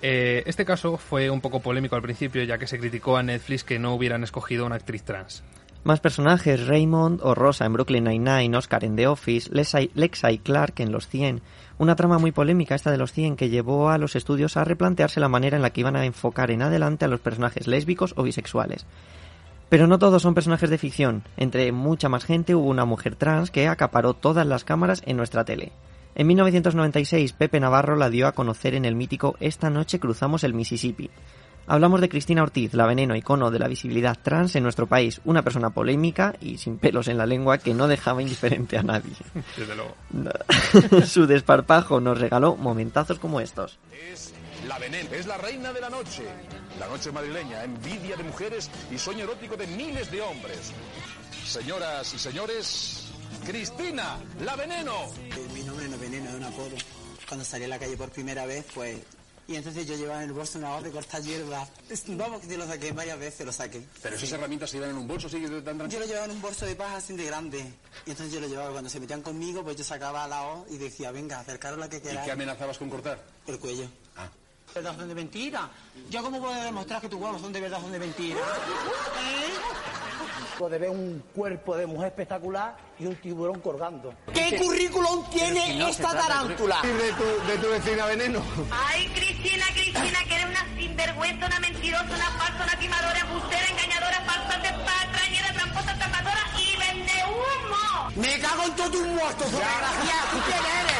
Eh, 0.02 0.42
este 0.46 0.64
caso 0.64 0.96
fue 0.96 1.30
un 1.30 1.40
poco 1.40 1.60
polémico 1.60 1.96
al 1.96 2.02
principio 2.02 2.42
ya 2.44 2.58
que 2.58 2.66
se 2.66 2.78
criticó 2.78 3.16
a 3.16 3.22
Netflix 3.22 3.64
que 3.64 3.78
no 3.78 3.94
hubieran 3.94 4.22
escogido 4.22 4.66
una 4.66 4.76
actriz 4.76 5.02
trans. 5.02 5.42
Más 5.86 6.00
personajes, 6.00 6.66
Raymond 6.66 7.20
o 7.22 7.36
Rosa 7.36 7.64
en 7.64 7.72
Brooklyn 7.72 8.02
Nine-Nine, 8.02 8.56
Oscar 8.56 8.82
en 8.82 8.96
The 8.96 9.06
Office, 9.06 9.48
Lexi, 9.52 9.92
Lexi 9.94 10.38
Clark 10.38 10.80
en 10.80 10.90
Los 10.90 11.06
100. 11.06 11.42
Una 11.78 11.94
trama 11.94 12.18
muy 12.18 12.32
polémica 12.32 12.74
esta 12.74 12.90
de 12.90 12.98
Los 12.98 13.12
100 13.12 13.36
que 13.36 13.50
llevó 13.50 13.90
a 13.90 13.96
los 13.96 14.16
estudios 14.16 14.56
a 14.56 14.64
replantearse 14.64 15.20
la 15.20 15.28
manera 15.28 15.56
en 15.56 15.62
la 15.62 15.70
que 15.70 15.82
iban 15.82 15.94
a 15.94 16.04
enfocar 16.04 16.50
en 16.50 16.62
adelante 16.62 17.04
a 17.04 17.08
los 17.08 17.20
personajes 17.20 17.68
lésbicos 17.68 18.14
o 18.16 18.24
bisexuales. 18.24 18.84
Pero 19.68 19.86
no 19.86 19.98
todos 19.98 20.22
son 20.22 20.34
personajes 20.34 20.70
de 20.70 20.78
ficción. 20.78 21.24
Entre 21.36 21.72
mucha 21.72 22.08
más 22.08 22.24
gente 22.24 22.54
hubo 22.54 22.68
una 22.68 22.84
mujer 22.84 23.16
trans 23.16 23.50
que 23.50 23.66
acaparó 23.68 24.14
todas 24.14 24.46
las 24.46 24.64
cámaras 24.64 25.02
en 25.06 25.16
nuestra 25.16 25.44
tele. 25.44 25.72
En 26.14 26.28
1996, 26.28 27.32
Pepe 27.32 27.60
Navarro 27.60 27.96
la 27.96 28.08
dio 28.08 28.26
a 28.26 28.32
conocer 28.32 28.74
en 28.74 28.84
el 28.84 28.94
mítico 28.94 29.36
Esta 29.40 29.68
noche 29.68 30.00
cruzamos 30.00 30.44
el 30.44 30.54
Mississippi. 30.54 31.10
Hablamos 31.68 32.00
de 32.00 32.08
Cristina 32.08 32.44
Ortiz, 32.44 32.74
la 32.74 32.86
veneno 32.86 33.16
icono 33.16 33.50
de 33.50 33.58
la 33.58 33.66
visibilidad 33.66 34.16
trans 34.22 34.54
en 34.54 34.62
nuestro 34.62 34.86
país, 34.86 35.20
una 35.24 35.42
persona 35.42 35.70
polémica 35.70 36.36
y 36.40 36.58
sin 36.58 36.78
pelos 36.78 37.08
en 37.08 37.18
la 37.18 37.26
lengua 37.26 37.58
que 37.58 37.74
no 37.74 37.88
dejaba 37.88 38.22
indiferente 38.22 38.78
a 38.78 38.84
nadie. 38.84 39.16
Desde 39.56 39.74
luego. 39.74 39.96
Su 41.06 41.26
desparpajo 41.26 42.00
nos 42.00 42.20
regaló 42.20 42.54
momentazos 42.54 43.18
como 43.18 43.40
estos. 43.40 43.80
Es 44.12 44.32
la 44.66 44.78
veneno, 44.78 45.10
es 45.14 45.26
la 45.26 45.38
reina 45.38 45.72
de 45.72 45.80
la 45.80 45.90
noche. 45.90 46.24
La 46.78 46.88
noche 46.88 47.10
madrileña, 47.12 47.64
envidia 47.64 48.16
de 48.16 48.22
mujeres 48.24 48.70
y 48.90 48.98
sueño 48.98 49.24
erótico 49.24 49.56
de 49.56 49.66
miles 49.66 50.10
de 50.10 50.20
hombres. 50.20 50.72
Señoras 51.46 52.12
y 52.14 52.18
señores, 52.18 53.08
Cristina, 53.44 54.18
la 54.40 54.56
veneno. 54.56 55.06
Mi 55.54 55.62
nombre 55.62 55.88
no 55.88 55.94
es 55.94 56.00
veneno, 56.00 56.28
es 56.28 56.34
un 56.34 56.44
apodo. 56.44 56.76
Cuando 57.28 57.44
salí 57.44 57.64
a 57.64 57.68
la 57.68 57.78
calle 57.78 57.96
por 57.96 58.10
primera 58.10 58.46
vez, 58.46 58.64
pues... 58.74 58.98
Y 59.48 59.54
entonces 59.54 59.86
yo 59.86 59.94
llevaba 59.94 60.24
en 60.24 60.30
el 60.30 60.32
bolso 60.34 60.58
una 60.58 60.72
hoja 60.72 60.82
de 60.82 60.90
cortar 60.90 61.22
hierba. 61.22 61.68
Vamos, 62.08 62.40
que 62.40 62.48
yo 62.48 62.58
lo 62.58 62.66
saqué 62.66 62.90
varias 62.90 63.16
veces, 63.16 63.46
lo 63.46 63.52
saqué. 63.52 63.80
Pero 64.02 64.16
esas 64.16 64.32
herramientas 64.32 64.70
se 64.70 64.76
llevan 64.76 64.90
en 64.90 64.96
un 64.96 65.06
bolso, 65.06 65.28
sí, 65.28 65.40
tan 65.64 65.88
Yo 65.88 66.00
lo 66.00 66.04
llevaba 66.04 66.24
en 66.24 66.32
un 66.32 66.42
bolso 66.42 66.66
de 66.66 66.74
paja 66.74 66.96
así 66.96 67.14
de 67.16 67.26
grande. 67.26 67.60
Y 68.06 68.10
entonces 68.10 68.34
yo 68.34 68.40
lo 68.40 68.48
llevaba, 68.48 68.72
cuando 68.72 68.90
se 68.90 68.98
metían 68.98 69.22
conmigo, 69.22 69.62
pues 69.62 69.76
yo 69.76 69.84
sacaba 69.84 70.26
la 70.26 70.48
hoja 70.48 70.64
y 70.70 70.78
decía, 70.78 71.12
venga, 71.12 71.38
acercaros 71.38 71.78
la 71.78 71.88
que 71.88 71.98
¿Y 71.98 72.00
queráis. 72.00 72.24
qué 72.24 72.32
amenazabas 72.32 72.76
con 72.76 72.90
cortar? 72.90 73.22
El 73.46 73.60
cuello. 73.60 73.88
¿Verdad 74.76 74.94
son 74.94 75.08
de 75.08 75.14
mentira? 75.14 75.70
¿Yo 76.10 76.22
cómo 76.22 76.38
puedo 76.38 76.52
demostrar 76.62 77.00
que 77.00 77.08
tus 77.08 77.18
huevos 77.18 77.40
son 77.40 77.50
de 77.50 77.62
verdad 77.62 77.80
son 77.80 77.92
de 77.92 77.98
mentira? 77.98 78.36
De 80.60 80.78
ver 80.78 80.90
un 80.90 81.24
cuerpo 81.34 81.74
de 81.78 81.86
mujer 81.86 82.08
espectacular 82.08 82.76
y 82.98 83.06
un 83.06 83.16
tiburón 83.16 83.58
colgando. 83.60 84.12
¿Qué 84.34 84.58
currículum 84.58 85.24
tiene 85.30 85.88
esta 85.88 86.12
tarántula? 86.12 86.82
De 86.82 87.12
tu, 87.12 87.24
de 87.46 87.56
tu 87.56 87.70
vecina 87.70 88.04
veneno. 88.04 88.42
Ay, 88.70 89.08
Cristina, 89.14 89.64
Cristina, 89.72 90.18
que 90.28 90.34
eres 90.34 90.46
una 90.46 90.66
sinvergüenza, 90.76 91.46
una 91.46 91.60
mentirosa, 91.60 92.04
una 92.04 92.30
falsa, 92.32 92.64
una 92.64 92.78
timadora, 92.78 93.18
embustera, 93.18 93.66
engañadora, 93.68 94.20
falsa, 94.26 94.60
patrañera, 94.60 95.52
tramposa, 95.54 95.98
tapadora 95.98 96.50
y 96.58 96.76
vende 96.76 97.12
humo. 97.24 98.10
Me 98.16 98.38
cago 98.40 98.62
en 98.64 98.76
todos 98.76 98.90
tus 98.90 99.06
muertos, 99.06 99.50
desgraciada. 99.50 100.30
¿Tú 100.32 100.38
quién 100.44 100.64
eres? 100.80 100.95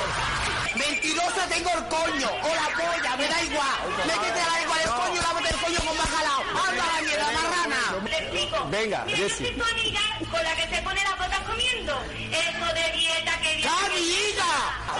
Mentirosa 1.07 1.47
tengo 1.47 1.71
el 1.71 1.87
coño 1.87 2.29
o 2.43 2.49
la 2.49 2.67
polla, 2.75 3.17
me 3.17 3.29
da 3.29 3.43
igual. 3.43 3.79
Métete 4.07 4.43
la 4.43 4.61
igual 4.63 4.81
el 4.83 4.91
coño, 4.91 5.23
lávate 5.23 5.49
el 5.51 5.57
coño 5.61 5.79
con 5.87 5.97
bacalao. 5.99 6.43
¡Anda 6.67 6.85
la 6.87 7.01
mierda, 7.03 7.31
marrana! 7.31 7.81
Le 8.11 8.19
explico. 8.19 8.57
Venga, 8.71 9.05
Mira, 9.07 9.17
Jessy. 9.17 9.45
yo 9.45 9.51
soy 9.51 9.57
tu 9.57 9.65
amiga 9.71 10.01
con 10.33 10.43
la 10.43 10.57
que 10.57 10.67
se 10.75 10.83
pone 10.83 11.05
las 11.05 11.17
botas 11.17 11.41
comiendo. 11.47 11.93
Eso 12.11 12.67
de 12.75 12.91
dieta 12.99 13.39
que 13.41 13.55
dieta. 13.55 13.71
que 13.71 13.87
¡Camillita! 13.87 14.51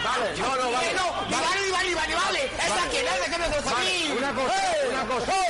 Vale, 0.05 0.37
no, 0.39 0.55
no, 0.57 0.71
vale. 0.71 0.95
No, 0.95 1.07
vale, 1.29 1.71
vale, 1.73 1.95
vale, 1.97 2.15
vale. 2.15 2.45
¿Esa 2.55 2.89
quién 2.89 3.05
es? 3.09 3.21
¿De 3.25 3.31
qué 3.33 3.39
me 3.39 3.49
gusta 3.49 3.71
a 3.71 3.81
mí? 3.81 4.15
Una 4.17 4.33
cosa, 4.33 4.55
¡Eh! 4.55 4.89
una 4.93 5.05
cosa. 5.07 5.33
¡Eh! 5.33 5.43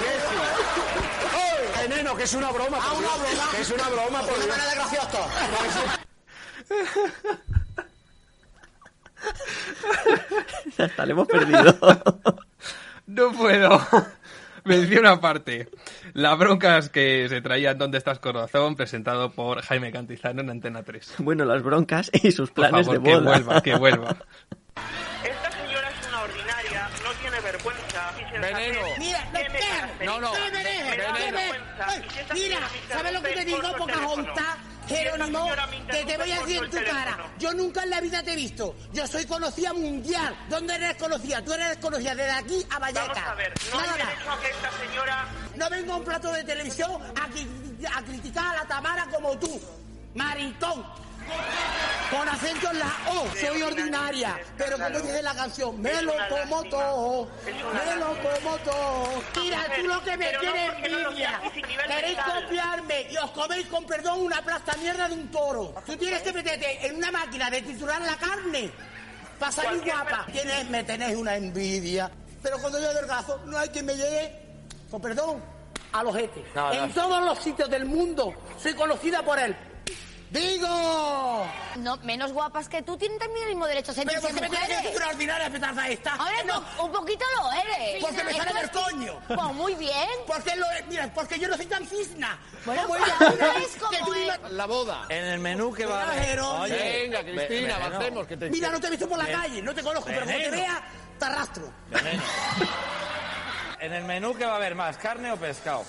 Jessy. 0.00 0.36
Veneno, 1.88 2.16
que 2.16 2.22
es 2.24 2.32
una 2.32 2.50
broma. 2.52 2.78
¡Ah, 2.80 2.92
una 2.94 3.08
broma! 3.08 3.50
Que 3.54 3.60
es 3.60 3.70
una 3.70 3.88
broma, 3.90 4.20
por 4.22 4.32
¡Una 4.32 4.44
Dios. 4.44 4.48
manera 4.48 4.70
de 4.70 4.74
gracioso! 4.76 5.28
Hasta 10.78 11.06
le 11.06 11.12
hemos 11.12 11.28
perdido. 11.28 11.76
No 13.06 13.30
puedo. 13.30 13.80
Mención 14.64 15.06
aparte. 15.06 15.68
Las 16.12 16.36
broncas 16.36 16.88
que 16.90 17.28
se 17.28 17.40
traían 17.40 17.78
¿Dónde 17.78 17.98
estás 17.98 18.18
corazón? 18.18 18.74
Presentado 18.74 19.30
por 19.30 19.62
Jaime 19.62 19.92
Cantizano 19.92 20.40
en 20.40 20.50
Antena 20.50 20.82
3. 20.82 21.14
Bueno, 21.18 21.44
las 21.44 21.62
broncas 21.62 22.10
y 22.12 22.32
sus 22.32 22.50
Por 22.50 22.68
planes 22.68 22.86
favor, 22.86 23.00
de 23.00 23.08
que 23.08 23.14
boda. 23.16 23.30
vuelva, 23.30 23.62
que 23.62 23.76
vuelva. 23.76 24.16
Esta 25.22 25.50
señora 25.52 25.88
es 25.88 26.08
una 26.08 26.20
ordinaria, 26.22 26.88
no 27.04 27.10
tiene 27.20 27.40
vergüenza. 27.40 28.12
Veneno. 28.40 28.80
Mira, 28.98 29.24
no, 30.04 30.20
no, 30.20 30.32
no, 30.32 30.32
veneno. 30.32 31.38
Mira, 32.34 32.58
¿sabes 32.88 33.12
lo 33.12 33.22
que 33.22 33.32
te 33.34 33.44
digo, 33.44 33.72
Pocahontas? 33.78 34.56
Jerónimo, 34.86 35.48
que 35.90 36.04
te 36.04 36.16
voy 36.16 36.30
a 36.30 36.40
decir 36.40 36.62
en 36.64 36.70
tu 36.70 36.76
cara. 36.84 37.18
Yo 37.38 37.52
nunca 37.52 37.82
en 37.82 37.90
la 37.90 38.00
vida 38.00 38.22
te 38.22 38.32
he 38.32 38.36
visto. 38.36 38.74
Yo 38.92 39.06
soy 39.06 39.26
conocida 39.26 39.72
mundial. 39.72 40.36
¿Dónde 40.48 40.74
eres 40.74 40.96
conocida? 40.96 41.44
Tú 41.44 41.52
eres 41.52 41.76
conocida 41.78 42.14
desde 42.14 42.30
aquí 42.30 42.66
a 42.70 42.78
Vallecas. 42.78 43.08
Vamos 43.08 43.28
a 43.28 43.34
ver, 43.34 43.52
no 43.72 43.80
hay 43.80 43.88
derecho 43.88 44.30
a 44.30 44.40
que 44.40 44.50
esta 44.50 44.70
señora... 44.78 45.28
No 45.56 45.70
vengo 45.70 45.92
a 45.92 45.96
un 45.96 46.04
plato 46.04 46.32
de 46.32 46.44
televisión 46.44 47.02
a 47.16 48.02
criticar 48.02 48.46
a 48.54 48.62
la 48.62 48.68
Tamara 48.68 49.06
como 49.12 49.38
tú. 49.38 49.60
Maritón. 50.14 51.05
Con 52.10 52.28
acento 52.28 52.70
en 52.70 52.78
la 52.78 52.92
O, 53.10 53.26
soy 53.34 53.62
ordinaria. 53.62 54.38
Pero 54.56 54.78
como 54.78 55.00
dice 55.00 55.22
la 55.22 55.34
canción, 55.34 55.80
me 55.80 56.02
lo 56.02 56.12
como 56.28 56.62
todo. 56.64 57.28
Me 57.44 57.96
lo 57.96 58.06
como 58.06 58.56
todo. 58.58 59.22
Mira, 59.40 59.66
tú 59.76 59.86
lo 59.86 60.02
que 60.02 60.16
me 60.16 60.32
tienes 60.38 60.72
envidia. 60.84 61.40
Queréis 61.86 62.18
copiarme 62.18 63.08
y 63.10 63.16
os 63.16 63.30
coméis 63.32 63.66
con 63.66 63.84
perdón 63.86 64.20
una 64.20 64.40
plasta 64.42 64.76
mierda 64.76 65.08
de 65.08 65.14
un 65.14 65.28
toro. 65.30 65.74
Tú 65.84 65.96
tienes 65.96 66.22
que 66.22 66.32
meterte 66.32 66.86
en 66.86 66.96
una 66.96 67.10
máquina 67.10 67.50
de 67.50 67.62
triturar 67.62 68.00
la 68.02 68.16
carne. 68.16 68.70
Para 69.38 69.52
salir 69.52 69.82
guapa. 69.84 70.26
Tienes, 70.30 70.70
me 70.70 70.84
tenéis 70.84 71.16
una 71.16 71.36
envidia. 71.36 72.10
Pero 72.42 72.58
cuando 72.60 72.80
yo 72.80 72.88
adelgazo, 72.88 73.40
no 73.46 73.58
hay 73.58 73.68
quien 73.70 73.84
me 73.84 73.96
llegue, 73.96 74.32
con 74.90 75.02
perdón, 75.02 75.42
a 75.92 76.02
los 76.04 76.14
jetes. 76.14 76.44
No, 76.54 76.72
no. 76.72 76.84
En 76.84 76.92
todos 76.92 77.24
los 77.24 77.38
sitios 77.40 77.68
del 77.68 77.84
mundo 77.84 78.32
soy 78.62 78.74
conocida 78.74 79.22
por 79.22 79.38
él. 79.38 79.56
¡Digo! 80.30 81.46
No, 81.76 81.96
menos 81.98 82.32
guapas 82.32 82.68
que 82.68 82.82
tú 82.82 82.96
tienen 82.96 83.18
también 83.18 83.44
el 83.44 83.48
mismo 83.50 83.66
derecho 83.66 83.92
a 83.92 83.94
Pero 83.94 84.20
porque 84.20 84.40
me 84.40 84.48
tienes 84.48 84.58
que 84.58 84.66
mujeres. 84.74 84.82
decir 84.84 84.96
una 85.02 85.08
ordinaria 85.10 85.50
petarda 85.50 85.88
esta. 85.88 86.14
Ahora 86.14 86.44
No. 86.44 86.60
no, 86.60 86.84
un 86.84 86.92
poquito 86.92 87.24
lo 87.40 87.52
eres. 87.52 88.02
Porque 88.02 88.24
me 88.24 88.34
sale 88.34 88.52
del 88.52 88.64
es- 88.64 88.70
coño. 88.70 89.20
Pues 89.28 89.40
muy 89.54 89.74
bien. 89.76 90.08
Porque 90.26 90.56
lo 90.56 90.66
mira, 90.88 91.12
porque 91.14 91.38
yo 91.38 91.46
no 91.48 91.56
soy 91.56 91.66
tan 91.66 91.86
cisna. 91.86 92.38
Bueno, 92.64 92.82
como 92.88 92.94
pues 92.98 93.12
es. 93.92 94.08
misma- 94.08 94.48
La 94.50 94.66
boda. 94.66 95.06
En 95.10 95.24
el 95.24 95.38
menú 95.38 95.72
que 95.72 95.86
va 95.86 96.02
a 96.02 96.12
haber. 96.12 96.40
Oye, 96.40 97.02
venga, 97.02 97.22
Cristina, 97.22 97.76
avancemos. 97.76 98.26
Que 98.26 98.36
te... 98.36 98.50
Mira, 98.50 98.70
no 98.70 98.80
te 98.80 98.88
he 98.88 98.90
visto 98.90 99.08
por 99.08 99.18
la 99.18 99.26
calle, 99.30 99.62
no 99.62 99.74
te 99.74 99.82
conozco, 99.82 100.06
pero 100.10 100.26
como 100.26 100.38
te 100.38 100.50
vea, 100.50 100.82
te 101.18 101.24
arrastro. 101.24 101.72
En 103.78 103.92
el 103.92 104.04
menú 104.04 104.34
que 104.36 104.44
va 104.44 104.54
a 104.54 104.56
haber 104.56 104.74
más, 104.74 104.96
carne 104.96 105.30
o 105.30 105.36
pescado. 105.36 105.84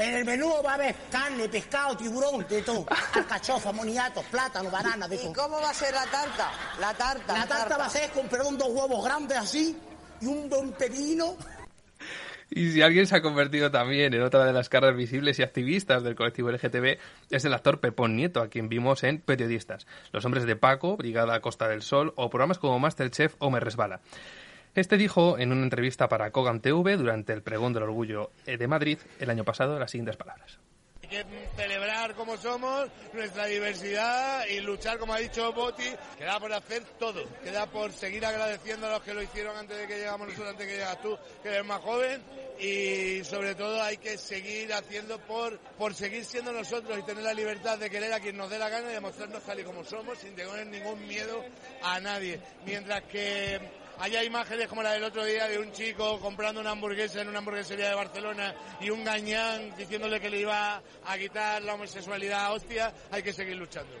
En 0.00 0.14
el 0.14 0.24
menú 0.24 0.50
va 0.64 0.70
a 0.70 0.74
haber 0.76 0.94
carne, 1.12 1.46
pescado, 1.46 1.94
tiburón, 1.94 2.46
de 2.48 2.62
todo. 2.62 2.86
Alcachofa, 3.14 3.70
moniatos, 3.70 4.24
plátano, 4.30 4.70
banana, 4.70 5.06
de 5.06 5.18
todo. 5.18 5.30
¿Y 5.30 5.34
cómo 5.34 5.60
va 5.60 5.68
a 5.68 5.74
ser 5.74 5.92
la 5.92 6.06
tarta? 6.06 6.50
La 6.80 6.94
tarta. 6.94 7.36
La 7.36 7.46
tarta 7.46 7.76
va 7.76 7.84
a 7.84 7.90
ser 7.90 8.10
con, 8.10 8.26
perdón, 8.26 8.56
dos 8.56 8.68
huevos 8.68 9.04
grandes 9.04 9.36
así 9.36 9.76
y 10.22 10.26
un 10.26 10.48
buen 10.48 10.72
pepino. 10.72 11.36
Y 12.48 12.70
si 12.70 12.80
alguien 12.80 13.06
se 13.06 13.14
ha 13.14 13.20
convertido 13.20 13.70
también 13.70 14.14
en 14.14 14.22
otra 14.22 14.46
de 14.46 14.54
las 14.54 14.70
caras 14.70 14.96
visibles 14.96 15.38
y 15.38 15.42
activistas 15.42 16.02
del 16.02 16.14
colectivo 16.14 16.50
LGTB, 16.50 16.98
es 17.28 17.44
el 17.44 17.52
actor 17.52 17.78
Pepón 17.78 18.16
Nieto, 18.16 18.40
a 18.40 18.48
quien 18.48 18.70
vimos 18.70 19.04
en 19.04 19.20
Periodistas, 19.20 19.86
Los 20.12 20.24
Hombres 20.24 20.46
de 20.46 20.56
Paco, 20.56 20.96
Brigada 20.96 21.40
Costa 21.40 21.68
del 21.68 21.82
Sol 21.82 22.14
o 22.16 22.30
programas 22.30 22.58
como 22.58 22.78
Masterchef 22.78 23.34
o 23.38 23.50
Me 23.50 23.60
Resbala. 23.60 24.00
Este 24.74 24.96
dijo 24.96 25.36
en 25.36 25.50
una 25.50 25.64
entrevista 25.64 26.08
para 26.08 26.30
Kogan 26.30 26.60
TV 26.60 26.96
durante 26.96 27.32
el 27.32 27.42
pregón 27.42 27.72
del 27.72 27.82
orgullo 27.82 28.30
eh, 28.46 28.56
de 28.56 28.68
Madrid 28.68 28.98
el 29.18 29.28
año 29.28 29.42
pasado 29.44 29.76
las 29.80 29.90
siguientes 29.90 30.16
palabras. 30.16 30.60
Hay 31.02 31.08
que 31.08 31.24
celebrar 31.56 32.14
como 32.14 32.36
somos, 32.36 32.88
nuestra 33.12 33.46
diversidad 33.46 34.46
y 34.46 34.60
luchar, 34.60 34.98
como 34.98 35.12
ha 35.12 35.18
dicho 35.18 35.52
Boti. 35.52 35.90
Queda 36.16 36.38
por 36.38 36.52
hacer 36.52 36.84
todo. 37.00 37.24
Queda 37.42 37.66
por 37.66 37.90
seguir 37.90 38.24
agradeciendo 38.24 38.86
a 38.86 38.92
los 38.92 39.02
que 39.02 39.12
lo 39.12 39.20
hicieron 39.20 39.56
antes 39.56 39.76
de 39.76 39.88
que 39.88 39.98
llegamos 39.98 40.28
nosotros, 40.28 40.50
antes 40.50 40.66
de 40.68 40.72
que 40.72 40.78
llegas 40.78 41.02
tú, 41.02 41.18
que 41.42 41.48
eres 41.48 41.64
más 41.64 41.80
joven. 41.80 42.22
Y 42.60 43.24
sobre 43.24 43.56
todo 43.56 43.82
hay 43.82 43.96
que 43.96 44.16
seguir 44.18 44.72
haciendo 44.72 45.18
por, 45.18 45.58
por 45.58 45.94
seguir 45.94 46.24
siendo 46.24 46.52
nosotros 46.52 46.96
y 46.96 47.02
tener 47.02 47.24
la 47.24 47.34
libertad 47.34 47.76
de 47.76 47.90
querer 47.90 48.12
a 48.12 48.20
quien 48.20 48.36
nos 48.36 48.48
dé 48.48 48.58
la 48.58 48.68
gana 48.68 48.88
y 48.88 48.94
demostrarnos 48.94 49.42
tal 49.42 49.58
y 49.58 49.64
como 49.64 49.82
somos 49.82 50.16
sin 50.18 50.36
tener 50.36 50.64
ningún 50.68 51.04
miedo 51.08 51.42
a 51.82 51.98
nadie. 51.98 52.40
Mientras 52.64 53.02
que 53.04 53.79
haya 54.00 54.24
imágenes 54.24 54.66
como 54.68 54.82
la 54.82 54.92
del 54.92 55.04
otro 55.04 55.24
día 55.24 55.46
de 55.46 55.58
un 55.58 55.70
chico 55.72 56.18
comprando 56.20 56.60
una 56.60 56.70
hamburguesa 56.70 57.20
en 57.20 57.28
una 57.28 57.38
hamburguesería 57.38 57.90
de 57.90 57.94
Barcelona 57.94 58.54
y 58.80 58.90
un 58.90 59.04
gañán 59.04 59.76
diciéndole 59.76 60.18
que 60.20 60.30
le 60.30 60.40
iba 60.40 60.82
a 61.06 61.18
quitar 61.18 61.62
la 61.62 61.74
homosexualidad, 61.74 62.52
hostia, 62.54 62.92
hay 63.10 63.22
que 63.22 63.32
seguir 63.32 63.56
luchando. 63.56 63.92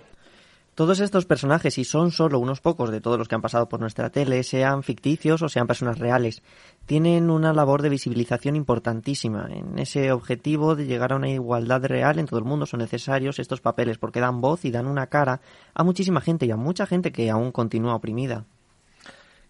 Todos 0.74 1.00
estos 1.00 1.26
personajes, 1.26 1.76
y 1.76 1.84
son 1.84 2.10
solo 2.10 2.38
unos 2.38 2.62
pocos 2.62 2.90
de 2.90 3.02
todos 3.02 3.18
los 3.18 3.28
que 3.28 3.34
han 3.34 3.42
pasado 3.42 3.68
por 3.68 3.80
nuestra 3.80 4.08
tele, 4.08 4.42
sean 4.42 4.82
ficticios 4.82 5.42
o 5.42 5.48
sean 5.50 5.66
personas 5.66 5.98
reales, 5.98 6.42
tienen 6.86 7.28
una 7.28 7.52
labor 7.52 7.82
de 7.82 7.90
visibilización 7.90 8.56
importantísima. 8.56 9.46
En 9.50 9.78
ese 9.78 10.10
objetivo 10.10 10.76
de 10.76 10.86
llegar 10.86 11.12
a 11.12 11.16
una 11.16 11.28
igualdad 11.28 11.84
real 11.84 12.18
en 12.18 12.24
todo 12.24 12.38
el 12.38 12.46
mundo 12.46 12.64
son 12.64 12.80
necesarios 12.80 13.38
estos 13.38 13.60
papeles 13.60 13.98
porque 13.98 14.20
dan 14.20 14.40
voz 14.40 14.64
y 14.64 14.70
dan 14.70 14.86
una 14.86 15.08
cara 15.08 15.42
a 15.74 15.84
muchísima 15.84 16.22
gente 16.22 16.46
y 16.46 16.50
a 16.50 16.56
mucha 16.56 16.86
gente 16.86 17.12
que 17.12 17.28
aún 17.28 17.52
continúa 17.52 17.96
oprimida. 17.96 18.46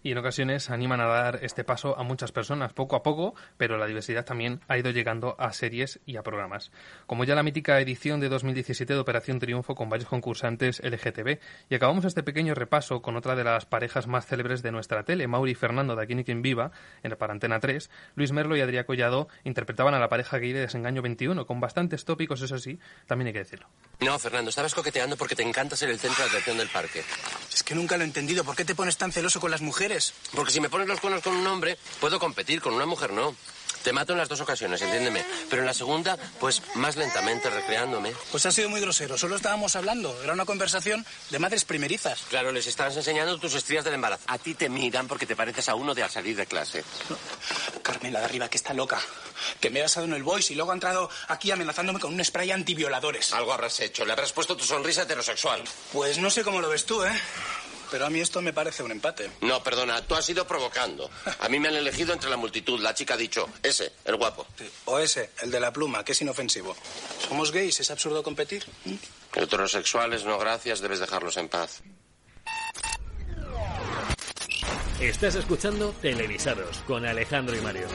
Y 0.03 0.11
en 0.11 0.17
ocasiones 0.17 0.69
animan 0.69 0.99
a 0.99 1.05
dar 1.05 1.39
este 1.43 1.63
paso 1.63 1.97
a 1.97 2.03
muchas 2.03 2.31
personas, 2.31 2.73
poco 2.73 2.95
a 2.95 3.03
poco, 3.03 3.35
pero 3.57 3.77
la 3.77 3.85
diversidad 3.85 4.25
también 4.25 4.61
ha 4.67 4.77
ido 4.77 4.89
llegando 4.89 5.35
a 5.39 5.53
series 5.53 5.99
y 6.05 6.17
a 6.17 6.23
programas. 6.23 6.71
Como 7.05 7.23
ya 7.23 7.35
la 7.35 7.43
mítica 7.43 7.79
edición 7.79 8.19
de 8.19 8.29
2017 8.29 8.93
de 8.93 8.99
Operación 8.99 9.39
Triunfo 9.39 9.75
con 9.75 9.89
varios 9.89 10.09
concursantes 10.09 10.81
LGTB. 10.83 11.39
Y 11.69 11.75
acabamos 11.75 12.05
este 12.05 12.23
pequeño 12.23 12.55
repaso 12.55 13.01
con 13.01 13.15
otra 13.15 13.35
de 13.35 13.43
las 13.43 13.65
parejas 13.65 14.07
más 14.07 14.25
célebres 14.25 14.63
de 14.63 14.71
nuestra 14.71 15.03
tele, 15.03 15.27
Mauri 15.27 15.51
y 15.51 15.55
Fernando 15.55 15.95
de 15.95 16.03
Aquí 16.03 16.15
ni 16.15 16.23
quien 16.23 16.41
viva, 16.41 16.71
en 17.03 17.11
el 17.11 17.17
Parantena 17.17 17.59
3. 17.59 17.89
Luis 18.15 18.31
Merlo 18.31 18.55
y 18.57 18.61
Adrià 18.61 18.85
Collado 18.85 19.27
interpretaban 19.43 19.93
a 19.93 19.99
la 19.99 20.09
pareja 20.09 20.37
gay 20.39 20.51
de 20.51 20.61
Desengaño 20.61 21.01
21, 21.01 21.45
con 21.45 21.59
bastantes 21.59 22.05
tópicos, 22.05 22.41
eso 22.41 22.57
sí, 22.57 22.79
también 23.05 23.27
hay 23.27 23.33
que 23.33 23.39
decirlo. 23.39 23.67
No, 23.99 24.17
Fernando, 24.17 24.49
estabas 24.49 24.73
coqueteando 24.73 25.15
porque 25.15 25.35
te 25.35 25.43
encanta 25.43 25.75
ser 25.75 25.89
el 25.89 25.99
centro 25.99 26.23
de 26.23 26.29
atención 26.31 26.57
del 26.57 26.69
parque. 26.69 27.03
Es 27.53 27.61
que 27.61 27.75
nunca 27.75 27.97
lo 27.97 28.03
he 28.03 28.07
entendido. 28.07 28.43
¿Por 28.43 28.55
qué 28.55 28.65
te 28.65 28.73
pones 28.73 28.97
tan 28.97 29.11
celoso 29.11 29.39
con 29.39 29.51
las 29.51 29.61
mujeres? 29.61 29.90
Porque 30.33 30.51
si 30.51 30.59
me 30.61 30.69
pones 30.69 30.87
los 30.87 30.99
cuernos 30.99 31.23
con 31.23 31.35
un 31.35 31.47
hombre, 31.47 31.77
puedo 31.99 32.19
competir, 32.19 32.61
con 32.61 32.73
una 32.73 32.85
mujer 32.85 33.11
no. 33.11 33.35
Te 33.83 33.93
mato 33.93 34.13
en 34.13 34.19
las 34.19 34.29
dos 34.29 34.39
ocasiones, 34.41 34.79
entiéndeme. 34.81 35.25
Pero 35.49 35.63
en 35.63 35.65
la 35.65 35.73
segunda, 35.73 36.15
pues 36.39 36.61
más 36.75 36.97
lentamente, 36.97 37.49
recreándome. 37.49 38.13
Pues 38.29 38.45
ha 38.45 38.51
sido 38.51 38.69
muy 38.69 38.79
grosero. 38.79 39.17
Solo 39.17 39.35
estábamos 39.35 39.75
hablando. 39.75 40.15
Era 40.23 40.33
una 40.33 40.45
conversación 40.45 41.03
de 41.31 41.39
madres 41.39 41.65
primerizas. 41.65 42.19
Claro, 42.29 42.51
les 42.51 42.67
estabas 42.67 42.95
enseñando 42.95 43.39
tus 43.39 43.55
estrías 43.55 43.83
del 43.83 43.95
embarazo. 43.95 44.23
A 44.27 44.37
ti 44.37 44.53
te 44.53 44.69
miran 44.69 45.07
porque 45.07 45.25
te 45.25 45.35
pareces 45.35 45.67
a 45.67 45.75
uno 45.75 45.95
de 45.95 46.03
al 46.03 46.11
salir 46.11 46.35
de 46.35 46.45
clase. 46.45 46.83
Carmen, 47.81 48.13
la 48.13 48.19
de 48.19 48.25
arriba, 48.25 48.49
que 48.49 48.57
está 48.57 48.73
loca. 48.73 49.01
Que 49.59 49.71
me 49.71 49.79
ha 49.79 49.83
basado 49.83 50.05
en 50.05 50.13
el 50.13 50.21
voice 50.21 50.53
y 50.53 50.55
luego 50.55 50.71
ha 50.71 50.75
entrado 50.75 51.09
aquí 51.29 51.49
amenazándome 51.49 51.99
con 51.99 52.13
un 52.13 52.23
spray 52.23 52.51
antivioladores. 52.51 53.33
Algo 53.33 53.51
habrás 53.51 53.79
hecho. 53.79 54.05
Le 54.05 54.13
habrás 54.13 54.31
puesto 54.31 54.55
tu 54.55 54.63
sonrisa 54.63 55.03
heterosexual. 55.03 55.63
Pues 55.91 56.19
no 56.19 56.29
sé 56.29 56.43
cómo 56.43 56.61
lo 56.61 56.69
ves 56.69 56.85
tú, 56.85 57.03
¿eh? 57.03 57.19
Pero 57.91 58.05
a 58.05 58.09
mí 58.09 58.21
esto 58.21 58.41
me 58.41 58.53
parece 58.53 58.83
un 58.83 58.91
empate. 58.91 59.29
No, 59.41 59.61
perdona, 59.61 60.01
tú 60.01 60.15
has 60.15 60.27
ido 60.29 60.47
provocando. 60.47 61.09
A 61.41 61.49
mí 61.49 61.59
me 61.59 61.67
han 61.67 61.75
elegido 61.75 62.13
entre 62.13 62.29
la 62.29 62.37
multitud. 62.37 62.79
La 62.79 62.93
chica 62.93 63.15
ha 63.15 63.17
dicho, 63.17 63.49
ese, 63.61 63.91
el 64.05 64.15
guapo. 64.15 64.47
O 64.85 64.97
ese, 64.97 65.31
el 65.43 65.51
de 65.51 65.59
la 65.59 65.73
pluma, 65.73 66.03
que 66.05 66.13
es 66.13 66.21
inofensivo. 66.21 66.73
Somos 67.27 67.51
gays, 67.51 67.81
es 67.81 67.91
absurdo 67.91 68.23
competir. 68.23 68.63
Heterosexuales, 69.35 70.23
no 70.23 70.39
gracias, 70.39 70.79
debes 70.79 71.01
dejarlos 71.01 71.35
en 71.35 71.49
paz. 71.49 71.83
Estás 75.01 75.35
escuchando 75.35 75.93
Televisados 76.01 76.77
con 76.87 77.05
Alejandro 77.05 77.57
y 77.57 77.61
Mario. 77.61 77.87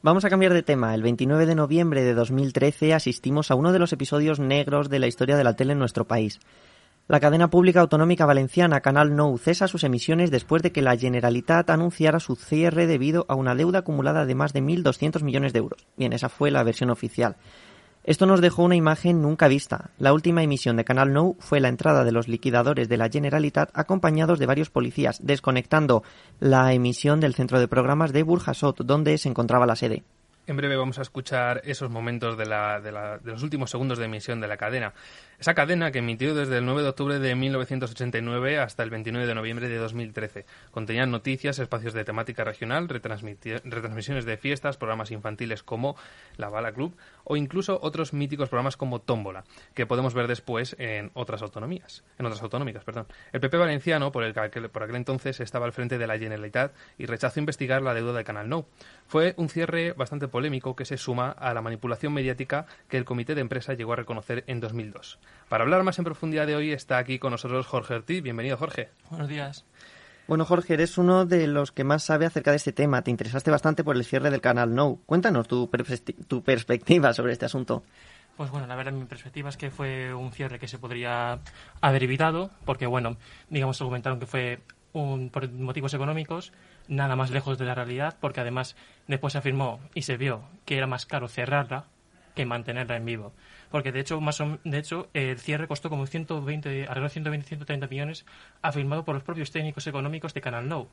Vamos 0.00 0.24
a 0.24 0.30
cambiar 0.30 0.54
de 0.54 0.62
tema. 0.62 0.94
El 0.94 1.02
29 1.02 1.44
de 1.44 1.56
noviembre 1.56 2.04
de 2.04 2.14
2013 2.14 2.94
asistimos 2.94 3.50
a 3.50 3.54
uno 3.54 3.72
de 3.72 3.80
los 3.80 3.92
episodios 3.92 4.38
negros 4.38 4.88
de 4.88 5.00
la 5.00 5.08
historia 5.08 5.36
de 5.36 5.44
la 5.44 5.56
tele 5.56 5.72
en 5.72 5.80
nuestro 5.80 6.06
país. 6.06 6.38
La 7.08 7.20
cadena 7.20 7.50
pública 7.50 7.82
autonómica 7.82 8.26
valenciana 8.26 8.80
Canal 8.82 9.14
Nou 9.14 9.38
cesa 9.38 9.70
sus 9.70 9.86
emisiones 9.86 10.34
después 10.34 10.58
de 10.60 10.72
que 10.74 10.82
la 10.82 10.98
Generalitat 10.98 11.70
anunciara 11.70 12.18
su 12.18 12.34
cierre 12.34 12.88
debido 12.88 13.26
a 13.28 13.36
una 13.36 13.54
deuda 13.54 13.86
acumulada 13.86 14.26
de 14.26 14.34
más 14.34 14.52
de 14.52 14.60
1.200 14.60 15.22
millones 15.22 15.52
de 15.52 15.60
euros. 15.60 15.86
Bien, 15.96 16.12
esa 16.12 16.28
fue 16.28 16.50
la 16.50 16.64
versión 16.64 16.90
oficial. 16.90 17.36
Esto 18.02 18.26
nos 18.26 18.40
dejó 18.40 18.64
una 18.64 18.74
imagen 18.74 19.22
nunca 19.22 19.46
vista. 19.46 19.90
La 19.98 20.12
última 20.12 20.42
emisión 20.42 20.74
de 20.74 20.84
Canal 20.84 21.12
Nou 21.12 21.36
fue 21.38 21.60
la 21.60 21.68
entrada 21.68 22.02
de 22.02 22.10
los 22.10 22.26
liquidadores 22.26 22.88
de 22.88 22.96
la 22.96 23.08
Generalitat 23.08 23.70
acompañados 23.72 24.40
de 24.40 24.46
varios 24.46 24.70
policías, 24.70 25.24
desconectando 25.24 26.02
la 26.40 26.72
emisión 26.72 27.20
del 27.20 27.34
centro 27.34 27.60
de 27.60 27.68
programas 27.68 28.12
de 28.12 28.24
Burjasot, 28.24 28.82
donde 28.82 29.16
se 29.18 29.28
encontraba 29.28 29.64
la 29.64 29.76
sede. 29.76 30.02
En 30.46 30.56
breve 30.56 30.76
vamos 30.76 31.00
a 31.00 31.02
escuchar 31.02 31.60
esos 31.64 31.90
momentos 31.90 32.38
de, 32.38 32.44
de, 32.44 33.20
los 33.24 33.42
últimos 33.42 33.68
segundos 33.68 33.98
de 33.98 34.04
emisión 34.04 34.40
de 34.40 34.46
la 34.46 34.56
cadena. 34.56 34.94
Esa 35.38 35.52
cadena 35.52 35.92
que 35.92 35.98
emitió 35.98 36.34
desde 36.34 36.58
el 36.58 36.64
9 36.64 36.82
de 36.82 36.88
octubre 36.88 37.18
de 37.18 37.34
1989 37.34 38.58
hasta 38.58 38.82
el 38.82 38.88
29 38.88 39.26
de 39.26 39.34
noviembre 39.34 39.68
de 39.68 39.76
2013. 39.76 40.46
Contenía 40.70 41.04
noticias, 41.04 41.58
espacios 41.58 41.92
de 41.92 42.04
temática 42.04 42.42
regional, 42.42 42.88
retransmisiones 42.88 44.24
de 44.24 44.36
fiestas, 44.38 44.78
programas 44.78 45.10
infantiles 45.10 45.62
como 45.62 45.96
La 46.38 46.48
Bala 46.48 46.72
Club 46.72 46.96
o 47.24 47.36
incluso 47.36 47.78
otros 47.82 48.14
míticos 48.14 48.48
programas 48.48 48.78
como 48.78 49.00
Tómbola, 49.00 49.44
que 49.74 49.84
podemos 49.84 50.14
ver 50.14 50.26
después 50.26 50.74
en 50.78 51.10
otras 51.12 51.42
autonomías, 51.42 52.02
en 52.18 52.24
otras 52.24 52.42
autonómicas, 52.42 52.84
perdón. 52.84 53.06
El 53.32 53.40
PP 53.40 53.58
valenciano, 53.58 54.12
por, 54.12 54.24
el, 54.24 54.32
que 54.32 54.68
por 54.70 54.84
aquel 54.84 54.96
entonces, 54.96 55.40
estaba 55.40 55.66
al 55.66 55.72
frente 55.72 55.98
de 55.98 56.06
la 56.06 56.18
Generalitat 56.18 56.74
y 56.96 57.04
rechazó 57.04 57.40
investigar 57.40 57.82
la 57.82 57.92
deuda 57.92 58.14
de 58.14 58.24
Canal 58.24 58.48
Nou. 58.48 58.64
Fue 59.06 59.34
un 59.36 59.50
cierre 59.50 59.92
bastante 59.92 60.28
polémico 60.28 60.74
que 60.76 60.86
se 60.86 60.96
suma 60.96 61.30
a 61.30 61.52
la 61.52 61.60
manipulación 61.60 62.14
mediática 62.14 62.66
que 62.88 62.96
el 62.96 63.04
comité 63.04 63.34
de 63.34 63.42
empresa 63.42 63.74
llegó 63.74 63.92
a 63.92 63.96
reconocer 63.96 64.44
en 64.46 64.60
2002. 64.60 65.18
Para 65.48 65.64
hablar 65.64 65.82
más 65.84 65.98
en 65.98 66.04
profundidad 66.04 66.46
de 66.46 66.56
hoy 66.56 66.72
está 66.72 66.98
aquí 66.98 67.18
con 67.18 67.30
nosotros 67.30 67.66
Jorge 67.66 67.94
Ortiz. 67.94 68.22
Bienvenido, 68.22 68.56
Jorge. 68.56 68.90
Buenos 69.10 69.28
días. 69.28 69.64
Bueno, 70.26 70.44
Jorge, 70.44 70.74
eres 70.74 70.98
uno 70.98 71.24
de 71.24 71.46
los 71.46 71.70
que 71.70 71.84
más 71.84 72.02
sabe 72.02 72.26
acerca 72.26 72.50
de 72.50 72.56
este 72.56 72.72
tema. 72.72 73.02
Te 73.02 73.12
interesaste 73.12 73.50
bastante 73.50 73.84
por 73.84 73.96
el 73.96 74.04
cierre 74.04 74.30
del 74.30 74.40
canal 74.40 74.74
No. 74.74 74.98
Cuéntanos 75.06 75.46
tu 75.46 75.70
perspectiva 75.70 77.12
sobre 77.12 77.32
este 77.32 77.44
asunto. 77.46 77.84
Pues 78.36 78.50
bueno, 78.50 78.66
la 78.66 78.76
verdad, 78.76 78.92
mi 78.92 79.06
perspectiva 79.06 79.48
es 79.48 79.56
que 79.56 79.70
fue 79.70 80.12
un 80.12 80.30
cierre 80.30 80.58
que 80.58 80.68
se 80.68 80.78
podría 80.78 81.38
haber 81.80 82.02
evitado, 82.02 82.50
porque 82.66 82.86
bueno, 82.86 83.16
digamos, 83.48 83.80
argumentaron 83.80 84.20
que 84.20 84.26
fue 84.26 84.60
un, 84.92 85.30
por 85.30 85.50
motivos 85.50 85.94
económicos, 85.94 86.52
nada 86.86 87.16
más 87.16 87.30
lejos 87.30 87.56
de 87.56 87.64
la 87.64 87.74
realidad, 87.74 88.16
porque 88.20 88.40
además 88.40 88.76
después 89.06 89.32
se 89.32 89.38
afirmó 89.38 89.80
y 89.94 90.02
se 90.02 90.18
vio 90.18 90.42
que 90.66 90.76
era 90.76 90.86
más 90.86 91.06
caro 91.06 91.28
cerrarla 91.28 91.86
que 92.34 92.44
mantenerla 92.44 92.96
en 92.96 93.06
vivo. 93.06 93.32
Porque 93.70 93.92
de 93.92 94.00
hecho, 94.00 94.20
más 94.20 94.40
o- 94.40 94.58
de 94.64 94.78
hecho 94.78 95.08
el 95.14 95.38
cierre 95.38 95.66
costó 95.68 95.88
como 95.90 96.06
120, 96.06 96.82
alrededor 96.82 97.02
de 97.04 97.08
120, 97.10 97.46
130 97.46 97.86
millones, 97.88 98.24
afirmado 98.62 99.04
por 99.04 99.14
los 99.14 99.24
propios 99.24 99.50
técnicos 99.50 99.86
económicos 99.86 100.34
de 100.34 100.40
Canal 100.40 100.68
No, 100.68 100.88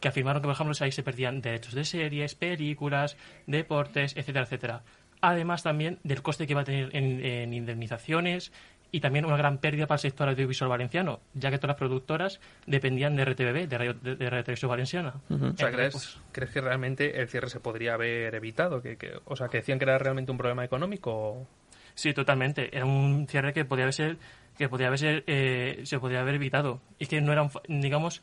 que 0.00 0.08
afirmaron 0.08 0.42
que, 0.42 0.46
por 0.46 0.54
ejemplo, 0.54 0.74
ahí 0.80 0.92
se 0.92 1.02
perdían 1.02 1.40
derechos 1.40 1.74
de 1.74 1.84
series, 1.84 2.34
películas, 2.34 3.16
deportes, 3.46 4.16
etcétera, 4.16 4.44
etcétera. 4.44 4.82
Además 5.20 5.62
también 5.62 5.98
del 6.02 6.20
coste 6.22 6.46
que 6.46 6.52
iba 6.52 6.62
a 6.62 6.64
tener 6.64 6.94
en, 6.94 7.24
en 7.24 7.54
indemnizaciones 7.54 8.52
y 8.90 9.00
también 9.00 9.24
una 9.24 9.36
gran 9.36 9.58
pérdida 9.58 9.86
para 9.86 9.96
el 9.96 10.00
sector 10.02 10.28
audiovisual 10.28 10.68
valenciano, 10.68 11.20
ya 11.34 11.50
que 11.50 11.56
todas 11.58 11.68
las 11.70 11.78
productoras 11.78 12.40
dependían 12.66 13.16
de 13.16 13.24
RTBB, 13.24 13.66
de 13.68 13.78
Radio, 13.78 13.94
de, 13.94 14.14
de 14.16 14.30
Radio 14.30 14.44
Televisión 14.44 14.68
Valenciana. 14.68 15.14
O 15.30 15.56
sea, 15.56 15.70
¿crees, 15.72 15.92
pues, 15.92 16.18
crees 16.30 16.50
que 16.52 16.60
realmente 16.60 17.20
el 17.20 17.28
cierre 17.28 17.48
se 17.48 17.58
podría 17.58 17.94
haber 17.94 18.34
evitado? 18.36 18.82
Que, 18.82 18.96
que- 18.96 19.18
o 19.24 19.34
sea, 19.34 19.48
que 19.48 19.58
decían 19.58 19.78
que 19.78 19.84
era 19.84 19.98
realmente 19.98 20.30
un 20.30 20.38
problema 20.38 20.64
económico. 20.64 21.46
Sí, 21.94 22.12
totalmente. 22.12 22.76
Era 22.76 22.84
un 22.86 23.26
cierre 23.28 23.52
que 23.52 23.64
podía 23.64 23.84
haber 23.84 24.16
que 24.58 24.68
podía 24.68 24.86
haber 24.86 24.98
ser, 24.98 25.24
eh, 25.26 25.80
se 25.84 25.98
podía 25.98 26.20
haber 26.20 26.36
evitado. 26.36 26.80
Y 26.98 27.06
que 27.06 27.20
no 27.20 27.32
era, 27.32 27.42
un 27.42 27.80
digamos, 27.80 28.22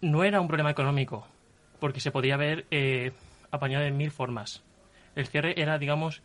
no 0.00 0.24
era 0.24 0.40
un 0.40 0.46
problema 0.48 0.70
económico, 0.70 1.26
porque 1.78 2.00
se 2.00 2.10
podía 2.10 2.34
haber 2.34 2.66
eh, 2.70 3.12
apañado 3.50 3.84
de 3.84 3.90
mil 3.90 4.10
formas. 4.10 4.62
El 5.16 5.26
cierre 5.26 5.60
era, 5.60 5.78
digamos, 5.78 6.22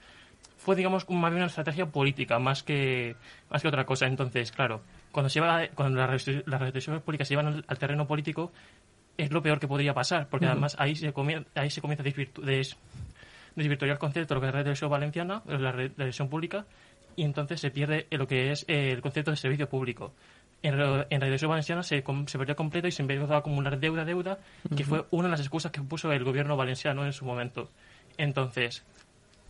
fue, 0.57 0.75
digamos, 0.75 1.09
más 1.09 1.31
bien 1.31 1.41
una 1.43 1.47
estrategia 1.47 1.85
política, 1.85 2.39
más 2.39 2.63
que, 2.63 3.15
más 3.49 3.61
que 3.61 3.67
otra 3.67 3.85
cosa. 3.85 4.07
Entonces, 4.07 4.51
claro, 4.51 4.81
cuando 5.11 5.29
se 5.29 5.39
iba, 5.39 5.67
cuando 5.73 5.99
las 5.99 6.09
restri- 6.09 6.43
las 6.45 6.59
restricciones 6.61 7.01
políticas 7.01 7.27
se 7.27 7.33
llevan 7.33 7.47
al, 7.47 7.65
al 7.67 7.77
terreno 7.79 8.07
político, 8.07 8.51
es 9.17 9.31
lo 9.31 9.41
peor 9.41 9.59
que 9.59 9.67
podría 9.67 9.93
pasar, 9.93 10.27
porque 10.27 10.45
además 10.47 10.75
ahí 10.79 10.95
se, 10.95 11.13
comie- 11.13 11.45
ahí 11.55 11.69
se 11.69 11.79
comienza 11.81 12.03
a 12.03 12.05
desvirtu- 12.07 12.41
des- 12.41 12.75
desvirtuar 13.55 13.91
el 13.91 13.97
concepto 13.97 14.33
de 14.33 14.35
lo 14.35 14.41
que 14.41 14.47
es 14.47 14.53
la 14.53 14.57
red 14.57 14.59
de 14.59 14.63
televisión 14.65 14.89
valenciana, 14.91 15.41
la 15.45 15.71
red 15.71 15.83
de 15.83 15.95
televisión 15.95 16.29
pública, 16.29 16.65
y 17.15 17.23
entonces 17.23 17.61
se 17.61 17.71
pierde 17.71 18.07
lo 18.11 18.27
que 18.27 18.51
es 18.51 18.65
el 18.67 19.01
concepto 19.01 19.31
de 19.31 19.37
servicio 19.37 19.69
público. 19.69 20.13
En, 20.61 20.79
en 20.79 21.19
televisión 21.19 21.49
valenciana 21.49 21.83
se, 21.83 22.03
se 22.27 22.37
perdió 22.37 22.55
completo 22.55 22.87
y 22.87 22.91
se 22.91 23.01
empezó 23.01 23.31
a 23.33 23.37
acumular 23.37 23.79
deuda, 23.79 24.03
deuda, 24.05 24.39
que 24.75 24.83
Ujú. 24.83 24.89
fue 24.89 25.05
una 25.11 25.27
de 25.27 25.31
las 25.31 25.39
excusas 25.41 25.71
que 25.71 25.81
puso 25.81 26.11
el 26.11 26.23
gobierno 26.23 26.57
valenciano 26.57 27.05
en 27.05 27.13
su 27.13 27.25
momento. 27.25 27.69
Entonces, 28.17 28.83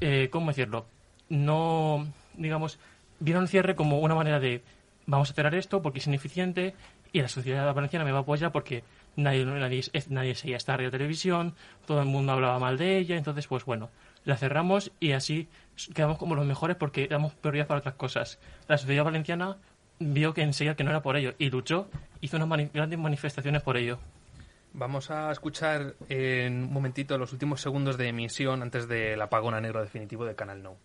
eh, 0.02 0.30
¿cómo 0.32 0.48
decirlo? 0.48 0.86
No, 1.30 2.06
digamos, 2.36 2.80
vieron 3.20 3.44
el 3.44 3.50
cierre 3.50 3.76
como 3.76 4.00
una 4.00 4.16
manera 4.16 4.40
de 4.40 4.62
vamos 5.06 5.30
a 5.30 5.34
cerrar 5.34 5.56
esto 5.56 5.82
porque 5.82 6.00
es 6.00 6.08
ineficiente 6.08 6.74
y 7.14 7.22
la 7.22 7.28
sociedad 7.28 7.74
valenciana 7.74 8.04
me 8.04 8.12
va 8.12 8.20
a 8.20 8.22
apoyar 8.22 8.52
porque 8.52 8.84
nadie, 9.16 9.46
nadie, 9.46 9.84
nadie 10.10 10.36
seguía 10.36 10.58
esta 10.58 10.76
radio 10.76 10.92
televisión, 10.92 11.56
todo 11.86 12.02
el 12.02 12.08
mundo 12.08 12.34
hablaba 12.34 12.60
mal 12.60 12.78
de 12.78 12.98
ella, 12.98 13.16
entonces 13.16 13.48
pues 13.48 13.64
bueno, 13.66 13.90
la 14.26 14.38
cerramos 14.38 14.92
y 15.00 15.14
así 15.14 15.48
quedamos 15.94 16.18
como 16.18 16.36
los 16.36 16.46
mejores 16.46 16.76
porque 16.76 17.08
damos 17.08 17.34
prioridad 17.34 17.68
para 17.68 17.80
otras 17.80 17.96
cosas. 17.96 18.40
La 18.68 18.78
sociedad 18.78 19.04
valenciana 19.04 19.58
vio 20.00 20.34
que 20.34 20.42
enseguida 20.42 20.76
que 20.76 20.84
no 20.84 20.90
era 20.90 21.02
por 21.02 21.16
ello 21.16 21.34
y 21.38 21.50
luchó, 21.50 21.88
hizo 22.22 22.38
unas 22.38 22.74
grandes 22.74 23.00
manifestaciones 23.00 23.62
por 23.62 23.78
ello. 23.78 24.00
Vamos 24.74 25.10
a 25.10 25.32
escuchar 25.32 25.96
en 26.10 26.64
un 26.64 26.74
momentito 26.74 27.18
los 27.18 27.32
últimos 27.32 27.62
segundos 27.62 27.98
de 27.98 28.10
emisión 28.10 28.62
antes 28.62 28.90
del 28.90 29.22
apagón 29.22 29.54
a 29.54 29.62
negro 29.62 29.82
definitivo 29.82 30.26
de 30.26 30.36
Canal 30.36 30.62
No. 30.62 30.76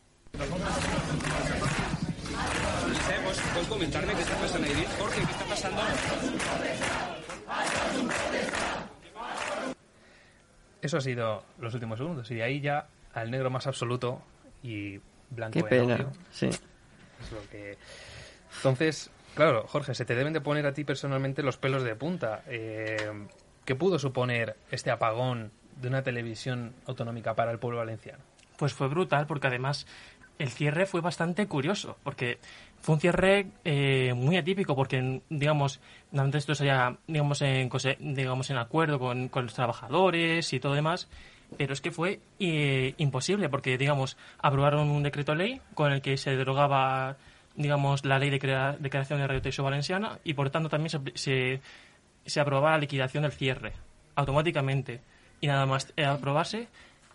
Eso 10.83 10.97
ha 10.97 11.01
sido 11.01 11.45
los 11.59 11.75
últimos 11.75 11.99
segundos 11.99 12.31
y 12.31 12.37
de 12.37 12.43
ahí 12.43 12.61
ya 12.61 12.87
al 13.15 13.31
negro 13.31 13.51
más 13.51 13.67
absoluto 13.67 14.23
y 14.63 15.01
blanco 15.31 15.53
Qué 15.53 15.59
en 15.61 15.67
pena, 15.69 15.95
audio. 15.95 16.13
sí. 16.31 16.47
Es 16.47 17.33
lo 17.33 17.49
que... 17.51 17.77
Entonces, 18.57 19.11
claro, 19.35 19.67
Jorge, 19.69 19.95
se 19.95 20.05
te 20.05 20.15
deben 20.15 20.33
de 20.33 20.41
poner 20.41 20.67
a 20.67 20.73
ti 20.75 20.85
personalmente 20.85 21.43
los 21.43 21.57
pelos 21.57 21.83
de 21.83 21.95
punta. 21.95 22.43
Eh, 22.47 23.11
¿Qué 23.65 23.75
pudo 23.75 23.99
suponer 23.99 24.57
este 24.71 24.91
apagón 24.91 25.53
de 25.81 25.89
una 25.89 26.03
televisión 26.03 26.75
autonómica 26.87 27.35
para 27.35 27.53
el 27.53 27.59
pueblo 27.59 27.79
valenciano? 27.79 28.19
Pues 28.57 28.73
fue 28.75 28.89
brutal 28.89 29.27
porque 29.27 29.47
además 29.47 29.87
el 30.39 30.49
cierre 30.51 30.87
fue 30.87 31.01
bastante 31.01 31.47
curioso 31.47 31.97
porque 32.03 32.39
fue 32.81 32.95
un 32.95 33.01
cierre 33.01 33.47
eh, 33.65 34.13
muy 34.15 34.37
atípico 34.37 34.75
porque 34.75 35.21
digamos 35.29 35.81
antes 36.17 36.41
esto 36.43 36.55
sería 36.55 36.97
digamos 37.07 37.43
en 37.43 37.69
digamos 37.99 38.51
en 38.51 38.57
acuerdo 38.59 38.99
con, 38.99 39.29
con 39.29 39.45
los 39.45 39.55
trabajadores 39.55 40.53
y 40.53 40.61
todo 40.61 40.75
demás 40.75 41.09
pero 41.59 41.73
es 41.73 41.81
que 41.81 41.91
fue 41.91 42.21
eh, 42.39 42.95
imposible 42.99 43.49
porque 43.49 43.77
digamos 43.77 44.17
aprobaron 44.39 44.89
un 44.91 45.03
decreto 45.03 45.35
ley 45.35 45.61
con 45.75 45.93
el 45.93 46.01
que 46.01 46.17
se 46.17 46.37
derogaba 46.37 47.17
digamos 47.57 48.05
la 48.05 48.19
ley 48.19 48.31
de, 48.31 48.39
crea- 48.39 48.77
de 48.79 48.89
creación 48.91 49.19
de 49.19 49.27
Radio 49.27 49.43
Televisión 49.43 49.65
Valenciana 49.65 50.19
y 50.25 50.35
por 50.35 50.49
tanto 50.51 50.69
también 50.69 50.91
se, 51.15 51.61
se, 52.25 52.41
aprobaba 52.41 52.71
la 52.73 52.79
liquidación 52.79 53.23
del 53.25 53.33
cierre 53.33 53.73
automáticamente. 54.15 55.01
Y 55.41 55.47
nada 55.49 55.67
más 55.67 55.93
eh, 55.97 56.05
aprobarse 56.05 56.69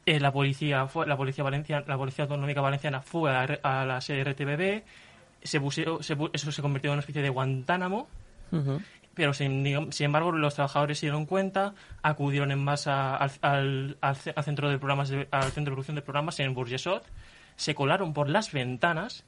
eh, 0.05 0.19
la 0.19 0.31
policía 0.31 0.87
fue 0.87 1.07
la 1.07 1.15
policía 1.17 1.43
valenciana 1.43 1.85
la 1.87 1.97
policía 1.97 2.23
autonómica 2.25 2.61
valenciana 2.61 3.01
fue 3.01 3.31
a, 3.31 3.43
a 3.63 3.85
la 3.85 4.01
sede 4.01 4.23
RTBB 4.23 4.83
se 5.45 5.59
se 6.01 6.17
eso 6.33 6.51
se 6.51 6.61
convirtió 6.61 6.89
en 6.89 6.93
una 6.93 6.99
especie 6.99 7.21
de 7.21 7.29
Guantánamo 7.29 8.07
pero 9.15 9.33
sin, 9.33 9.91
sin 9.91 10.05
embargo 10.05 10.31
los 10.33 10.55
trabajadores 10.55 10.99
se 10.99 11.05
dieron 11.05 11.25
cuenta 11.25 11.73
acudieron 12.03 12.51
en 12.51 12.59
masa 12.63 13.15
al, 13.15 13.31
al, 13.41 13.97
al 14.01 14.15
ce- 14.17 14.33
al 14.35 14.43
centro 14.43 14.69
de 14.69 14.77
programas 14.77 15.09
de- 15.09 15.27
al 15.31 15.43
centro 15.51 15.71
de 15.71 15.75
producción 15.75 15.95
de 15.95 16.01
programas 16.01 16.39
en 16.41 16.53
Burgesot 16.53 17.03
se 17.55 17.73
colaron 17.73 18.13
por 18.13 18.29
las 18.29 18.51
ventanas 18.51 19.23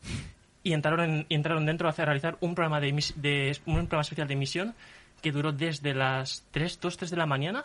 y 0.64 0.74
entraron 0.74 1.02
en- 1.10 1.26
y 1.30 1.36
entraron 1.36 1.66
dentro 1.66 1.88
a 1.88 1.92
hacer 1.92 2.06
realizar 2.06 2.38
un 2.42 2.54
programa 2.54 2.80
de, 2.82 2.92
de 3.16 3.58
un 3.66 3.76
programa 3.88 4.02
especial 4.02 4.28
de 4.28 4.34
emisión 4.34 4.76
que 5.22 5.32
duró 5.32 5.52
desde 5.54 5.94
las 5.96 6.46
3, 6.52 6.80
2, 6.82 6.98
3 6.98 7.12
de 7.12 7.18
la 7.18 7.26
mañana 7.26 7.64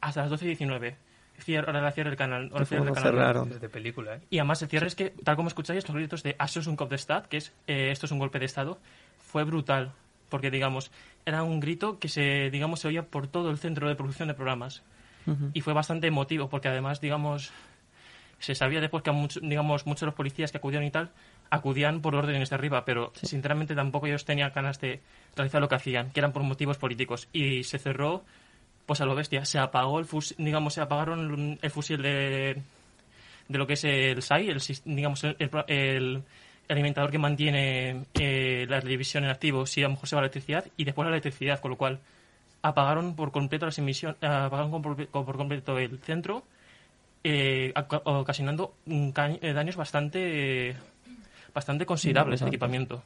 hasta 0.00 0.22
las 0.22 0.30
12 0.30 0.44
y 0.44 0.48
19 0.48 0.96
Cier- 1.40 1.62
hora 1.68 1.78
de 1.80 1.84
la 1.84 1.92
cierre 1.92 2.10
del 2.10 2.18
canal. 2.18 2.46
hora 2.46 2.52
de 2.52 2.58
Qué 2.60 2.64
cierre 2.66 2.84
del 2.84 2.92
bueno, 2.92 2.94
canal. 2.94 3.12
cerraron. 3.18 3.60
De 3.60 3.68
película, 3.68 4.16
¿eh? 4.16 4.20
Y 4.30 4.38
además 4.38 4.62
el 4.62 4.68
cierre 4.68 4.86
es 4.86 4.94
que, 4.94 5.10
tal 5.24 5.36
como 5.36 5.48
escucháis, 5.48 5.86
los 5.88 5.96
gritos 5.96 6.22
de 6.22 6.36
es 6.38 6.66
un 6.66 6.76
cop 6.76 6.90
d'estat, 6.90 7.26
que 7.26 7.38
es 7.38 7.52
eh, 7.66 7.90
esto 7.90 8.06
es 8.06 8.12
un 8.12 8.18
golpe 8.18 8.38
de 8.38 8.44
Estado, 8.46 8.78
fue 9.18 9.44
brutal. 9.44 9.92
Porque, 10.28 10.50
digamos, 10.50 10.92
era 11.26 11.42
un 11.42 11.58
grito 11.58 11.98
que 11.98 12.08
se, 12.08 12.50
digamos, 12.50 12.78
se 12.80 12.88
oía 12.88 13.02
por 13.02 13.26
todo 13.26 13.50
el 13.50 13.58
centro 13.58 13.88
de 13.88 13.96
producción 13.96 14.28
de 14.28 14.34
programas. 14.34 14.82
Y 15.52 15.60
fue 15.60 15.72
bastante 15.74 16.06
emotivo, 16.08 16.48
porque 16.48 16.68
además, 16.68 17.00
digamos, 17.00 17.52
se 18.40 18.54
sabía 18.54 18.80
después 18.80 19.02
que 19.02 19.10
mucho- 19.12 19.38
digamos, 19.40 19.86
muchos 19.86 20.00
de 20.00 20.06
los 20.06 20.14
policías 20.14 20.50
que 20.50 20.58
acudían 20.58 20.82
y 20.84 20.90
tal, 20.90 21.10
acudían 21.50 22.00
por 22.00 22.14
órdenes 22.14 22.48
de 22.50 22.54
arriba, 22.54 22.84
pero 22.84 23.12
sinceramente 23.14 23.74
tampoco 23.74 24.06
ellos 24.06 24.24
tenían 24.24 24.50
ganas 24.54 24.80
de 24.80 25.00
realizar 25.36 25.60
lo 25.60 25.68
que 25.68 25.74
hacían, 25.74 26.10
que 26.10 26.20
eran 26.20 26.32
por 26.32 26.42
motivos 26.42 26.78
políticos. 26.78 27.28
Y 27.32 27.64
se 27.64 27.78
cerró, 27.78 28.24
pues 28.90 29.00
a 29.00 29.04
lo 29.04 29.14
bestia, 29.14 29.44
se 29.44 29.56
apagó 29.60 30.00
el 30.00 30.04
fusil, 30.04 30.36
digamos, 30.40 30.74
se 30.74 30.80
apagaron 30.80 31.56
el 31.62 31.70
fusil 31.70 32.02
de, 32.02 32.56
de 33.46 33.58
lo 33.58 33.64
que 33.64 33.74
es 33.74 33.84
el 33.84 34.20
SAI, 34.20 34.48
el, 34.48 34.60
digamos, 34.84 35.22
el, 35.22 35.36
el, 35.38 35.48
pro- 35.48 35.64
el 35.68 36.24
alimentador 36.68 37.12
que 37.12 37.18
mantiene 37.18 38.06
eh, 38.14 38.66
la 38.68 38.80
televisión 38.80 39.22
en 39.22 39.30
activo 39.30 39.64
si 39.64 39.80
a 39.80 39.84
lo 39.84 39.90
mejor 39.90 40.08
se 40.08 40.16
va 40.16 40.22
la 40.22 40.26
electricidad 40.26 40.64
y 40.76 40.82
después 40.82 41.06
la 41.06 41.12
electricidad, 41.12 41.60
con 41.60 41.70
lo 41.70 41.76
cual 41.76 42.00
apagaron 42.62 43.14
por 43.14 43.30
completo 43.30 43.64
las 43.64 43.78
emisiones, 43.78 44.16
apagaron 44.24 44.72
con- 44.72 44.82
por, 44.82 45.06
por 45.06 45.36
completo 45.36 45.78
el 45.78 45.96
centro, 46.00 46.42
eh, 47.22 47.72
oca- 47.76 48.02
ocasionando 48.04 48.74
eh, 48.88 49.52
daños 49.52 49.76
bastante, 49.76 50.70
eh, 50.70 50.76
bastante 51.54 51.86
considerables 51.86 52.42
al 52.42 52.48
equipamiento. 52.48 53.04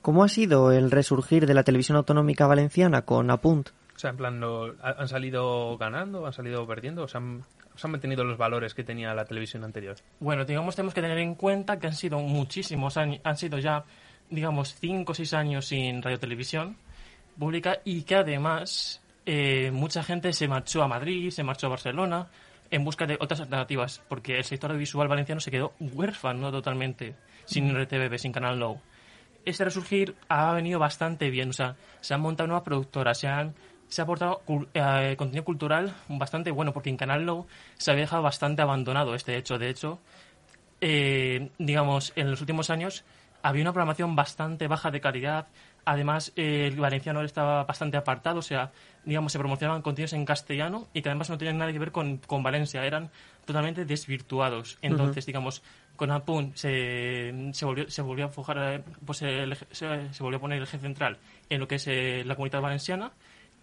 ¿Cómo 0.00 0.22
ha 0.22 0.28
sido 0.28 0.70
el 0.70 0.92
resurgir 0.92 1.44
de 1.44 1.54
la 1.54 1.64
televisión 1.64 1.96
autonómica 1.96 2.46
valenciana 2.46 3.02
con 3.02 3.32
Apunt? 3.32 3.70
O 3.98 4.00
sea, 4.00 4.10
en 4.10 4.16
plan, 4.16 4.40
¿han 4.80 5.08
salido 5.08 5.76
ganando, 5.76 6.24
han 6.24 6.32
salido 6.32 6.64
perdiendo? 6.68 7.02
O 7.02 7.08
sea, 7.08 7.20
han- 7.20 7.42
se 7.74 7.84
han 7.88 7.90
mantenido 7.90 8.22
los 8.22 8.38
valores 8.38 8.72
que 8.72 8.84
tenía 8.84 9.12
la 9.12 9.24
televisión 9.24 9.64
anterior? 9.64 9.96
Bueno, 10.20 10.44
digamos, 10.44 10.76
tenemos 10.76 10.94
que 10.94 11.02
tener 11.02 11.18
en 11.18 11.34
cuenta 11.34 11.80
que 11.80 11.88
han 11.88 11.94
sido 11.96 12.20
muchísimos 12.20 12.96
años, 12.96 13.20
han 13.24 13.36
sido 13.36 13.58
ya, 13.58 13.82
digamos, 14.30 14.76
cinco 14.76 15.10
o 15.10 15.14
seis 15.16 15.34
años 15.34 15.66
sin 15.66 16.00
radiotelevisión 16.00 16.76
pública 17.36 17.80
y 17.84 18.02
que 18.02 18.14
además 18.14 19.02
eh, 19.26 19.72
mucha 19.72 20.04
gente 20.04 20.32
se 20.32 20.46
marchó 20.46 20.80
a 20.84 20.86
Madrid, 20.86 21.30
se 21.30 21.42
marchó 21.42 21.66
a 21.66 21.70
Barcelona 21.70 22.28
en 22.70 22.84
busca 22.84 23.04
de 23.04 23.16
otras 23.20 23.40
alternativas, 23.40 24.00
porque 24.08 24.36
el 24.36 24.44
sector 24.44 24.70
audiovisual 24.70 25.08
valenciano 25.08 25.40
se 25.40 25.50
quedó 25.50 25.72
huérfano 25.80 26.52
totalmente, 26.52 27.16
sin 27.46 27.68
RTVB, 27.76 28.16
sin 28.16 28.30
Canal 28.30 28.60
Low. 28.60 28.80
Este 29.44 29.64
resurgir 29.64 30.14
ha 30.28 30.52
venido 30.52 30.78
bastante 30.78 31.30
bien, 31.30 31.48
o 31.50 31.52
sea, 31.52 31.74
se 32.00 32.14
han 32.14 32.20
montado 32.20 32.46
nuevas 32.46 32.62
productoras, 32.64 33.18
se 33.18 33.26
han 33.26 33.54
se 33.88 34.00
ha 34.00 34.04
aportado 34.04 34.42
eh, 34.74 35.14
contenido 35.16 35.44
cultural 35.44 35.94
bastante 36.08 36.50
bueno, 36.50 36.72
porque 36.72 36.90
en 36.90 36.96
Canal 36.96 37.24
Low 37.24 37.46
se 37.76 37.90
había 37.90 38.02
dejado 38.02 38.22
bastante 38.22 38.62
abandonado 38.62 39.14
este 39.14 39.36
hecho. 39.36 39.58
De 39.58 39.70
hecho, 39.70 39.98
eh, 40.80 41.50
digamos, 41.58 42.12
en 42.16 42.30
los 42.30 42.40
últimos 42.40 42.70
años 42.70 43.04
había 43.42 43.62
una 43.62 43.72
programación 43.72 44.16
bastante 44.16 44.66
baja 44.68 44.90
de 44.90 45.00
calidad. 45.00 45.46
Además, 45.84 46.32
eh, 46.36 46.68
el 46.70 46.76
valenciano 46.76 47.22
estaba 47.22 47.64
bastante 47.64 47.96
apartado, 47.96 48.40
o 48.40 48.42
sea, 48.42 48.72
digamos, 49.04 49.32
se 49.32 49.38
promocionaban 49.38 49.80
contenidos 49.80 50.12
en 50.12 50.26
castellano 50.26 50.88
y 50.92 51.00
que 51.00 51.08
además 51.08 51.30
no 51.30 51.38
tenían 51.38 51.56
nada 51.56 51.72
que 51.72 51.78
ver 51.78 51.92
con, 51.92 52.18
con 52.18 52.42
Valencia, 52.42 52.84
eran 52.84 53.10
totalmente 53.46 53.86
desvirtuados. 53.86 54.78
Entonces, 54.82 55.24
digamos, 55.24 55.62
con 55.96 56.10
Apun 56.10 56.52
se, 56.54 57.50
se, 57.52 57.64
volvió, 57.64 57.88
se 57.90 58.02
volvió 58.02 58.26
a 58.26 58.28
fojar, 58.28 58.58
eh, 58.58 58.84
pues 59.04 59.22
el 59.22 59.56
se, 59.70 60.12
se 60.12 60.22
volvió 60.22 60.36
a 60.36 60.40
poner 60.40 60.58
el 60.58 60.64
eje 60.64 60.78
central 60.78 61.16
en 61.48 61.60
lo 61.60 61.66
que 61.66 61.76
es 61.76 61.86
eh, 61.88 62.22
la 62.26 62.34
comunidad 62.34 62.60
valenciana 62.60 63.12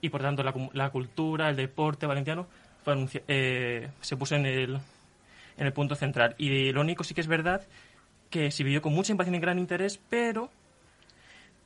y 0.06 0.10
por 0.10 0.22
tanto 0.22 0.44
la, 0.44 0.54
la 0.74 0.91
cultura, 0.91 1.50
el 1.50 1.56
deporte 1.56 2.06
valenciano 2.06 2.46
eh, 3.28 3.89
se 4.00 4.15
puso 4.15 4.36
en 4.36 4.46
el, 4.46 4.76
en 5.58 5.65
el 5.65 5.74
punto 5.74 5.96
central. 5.96 6.36
Y 6.38 6.72
lo 6.72 6.82
único 6.82 7.04
sí 7.04 7.15
que 7.15 7.22
es 7.22 7.28
verdad 7.28 7.65
que 8.30 8.52
se 8.52 8.63
vivió 8.63 8.84
con 8.84 8.94
mucha 8.94 9.12
impaciencia 9.12 9.39
y 9.39 9.41
gran 9.41 9.58
interés, 9.58 10.00
pero 10.10 10.52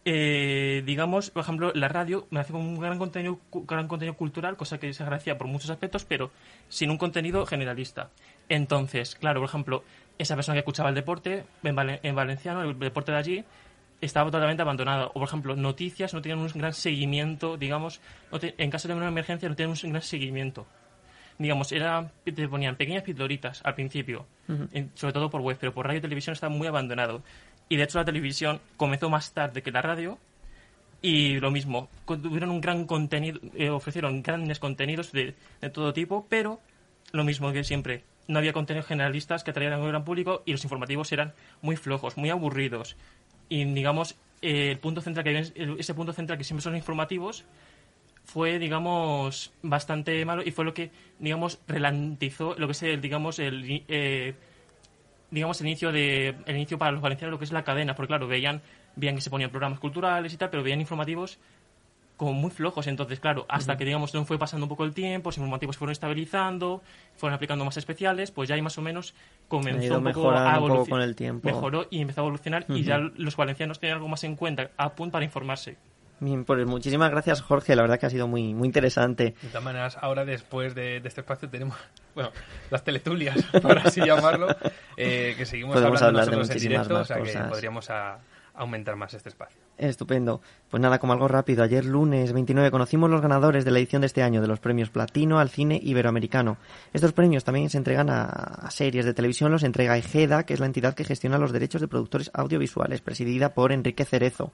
eh, 0.05 0.83
digamos, 0.85 1.31
por 1.31 1.43
ejemplo, 1.43 1.73
la 1.75 1.89
radio 1.89 2.27
me 2.29 2.39
hace 2.39 2.53
un 2.53 2.79
gran 2.79 2.97
contenido, 2.97 3.39
gran 3.51 3.89
contenido 3.89 4.15
cultural, 4.15 4.55
cosa 4.55 4.77
que 4.77 4.93
se 4.93 5.03
por 5.35 5.47
muchos 5.47 5.69
aspectos, 5.69 6.05
pero 6.05 6.31
sin 6.69 6.91
un 6.91 6.97
contenido 6.97 7.45
generalista. 7.45 8.09
Entonces, 8.47 9.15
claro, 9.15 9.41
por 9.41 9.49
ejemplo, 9.49 9.83
esa 10.17 10.35
persona 10.35 10.55
que 10.55 10.59
escuchaba 10.59 10.87
el 10.87 10.95
deporte 10.95 11.43
en 11.63 12.15
valenciano, 12.15 12.61
el 12.63 12.79
deporte 12.79 13.11
de 13.11 13.17
allí, 13.17 13.45
estaba 14.01 14.31
totalmente 14.31 14.61
abandonada. 14.61 15.07
O, 15.07 15.13
por 15.13 15.23
ejemplo, 15.27 15.55
noticias 15.55 16.13
no 16.13 16.21
tenían 16.21 16.39
un 16.39 16.47
gran 16.49 16.73
seguimiento, 16.73 17.57
digamos, 17.57 17.99
no 18.31 18.39
te- 18.39 18.55
en 18.57 18.69
caso 18.69 18.87
de 18.87 18.93
una 18.95 19.07
emergencia 19.07 19.49
no 19.49 19.55
tenían 19.55 19.75
un 19.83 19.89
gran 19.91 20.01
seguimiento. 20.03 20.65
Digamos, 21.37 21.71
era, 21.71 22.11
te 22.25 22.47
ponían 22.49 22.75
pequeñas 22.75 23.03
pildoritas 23.03 23.61
al 23.63 23.73
principio, 23.75 24.25
en- 24.73 24.91
sobre 24.95 25.13
todo 25.13 25.29
por 25.29 25.41
web, 25.41 25.57
pero 25.59 25.73
por 25.73 25.85
radio 25.85 25.99
y 25.99 26.01
televisión 26.01 26.33
está 26.33 26.49
muy 26.49 26.67
abandonado. 26.67 27.21
Y 27.69 27.75
de 27.77 27.83
hecho 27.83 27.97
la 27.99 28.05
televisión 28.05 28.59
comenzó 28.77 29.09
más 29.09 29.31
tarde 29.33 29.61
que 29.61 29.71
la 29.71 29.81
radio 29.81 30.17
y 31.01 31.39
lo 31.39 31.49
mismo, 31.51 31.87
tuvieron 32.05 32.49
un 32.49 32.59
gran 32.61 32.85
contenido, 32.85 33.39
eh, 33.55 33.69
ofrecieron 33.69 34.21
grandes 34.21 34.59
contenidos 34.59 35.11
de, 35.13 35.33
de 35.61 35.69
todo 35.69 35.93
tipo, 35.93 36.25
pero 36.29 36.59
lo 37.13 37.23
mismo 37.23 37.51
que 37.53 37.63
siempre, 37.63 38.03
no 38.27 38.37
había 38.39 38.51
contenidos 38.53 38.85
generalistas 38.87 39.43
que 39.43 39.51
atrayeran 39.51 39.79
a 39.79 39.83
un 39.83 39.89
gran 39.89 40.03
público 40.03 40.43
y 40.45 40.51
los 40.51 40.63
informativos 40.63 41.11
eran 41.13 41.33
muy 41.61 41.77
flojos, 41.77 42.17
muy 42.17 42.29
aburridos. 42.29 42.97
Y 43.49 43.63
digamos, 43.65 44.15
eh, 44.41 44.71
el 44.71 44.79
punto 44.79 45.01
central 45.01 45.23
que 45.23 45.29
había- 45.31 45.51
el- 45.55 45.79
ese 45.79 45.93
punto 45.93 46.13
central 46.13 46.37
que 46.37 46.43
siempre 46.43 46.63
son 46.63 46.75
informativos 46.75 47.45
fue, 48.25 48.59
digamos, 48.59 49.53
bastante 49.63 50.23
malo 50.25 50.43
y 50.45 50.51
fue 50.51 50.65
lo 50.65 50.73
que, 50.73 50.91
digamos, 51.19 51.59
relantizó 51.67 52.55
lo 52.57 52.67
que 52.67 52.71
es 52.73 52.83
el, 52.83 53.01
digamos, 53.01 53.39
el, 53.39 53.83
eh, 53.87 54.35
digamos, 55.31 55.61
el 55.61 55.67
inicio 55.67 55.91
de, 55.91 56.35
el 56.45 56.55
inicio 56.55 56.77
para 56.77 56.91
los 56.91 57.01
valencianos, 57.01 57.31
lo 57.33 57.39
que 57.39 57.45
es 57.45 57.51
la 57.51 57.63
cadena, 57.63 57.95
porque 57.95 58.07
claro, 58.07 58.27
veían, 58.27 58.61
veían 58.95 59.15
que 59.15 59.21
se 59.21 59.29
ponían 59.29 59.51
programas 59.51 59.79
culturales 59.79 60.33
y 60.33 60.37
tal, 60.37 60.49
pero 60.49 60.63
veían 60.63 60.81
informativos 60.81 61.39
como 62.19 62.33
muy 62.33 62.51
flojos. 62.51 62.85
Entonces, 62.87 63.19
claro, 63.21 63.45
hasta 63.47 63.77
que, 63.77 63.85
digamos, 63.85 64.13
no 64.13 64.25
fue 64.25 64.37
pasando 64.37 64.65
un 64.65 64.69
poco 64.69 64.83
el 64.83 64.93
tiempo, 64.93 65.29
los 65.29 65.37
informativos 65.37 65.77
se 65.77 65.79
fueron 65.79 65.93
estabilizando, 65.93 66.83
fueron 67.15 67.33
aplicando 67.35 67.63
más 67.63 67.77
especiales, 67.77 68.29
pues 68.31 68.49
ya 68.49 68.55
ahí 68.55 68.61
más 68.61 68.77
o 68.77 68.81
menos 68.81 69.15
comenzó 69.47 69.83
ido 69.85 69.97
un 69.99 70.03
poco 70.03 70.29
a 70.31 70.59
un 70.59 70.67
poco 70.67 70.83
evoluci- 70.83 70.89
con 70.89 71.01
el 71.01 71.15
tiempo. 71.15 71.47
Mejoró 71.47 71.87
y 71.89 72.01
empezó 72.01 72.19
a 72.21 72.23
evolucionar 72.25 72.65
y 72.67 72.83
ya 72.83 72.97
los 72.97 73.37
valencianos 73.37 73.79
tenían 73.79 73.95
algo 73.97 74.09
más 74.09 74.23
en 74.25 74.35
cuenta 74.35 74.69
a 74.77 74.89
punto 74.93 75.13
para 75.13 75.23
informarse. 75.25 75.77
Bien, 76.21 76.43
pues 76.43 76.65
muchísimas 76.67 77.09
gracias, 77.11 77.41
Jorge. 77.41 77.77
La 77.77 77.81
verdad 77.81 77.97
que 77.97 78.05
ha 78.05 78.09
sido 78.09 78.27
muy, 78.27 78.53
muy 78.53 78.65
interesante. 78.67 79.35
De 79.41 79.47
todas 79.47 79.63
maneras, 79.63 79.97
ahora 80.01 80.25
después 80.25 80.75
de, 80.75 80.99
de 80.99 81.07
este 81.07 81.21
espacio 81.21 81.47
tenemos, 81.49 81.77
bueno, 82.15 82.31
las 82.69 82.83
teletulias, 82.83 83.41
por 83.61 83.77
así 83.77 84.01
llamarlo, 84.01 84.49
eh, 84.97 85.35
que 85.37 85.45
seguimos 85.45 85.75
Podemos 85.75 86.01
hablando 86.01 86.19
hablar 86.19 86.31
de 86.35 86.37
nosotros 86.37 86.49
en 86.49 86.53
muchísimas 86.55 86.87
directo, 86.87 86.93
más 86.95 87.03
o 87.03 87.05
sea 87.05 87.15
que 87.15 87.23
cosas. 87.23 87.49
podríamos 87.49 87.89
a- 87.89 88.19
aumentar 88.59 88.95
más 88.97 89.13
este 89.13 89.29
espacio. 89.29 89.61
Estupendo. 89.77 90.41
Pues 90.69 90.81
nada, 90.81 90.99
como 90.99 91.13
algo 91.13 91.27
rápido, 91.27 91.63
ayer 91.63 91.85
lunes 91.85 92.33
29 92.33 92.69
conocimos 92.71 93.09
los 93.09 93.21
ganadores 93.21 93.63
de 93.63 93.71
la 93.71 93.79
edición 93.79 94.01
de 94.01 94.07
este 94.07 94.21
año 94.21 94.41
de 94.41 94.47
los 94.47 94.59
premios 94.59 94.89
Platino 94.89 95.39
al 95.39 95.49
cine 95.49 95.79
iberoamericano. 95.81 96.57
Estos 96.93 97.13
premios 97.13 97.45
también 97.45 97.69
se 97.69 97.77
entregan 97.77 98.09
a, 98.09 98.69
series 98.69 99.05
de 99.05 99.13
televisión, 99.13 99.51
los 99.51 99.63
entrega 99.63 99.97
Egeda, 99.97 100.43
que 100.43 100.53
es 100.53 100.59
la 100.59 100.65
entidad 100.65 100.93
que 100.93 101.05
gestiona 101.05 101.37
los 101.37 101.53
derechos 101.53 101.81
de 101.81 101.87
productores 101.87 102.29
audiovisuales, 102.33 103.01
presidida 103.01 103.53
por 103.53 103.71
Enrique 103.71 104.03
Cerezo. 104.03 104.51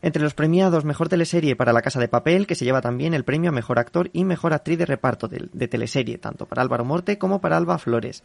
Entre 0.00 0.22
los 0.22 0.34
premiados, 0.34 0.84
mejor 0.84 1.08
teleserie 1.08 1.56
para 1.56 1.72
La 1.72 1.82
Casa 1.82 2.00
de 2.00 2.08
Papel, 2.08 2.46
que 2.46 2.54
se 2.54 2.64
lleva 2.64 2.80
también 2.80 3.14
el 3.14 3.24
premio 3.24 3.50
a 3.50 3.52
mejor 3.54 3.78
actor 3.78 4.10
y 4.12 4.24
mejor 4.24 4.52
actriz 4.52 4.78
de 4.78 4.86
reparto 4.86 5.28
de 5.28 5.68
teleserie, 5.68 6.18
tanto 6.18 6.46
para 6.46 6.62
Álvaro 6.62 6.84
Morte 6.84 7.16
como 7.18 7.40
para 7.40 7.56
Alba 7.56 7.78
Flores. 7.78 8.22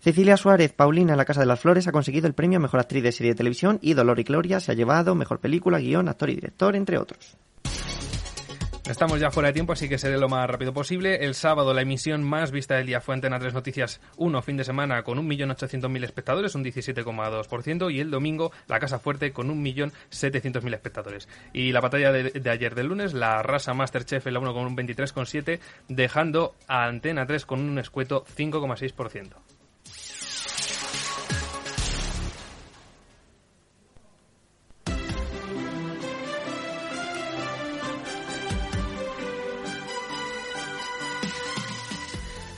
Cecilia 0.00 0.36
Suárez, 0.36 0.72
Paulina 0.72 1.12
en 1.12 1.18
La 1.18 1.24
Casa 1.24 1.40
de 1.40 1.46
las 1.46 1.60
Flores, 1.60 1.88
ha 1.88 1.92
conseguido 1.92 2.28
el 2.28 2.34
premio 2.34 2.58
a 2.58 2.62
mejor 2.62 2.80
actriz 2.80 3.02
de 3.02 3.12
serie 3.12 3.32
de 3.32 3.36
televisión 3.36 3.78
y 3.82 3.94
Dolor 3.94 4.20
y 4.20 4.22
Gloria 4.22 4.60
se 4.60 4.72
ha 4.72 4.74
llevado 4.74 5.14
mejor 5.14 5.40
película, 5.40 5.78
guion, 5.78 6.08
actor 6.08 6.30
y 6.30 6.36
director, 6.36 6.76
entre 6.76 6.98
otros. 6.98 7.36
Estamos 8.88 9.20
ya 9.20 9.30
fuera 9.30 9.48
de 9.48 9.52
tiempo, 9.52 9.74
así 9.74 9.86
que 9.86 9.98
seré 9.98 10.16
lo 10.16 10.30
más 10.30 10.48
rápido 10.48 10.72
posible. 10.72 11.22
El 11.22 11.34
sábado 11.34 11.74
la 11.74 11.82
emisión 11.82 12.24
más 12.24 12.50
vista 12.50 12.76
del 12.76 12.86
día 12.86 13.02
fue 13.02 13.14
Antena 13.14 13.38
3 13.38 13.52
Noticias 13.52 14.00
1, 14.16 14.40
fin 14.40 14.56
de 14.56 14.64
semana, 14.64 15.02
con 15.02 15.18
1.800.000 15.18 16.04
espectadores, 16.04 16.54
un 16.54 16.64
17,2%, 16.64 17.92
y 17.92 18.00
el 18.00 18.10
domingo 18.10 18.50
La 18.66 18.78
Casa 18.78 18.98
Fuerte 18.98 19.30
con 19.32 19.48
1.700.000 19.62 20.72
espectadores. 20.72 21.28
Y 21.52 21.72
la 21.72 21.82
batalla 21.82 22.12
de, 22.12 22.50
ayer 22.50 22.74
del 22.74 22.86
lunes, 22.86 23.12
la 23.12 23.42
Rasa 23.42 23.74
Masterchef 23.74 24.26
en 24.26 24.32
la 24.32 24.40
1 24.40 24.54
con 24.54 24.64
un 24.64 24.76
23,7%, 24.76 25.58
dejando 25.88 26.54
a 26.66 26.86
Antena 26.86 27.26
3 27.26 27.44
con 27.44 27.60
un 27.60 27.78
escueto 27.78 28.24
5,6%. 28.38 29.57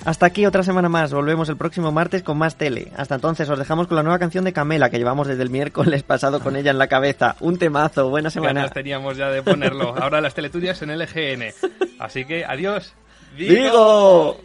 Hasta 0.05 0.27
aquí 0.27 0.47
otra 0.47 0.63
semana 0.63 0.89
más. 0.89 1.13
Volvemos 1.13 1.49
el 1.49 1.57
próximo 1.57 1.93
martes 1.93 2.23
con 2.23 2.39
más 2.39 2.57
tele. 2.57 2.91
Hasta 2.97 3.17
entonces 3.17 3.49
os 3.49 3.59
dejamos 3.59 3.87
con 3.87 3.97
la 3.97 4.03
nueva 4.03 4.19
canción 4.19 4.45
de 4.45 4.53
Camela 4.53 4.91
que 4.91 4.99
llevamos 4.99 5.27
desde 5.27 5.43
el 5.43 5.51
miércoles 5.51 6.03
pasado 6.03 6.41
con 6.41 6.57
ella 6.57 6.71
en 6.71 6.79
la 6.79 6.89
cabeza. 6.89 7.37
Un 7.41 7.59
temazo. 7.59 8.09
Buena 8.09 8.31
semana. 8.31 8.61
Ganas 8.61 8.73
teníamos 8.73 9.17
ya 9.17 9.29
de 9.29 9.43
ponerlo. 9.43 9.95
Ahora 9.97 10.21
las 10.21 10.35
teletudias 10.35 10.81
en 10.83 10.99
LGN. 10.99 11.53
Así 11.99 12.25
que 12.25 12.45
adiós. 12.45 12.95
¡Vigo! 13.37 14.41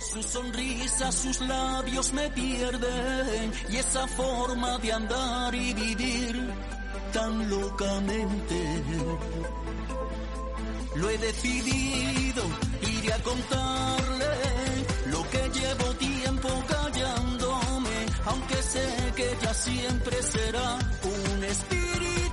Su 0.00 0.22
sonrisa, 0.22 1.10
sus 1.10 1.40
labios 1.40 2.12
me 2.12 2.30
pierden 2.30 3.52
y 3.68 3.76
esa 3.76 4.06
forma 4.06 4.78
de 4.78 4.92
andar 4.92 5.54
y 5.54 5.74
vivir 5.74 6.48
tan 7.12 7.50
locamente. 7.50 8.82
Lo 10.94 11.10
he 11.10 11.18
decidido, 11.18 12.42
iré 12.82 13.12
a 13.12 13.18
contarle 13.22 14.27
siempre 19.88 20.22
será 20.22 20.78
un 21.02 21.44
espíritu 21.44 22.27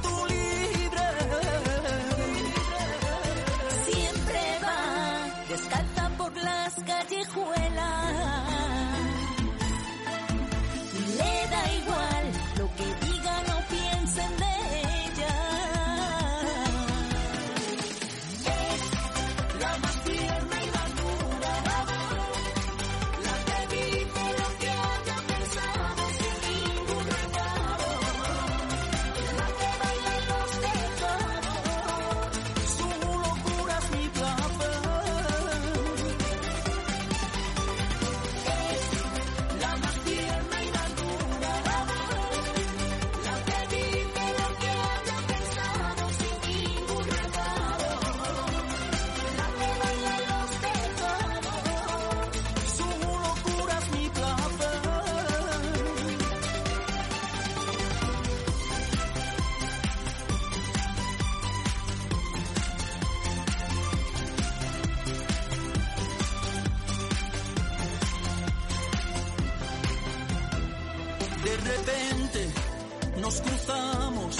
repente 71.58 72.49
nos 73.20 73.41
cruzamos, 73.41 74.38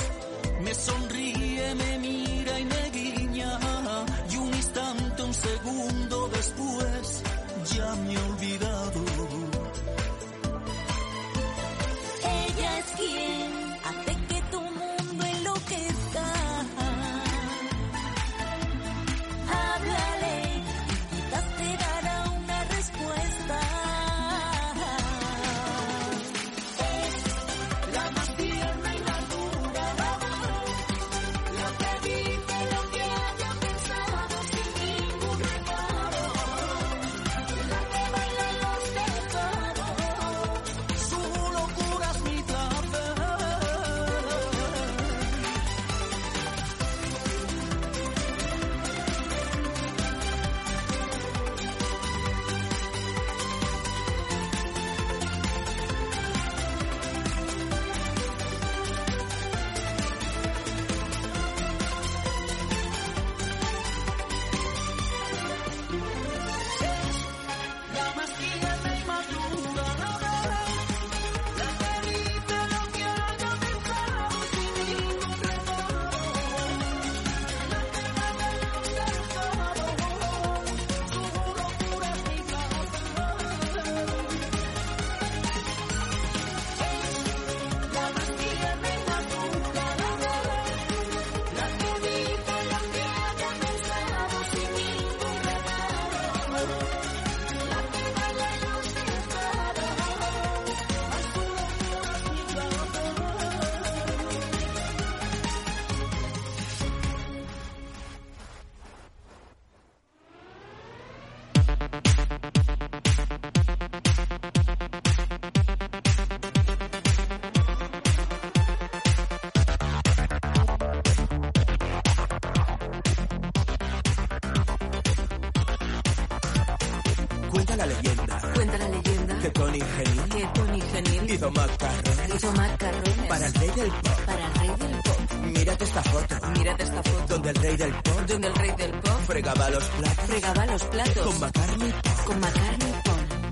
fregaba 139.46 139.70
los 139.70 139.84
platos 139.84 140.26
fregaba 140.26 140.66
los 140.66 140.84
platos 140.86 141.24
con 141.24 141.39
McCartney. 141.39 141.93
con 142.26 142.39
McCartney 142.39 142.89
y 142.89 143.02
Paul. 143.04 143.52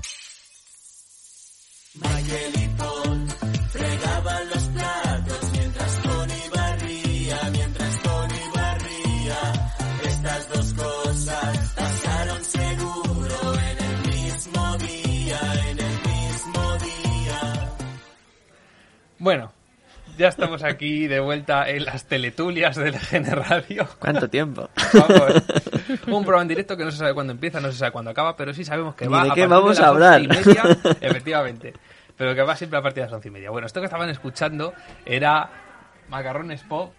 Michael 1.94 2.52
y 2.56 2.68
Paul 2.76 3.28
fregaban 3.70 4.48
los 4.48 4.64
platos 4.64 5.52
mientras 5.52 6.02
Tony 6.02 6.42
barría, 6.52 7.50
mientras 7.52 8.02
Tony 8.02 8.40
barría. 8.54 9.52
Estas 10.04 10.48
dos 10.48 10.72
cosas 10.74 11.74
pasaron 11.76 12.44
seguro 12.44 13.54
en 13.54 13.84
el 13.84 14.14
mismo 14.14 14.76
día, 14.78 15.40
en 15.70 15.78
el 15.78 15.96
mismo 16.10 16.76
día. 16.78 17.70
Bueno, 19.18 19.52
ya 20.16 20.28
estamos 20.28 20.62
aquí 20.62 21.08
de 21.08 21.18
vuelta 21.18 21.68
en 21.68 21.84
las 21.84 22.04
teletulias 22.04 22.76
de 22.76 22.92
LGN 22.92 23.30
Radio. 23.32 23.88
¿Cuánto 23.98 24.28
tiempo? 24.28 24.70
Vamos, 24.92 25.42
un 26.06 26.22
programa 26.24 26.42
en 26.42 26.48
directo 26.48 26.76
que 26.76 26.84
no 26.84 26.90
se 26.90 26.98
sabe 26.98 27.14
cuándo 27.14 27.32
empieza, 27.32 27.60
no 27.60 27.70
se 27.72 27.78
sabe 27.78 27.92
cuándo 27.92 28.10
acaba, 28.10 28.36
pero 28.36 28.52
sí 28.54 28.64
sabemos 28.64 28.94
que 28.94 29.08
va 29.08 29.24
de 29.24 29.30
a 29.30 29.34
qué 29.34 29.46
vamos 29.46 29.76
de 29.76 29.82
a 29.82 29.86
las 29.86 29.90
hablar. 29.90 30.20
once 30.20 30.40
y 30.42 30.46
media, 30.46 30.62
efectivamente. 31.00 31.74
Pero 32.16 32.34
que 32.34 32.42
va 32.42 32.54
siempre 32.56 32.78
a 32.78 32.82
partir 32.82 33.02
de 33.02 33.06
las 33.06 33.12
once 33.14 33.28
y 33.28 33.30
media. 33.30 33.50
Bueno, 33.50 33.66
esto 33.66 33.80
que 33.80 33.86
estaban 33.86 34.08
escuchando 34.08 34.72
era 35.04 35.50
Macarrones 36.08 36.62
Pop. 36.62 36.92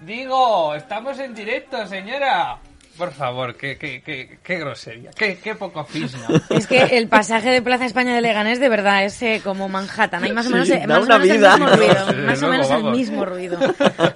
Digo, 0.00 0.74
estamos 0.74 1.18
en 1.18 1.34
directo, 1.34 1.86
señora. 1.86 2.58
Por 2.98 3.12
favor, 3.12 3.54
qué, 3.56 3.78
qué, 3.78 4.02
qué, 4.02 4.38
qué 4.42 4.58
grosería, 4.58 5.10
qué, 5.12 5.38
qué 5.38 5.54
poco 5.54 5.84
fisna. 5.84 6.26
Es 6.50 6.66
que 6.66 6.82
el 6.98 7.08
pasaje 7.08 7.48
de 7.50 7.62
Plaza 7.62 7.86
España 7.86 8.14
de 8.14 8.20
Leganés 8.20 8.60
de 8.60 8.68
verdad 8.68 9.04
es 9.04 9.22
eh, 9.22 9.40
como 9.42 9.68
Manhattan. 9.70 10.22
Hay 10.22 10.32
más 10.32 10.46
o 10.48 10.50
menos, 10.50 10.68
Sí, 10.68 10.74
da 10.74 10.86
más 10.86 10.98
o 10.98 11.02
una 11.04 11.18
menos 11.18 11.36
vida. 11.38 11.54
el 11.54 11.60
mismo 11.60 11.76
ruido. 11.76 12.26
Más 12.26 12.42
o 12.42 12.48
menos 12.48 12.70
el 12.70 12.84
mismo 12.84 13.24
ruido. 13.24 13.58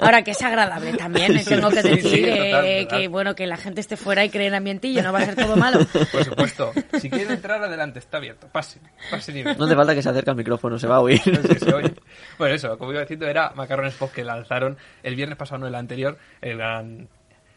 Ahora 0.01 0.23
que 0.23 0.33
es 0.33 0.43
agradable 0.43 0.93
también, 0.95 1.35
eh, 1.37 1.39
Sí, 1.45 1.51
tengo 1.51 1.71
que 1.71 1.81
sí, 1.83 1.89
decir 1.89 2.11
sí, 2.11 2.25
eh, 2.27 2.37
total, 2.51 2.83
total. 2.85 3.01
que 3.01 3.09
bueno 3.09 3.35
que 3.35 3.47
la 3.47 3.57
gente 3.57 3.81
esté 3.81 3.97
fuera 3.97 4.25
y 4.25 4.29
cree 4.31 4.49
en 4.49 4.55
ambientillo, 4.55 5.03
no 5.03 5.13
va 5.15 5.21
a 5.21 5.25
ser 5.25 5.37
todo 5.37 5.57
malo. 5.57 5.79
Por 6.13 6.25
supuesto. 6.25 6.73
Si 7.01 7.09
quieren 7.09 7.31
entrar, 7.33 7.63
adelante, 7.63 8.01
está 8.01 8.19
abierto. 8.19 8.49
Pase, 8.49 8.81
pase 9.11 9.33
nivel. 9.33 9.57
No 9.57 9.65
hace 9.65 9.77
falta 9.77 9.95
que 9.95 10.03
se 10.03 10.11
acerque 10.11 10.29
al 10.31 10.37
micrófono, 10.37 10.79
se 10.79 10.87
va 10.89 10.97
a 10.97 11.01
oír. 11.01 11.23
No 11.27 11.41
sé 11.43 11.55
si 11.59 11.65
se 11.65 11.73
oye. 11.75 11.95
Bueno, 12.39 12.55
eso, 12.55 12.77
como 12.77 12.93
iba 12.93 13.01
diciendo, 13.01 13.27
era 13.27 13.51
Macarrones 13.55 13.95
Pop 13.95 14.13
que 14.13 14.25
lanzaron 14.25 14.77
el 15.03 15.15
viernes 15.17 15.39
pasado, 15.39 15.61
no 15.61 15.67
el 15.69 15.75
anterior, 15.75 16.19
el 16.43 16.59
gran 16.59 17.09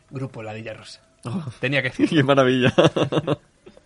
grupo 0.09 0.41
Ladilla 0.41 0.73
Rosa. 0.73 1.01
Oh, 1.27 1.43
Tenía 1.59 1.81
que 1.81 1.89
decir. 1.89 2.09
Qué 2.09 2.23
maravilla. 2.23 2.73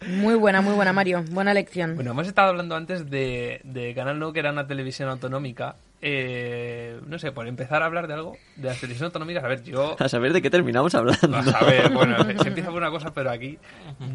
Muy 0.08 0.34
buena, 0.34 0.62
muy 0.62 0.74
buena, 0.74 0.94
Mario. 0.94 1.24
Buena 1.30 1.54
lección. 1.54 1.94
Bueno, 1.94 2.12
hemos 2.12 2.28
estado 2.28 2.50
hablando 2.50 2.76
antes 2.76 3.12
de, 3.12 3.62
de 3.64 3.94
Canal 3.94 4.18
No, 4.18 4.34
que 4.34 4.40
era 4.40 4.52
una 4.52 4.66
televisión 4.66 5.10
autonómica. 5.10 5.76
Eh, 6.02 7.00
no 7.06 7.20
sé, 7.20 7.32
por 7.32 7.48
empezar 7.48 7.84
a 7.84 7.86
hablar 7.86 8.08
de 8.08 8.16
algo, 8.16 8.36
de 8.56 8.70
las 8.70 8.80
televisiones 8.80 9.10
autonómicas, 9.10 9.44
a 9.44 9.48
ver, 9.48 9.64
yo... 9.64 9.96
A 10.00 10.10
saber 10.10 10.34
de 10.34 10.42
qué 10.42 10.50
terminamos 10.50 10.96
hablando. 10.96 11.38
A 11.38 11.64
ver, 11.66 11.92
bueno, 11.92 12.18
se 12.42 12.48
empieza 12.48 12.72
por 12.72 12.80
una 12.80 12.90
cosa, 12.90 13.14
pero 13.14 13.30
aquí 13.30 13.60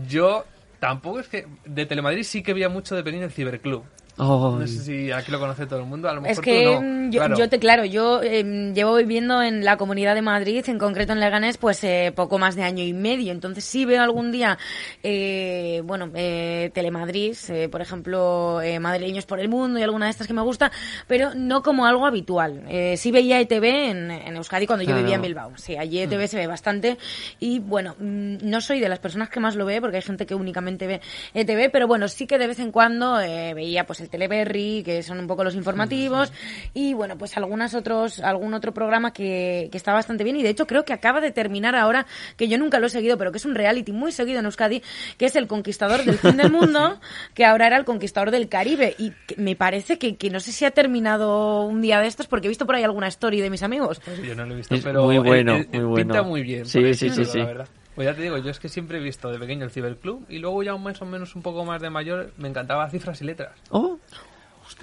yo 0.09 0.45
tampoco 0.81 1.21
es 1.21 1.29
que... 1.29 1.47
De 1.65 1.87
Telemadrid 1.87 2.25
sí 2.25 2.43
que 2.43 2.53
veía 2.53 2.69
mucho 2.69 2.97
de 2.97 3.05
pequeño 3.05 3.25
el 3.25 3.31
Ciberclub. 3.31 3.85
No 4.19 4.59
Ay. 4.63 4.69
sé 4.69 4.81
si 4.83 5.13
aquí 5.13 5.31
lo 5.31 5.39
conoce 5.39 5.67
todo 5.67 5.81
el 5.81 5.85
mundo, 5.87 6.09
a 6.09 6.15
lo 6.15 6.23
mejor 6.23 6.33
Es 6.33 6.41
que 6.41 6.65
tú 6.65 6.71
no. 6.73 6.81
mm, 6.81 7.11
yo, 7.11 7.21
claro. 7.21 7.37
yo 7.37 7.49
te, 7.51 7.59
claro, 7.59 7.85
yo 7.85 8.23
eh, 8.23 8.73
llevo 8.75 8.95
viviendo 8.97 9.43
en 9.43 9.63
la 9.65 9.77
Comunidad 9.77 10.15
de 10.15 10.23
Madrid, 10.23 10.65
en 10.69 10.79
concreto 10.79 11.13
en 11.13 11.21
Leganés, 11.21 11.59
pues 11.59 11.85
eh, 11.85 12.13
poco 12.17 12.39
más 12.39 12.57
de 12.57 12.63
año 12.63 12.83
y 12.83 12.95
medio. 12.95 13.33
Entonces 13.33 13.65
sí 13.65 13.85
veo 13.85 14.03
algún 14.03 14.33
día, 14.33 14.57
eh, 15.03 15.83
bueno, 15.85 16.11
eh, 16.15 16.71
Telemadrid, 16.73 17.37
eh, 17.51 17.69
por 17.69 17.83
ejemplo, 17.83 18.63
eh, 18.63 18.81
Madrileños 18.81 19.27
por 19.27 19.39
el 19.39 19.49
Mundo 19.51 19.79
y 19.79 19.83
alguna 19.83 20.07
de 20.07 20.13
estas 20.13 20.27
que 20.27 20.33
me 20.35 20.43
gusta, 20.43 20.73
pero 21.07 21.35
no 21.35 21.63
como 21.63 21.85
algo 21.87 22.07
habitual. 22.07 22.65
Eh, 22.69 22.97
sí 22.97 23.11
veía 23.11 23.39
ETV 23.41 23.65
en, 23.91 24.11
en 24.11 24.37
Euskadi 24.37 24.67
cuando 24.67 24.85
yo 24.85 24.97
vivía 24.97 25.17
en 25.17 25.23
Bilbao. 25.23 25.53
Sí, 25.57 25.77
allí 25.77 26.01
ETV 26.01 26.27
se 26.27 26.39
ve 26.39 26.47
bastante. 26.47 26.97
Y 27.39 27.59
bueno, 27.59 27.95
mm, 27.99 28.37
no 28.43 28.61
soy 28.63 28.81
de 28.81 28.89
las 28.89 28.99
personas 28.99 29.29
que 29.29 29.41
más 29.41 29.57
lo 29.57 29.67
ve, 29.67 29.81
porque 29.81 29.97
hay 29.97 30.03
gente 30.03 30.25
que 30.25 30.35
únicamente 30.35 30.87
ve 30.87 31.01
ETV, 31.35 31.71
pero 31.71 31.87
bueno, 31.87 32.09
sí 32.09 32.27
que 32.27 32.39
de 32.39 32.47
vez 32.47 32.59
en 32.61 32.73
cuando 32.73 33.21
eh, 33.21 33.53
veía 33.55 33.85
pues 33.85 34.06
el 34.07 34.11
Teleberry, 34.11 34.83
que 34.85 35.03
son 35.03 35.19
un 35.19 35.27
poco 35.27 35.45
los 35.45 35.55
informativos, 35.55 36.33
y 36.73 36.95
bueno, 36.95 37.19
pues 37.19 37.37
algunas 37.37 37.75
otros, 37.75 38.21
algún 38.21 38.55
otro 38.55 38.73
programa 38.73 39.13
que, 39.13 39.69
que 39.71 39.77
está 39.77 39.93
bastante 39.93 40.25
bien, 40.25 40.37
y 40.37 40.43
de 40.43 40.51
hecho 40.51 40.67
creo 40.67 40.85
que 40.85 40.93
acaba 40.93 41.21
de 41.21 41.33
terminar 41.33 41.75
ahora, 41.75 42.07
que 42.37 42.49
yo 42.49 42.59
nunca 42.59 42.79
lo 42.79 42.87
he 42.87 42.91
seguido, 42.91 43.19
pero 43.19 43.33
que 43.33 43.39
es 43.39 43.45
un 43.45 43.55
reality 43.55 43.93
muy 43.93 44.13
seguido 44.13 44.39
en 44.39 44.47
Euskadi, 44.47 44.83
que 45.19 45.27
es 45.27 45.37
el 45.37 45.47
conquistador 45.47 46.05
del 46.05 46.19
fin 46.19 46.37
del 46.37 46.51
mundo, 46.51 46.99
que 47.35 47.45
ahora 47.45 47.67
era 47.67 47.77
el 47.77 47.85
conquistador 47.85 48.31
del 48.31 48.49
Caribe, 48.49 48.95
y 48.99 49.13
que 49.27 49.37
me 49.37 49.57
parece 49.57 49.99
que, 49.99 50.17
que 50.17 50.31
no 50.31 50.41
sé 50.41 50.53
si 50.53 50.65
ha 50.65 50.71
terminado 50.71 51.65
un 51.65 51.83
día 51.83 52.01
de 52.01 52.07
estos, 52.07 52.27
porque 52.27 52.47
he 52.47 52.49
visto 52.49 52.67
por 52.67 52.77
ahí 52.77 52.85
alguna 52.85 53.09
story 53.09 53.41
de 53.41 53.51
mis 53.51 53.63
amigos. 53.63 54.01
Yo 54.25 54.35
no 54.35 54.47
lo 54.47 54.55
he 54.55 54.57
visto, 54.59 54.75
Es 54.75 54.85
pero 54.85 55.05
muy 55.05 55.17
eh, 55.17 55.21
bueno, 55.21 55.57
eh, 55.57 55.67
muy 55.73 55.81
bueno. 55.81 55.97
pinta 55.97 56.23
muy 56.23 56.43
bien. 56.43 56.65
Sí, 56.67 56.95
sí, 56.95 57.11
sí, 57.11 57.25
sí. 57.25 57.39
la 57.39 57.45
verdad. 57.45 57.69
Pues 57.97 58.07
ya 58.07 58.15
te 58.15 58.23
digo, 58.23 58.37
yo 58.39 58.51
es 58.51 58.61
que 58.61 58.69
siempre 58.69 58.99
he 58.99 59.01
visto 59.01 59.29
de 59.31 59.39
pequeño 59.39 59.65
el 59.65 59.71
Ciberclub 59.73 60.25
y 60.29 60.39
luego 60.39 60.63
ya 60.63 60.77
más 60.77 61.03
o 61.03 61.07
menos 61.07 61.35
un 61.35 61.43
poco 61.43 61.65
más 61.65 61.81
de 61.83 61.91
mayor 61.91 62.31
me 62.37 62.47
encantaba 62.49 62.89
cifras 62.91 63.21
y 63.23 63.25
letras. 63.25 63.53
Oh, 63.71 63.99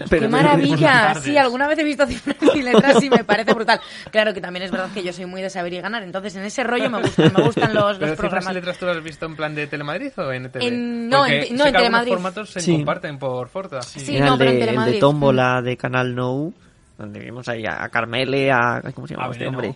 ¡Qué 0.09 0.27
maravilla! 0.29 1.13
Sí, 1.15 1.37
alguna 1.37 1.67
vez 1.67 1.77
he 1.77 1.83
visto 1.83 2.07
cifras 2.07 2.37
y 2.55 2.61
letras 2.63 3.03
y 3.03 3.09
me 3.09 3.23
parece 3.23 3.53
brutal. 3.53 3.79
Claro 4.11 4.33
que 4.33 4.41
también 4.41 4.63
es 4.63 4.71
verdad 4.71 4.89
que 4.93 5.03
yo 5.03 5.13
soy 5.13 5.25
muy 5.25 5.41
de 5.41 5.49
saber 5.51 5.73
y 5.73 5.81
ganar, 5.81 6.01
entonces 6.03 6.35
en 6.37 6.43
ese 6.43 6.63
rollo 6.63 6.89
me 6.89 7.01
gustan, 7.01 7.31
me 7.37 7.43
gustan 7.43 7.73
los, 7.73 7.97
¿Pero 7.97 8.07
los 8.07 8.15
cifras 8.15 8.17
programas. 8.17 8.51
y 8.51 8.55
letras 8.55 8.77
tú 8.79 8.85
las 8.87 8.97
has 8.97 9.03
visto 9.03 9.25
en 9.27 9.35
plan 9.35 9.53
de 9.53 9.67
Telemadrid 9.67 10.11
o 10.17 10.31
en 10.31 10.45
ETV? 10.45 10.63
En- 10.63 11.09
no, 11.09 11.19
Porque 11.19 11.47
en- 11.49 11.55
no, 11.57 11.65
en 11.67 11.73
Telemadrid. 11.73 12.13
formatos 12.13 12.49
se 12.49 12.61
Sí. 12.61 12.71
comparten 12.77 13.19
por 13.19 13.47
Forta. 13.49 13.81
Sí, 13.83 14.19
no, 14.19 14.33
el, 14.33 14.37
pero 14.39 14.49
en 14.49 14.55
de, 14.55 14.55
el 14.55 14.59
de 14.59 14.65
Telemadrid. 14.65 14.99
Tómbola 14.99 15.61
de 15.61 15.77
Canal 15.77 16.15
No, 16.15 16.53
donde 16.97 17.19
vimos 17.19 17.47
ahí 17.49 17.65
a, 17.67 17.87
Carmele, 17.89 18.51
a... 18.51 18.81
¿Cómo 18.95 19.05
se 19.05 19.13
llama 19.15 19.27
A 19.27 19.31
este 19.31 19.47
hombre? 19.47 19.67
Ay, 19.67 19.75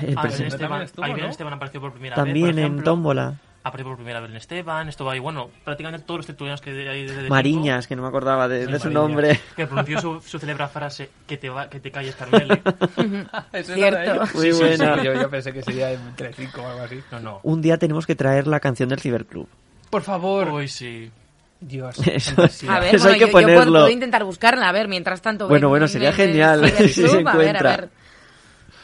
el 0.00 0.14
Ah, 0.18 0.22
Belén 0.22 0.46
Esteban, 0.46 0.68
También 0.70 0.82
estuvo, 0.82 1.04
ahí 1.04 1.10
Belén 1.12 1.26
¿no? 1.26 1.30
Esteban 1.30 1.52
apareció 1.54 1.80
por 1.80 1.92
primera 1.92 2.16
También 2.16 2.46
vez, 2.56 2.66
por 2.66 2.78
en. 2.78 2.84
Tómbola. 2.84 3.34
Apareció 3.64 3.86
por 3.90 3.96
primera 3.96 4.20
vez 4.20 4.28
Belén 4.28 4.40
Esteban, 4.40 4.88
estuvo 4.88 5.10
ahí, 5.10 5.18
bueno, 5.18 5.50
prácticamente 5.64 6.06
todos 6.06 6.18
los 6.18 6.26
tertulianos 6.26 6.60
que 6.60 6.70
hay 6.88 7.06
desde 7.06 7.28
Mariñas, 7.28 7.86
que 7.86 7.96
no 7.96 8.02
me 8.02 8.08
acordaba 8.08 8.48
de, 8.48 8.66
Sí, 8.66 8.72
de 8.72 8.78
su 8.78 8.90
nombre. 8.90 9.40
Que 9.56 9.66
pronunció 9.66 10.00
su, 10.00 10.20
su 10.20 10.38
célebra 10.38 10.68
frase, 10.68 11.10
que 11.26 11.36
te, 11.36 11.48
va, 11.50 11.68
que 11.68 11.80
te 11.80 11.90
calles, 11.90 12.14
Carmele. 12.14 12.62
¿Eso 13.52 13.74
Cierto. 13.74 14.00
ellos? 14.00 14.34
Muy 14.34 14.52
Sí, 14.52 14.58
buena. 14.58 14.94
sí, 14.98 15.04
yo, 15.04 15.14
yo 15.14 15.30
pensé 15.30 15.52
que 15.52 15.62
sería 15.62 15.92
en 15.92 16.14
Telecinco 16.16 16.62
o 16.62 16.66
algo 16.66 16.82
así. 16.82 17.00
No, 17.10 17.20
no. 17.20 17.40
Un 17.42 17.60
día 17.60 17.76
tenemos 17.78 18.06
que 18.06 18.14
traer 18.14 18.46
la 18.46 18.60
canción 18.60 18.88
del 18.88 19.00
Ciberclub. 19.00 19.48
Por 19.90 20.02
favor. 20.02 20.48
Uy, 20.50 20.68
sí. 20.68 21.10
Dios. 21.60 21.98
Eso-. 22.06 22.40
A 22.70 22.78
ver, 22.78 22.94
Eso 22.94 23.04
bueno, 23.08 23.14
hay 23.14 23.18
que 23.18 23.20
yo, 23.20 23.26
yo 23.26 23.32
puedo, 23.32 23.46
ponerlo. 23.46 23.72
puedo 23.80 23.90
intentar 23.90 24.22
buscarla, 24.24 24.68
a 24.68 24.72
ver, 24.72 24.86
mientras 24.88 25.20
tanto. 25.20 25.48
Bueno, 25.48 25.66
ven- 25.66 25.70
bueno, 25.72 25.88
sería 25.88 26.10
ven- 26.10 26.16
genial 26.16 26.70
si 26.70 26.88
se 26.90 27.06
a 27.06 27.10
ver, 27.10 27.16
a 27.26 27.30
encuentra. 27.32 27.70
ver. 27.76 27.88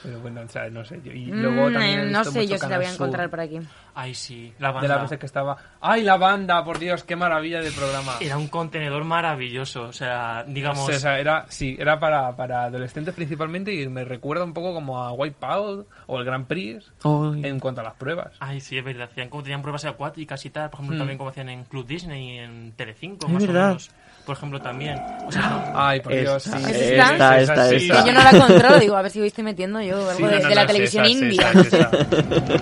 Pero 0.05 0.21
bueno, 0.21 0.43
o 0.43 0.49
sea, 0.49 0.69
no 0.71 0.85
sé. 0.85 1.01
yo- 1.03 1.11
Y 1.13 1.33
Mm, 1.33 1.43
luego 1.43 1.73
también 1.73 2.01
he 2.01 2.11
no 2.11 2.23
sé 2.25 2.31
mucho 2.43 2.43
yo 2.53 2.59
si 2.59 2.69
la 2.69 2.77
voy 2.77 2.87
a 2.87 2.93
encontrar 2.93 3.31
por 3.31 3.41
aquí. 3.41 3.59
Ay, 3.95 4.15
sí. 4.15 4.53
La 4.59 4.69
De 4.69 4.75
banda. 4.75 4.89
las 4.89 5.03
veces 5.03 5.19
que 5.19 5.27
estaba. 5.27 5.57
¡Ay, 5.81 6.03
la 6.03 6.17
banda! 6.17 6.63
Por 6.65 6.79
Dios, 6.79 7.05
qué 7.05 7.17
maravilla 7.17 7.61
de 7.61 7.71
programa. 7.73 8.13
Era 8.21 8.37
un 8.37 8.49
contenedor 8.49 9.03
maravilloso. 9.05 9.85
O 9.85 9.93
sea, 9.93 10.45
digamos. 10.47 10.89
O 10.89 10.93
sea, 10.93 11.19
era, 11.19 11.47
sí, 11.49 11.75
era 11.79 11.99
para, 11.99 12.37
para 12.37 12.65
adolescentes 12.65 13.15
principalmente 13.15 13.73
y 13.73 13.89
me 13.89 14.05
recuerda 14.05 14.45
un 14.45 14.53
poco 14.53 14.75
como 14.75 15.03
a 15.03 15.13
Wipeout 15.13 15.89
o 16.07 16.19
el 16.19 16.25
Grand 16.25 16.47
Prix 16.47 16.93
Ay. 17.03 17.43
en 17.47 17.59
cuanto 17.61 17.81
a 17.81 17.85
las 17.85 17.95
pruebas. 17.95 18.33
Ay, 18.41 18.61
sí, 18.61 18.77
es 18.79 18.85
verdad. 18.85 19.09
Hacían 19.11 19.29
como 19.31 19.43
tenían 19.43 19.63
pruebas 19.63 19.85
acuáticas 19.87 20.45
y 20.45 20.51
tal. 20.51 20.71
Por 20.71 20.81
ejemplo, 20.81 20.97
Mm. 20.97 20.99
también 20.99 21.19
como 21.19 21.31
hacían 21.31 21.49
en 21.49 21.65
Club 21.65 21.87
Disney 21.87 22.35
y 22.35 22.39
en 22.39 22.73
Telecinco, 22.73 23.27
Es 23.27 23.33
más 23.33 23.47
verdad. 23.47 23.65
o 23.65 23.69
menos. 23.69 23.91
Por 24.25 24.37
ejemplo, 24.37 24.61
también. 24.61 24.99
O 25.27 25.31
sea, 25.33 25.43
son- 25.43 25.63
Ay, 25.75 26.01
por 26.01 26.13
Dios, 26.15 26.47
Esta, 26.47 26.59
sí. 26.59 26.65
¿Es 26.71 26.77
sí, 26.79 26.85
esta? 26.95 27.13
Esta, 27.13 27.41
esta, 27.41 27.69
sí, 27.69 27.75
esta. 27.77 28.03
Que 28.05 28.09
yo 28.09 28.15
no 28.15 28.25
la 28.25 28.31
controlo, 28.47 28.79
digo, 28.79 28.97
a 28.97 29.03
ver 29.03 29.11
si 29.11 29.21
hoy 29.21 29.27
estoy 29.29 29.45
metiendo 29.45 29.81
yo 29.83 29.97
algo 29.99 30.13
Sí, 30.17 30.23
de, 30.23 30.31
no, 30.31 30.31
no, 30.31 30.37
de 30.37 30.43
no, 30.49 30.55
la 30.55 30.61
es 30.63 30.67
televisión 30.67 31.05
no 31.05 31.61
esa. 31.61 31.91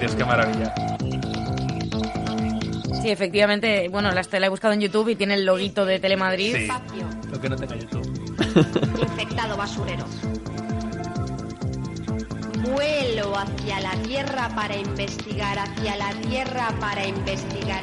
Dios, 0.00 0.14
qué 0.16 0.24
maravilla. 0.24 0.74
Sí, 3.00 3.10
efectivamente, 3.10 3.88
bueno, 3.88 4.10
la, 4.12 4.22
la 4.30 4.46
he 4.46 4.48
buscado 4.48 4.74
en 4.74 4.80
YouTube 4.80 5.08
y 5.10 5.16
tiene 5.16 5.34
el 5.34 5.44
loguito 5.44 5.84
de 5.84 5.98
Telemadrid. 5.98 6.56
Sí, 6.56 6.68
lo 7.30 7.40
que 7.40 7.48
no 7.48 7.56
tenga 7.56 7.76
YouTube. 7.76 8.36
Infectado 9.00 9.56
basurero. 9.56 10.04
Vuelo 12.74 13.36
hacia 13.36 13.80
la 13.80 13.90
Tierra 14.02 14.48
para 14.54 14.76
investigar, 14.76 15.58
hacia 15.58 15.96
la 15.96 16.10
Tierra 16.28 16.68
para 16.80 17.04
investigar. 17.06 17.82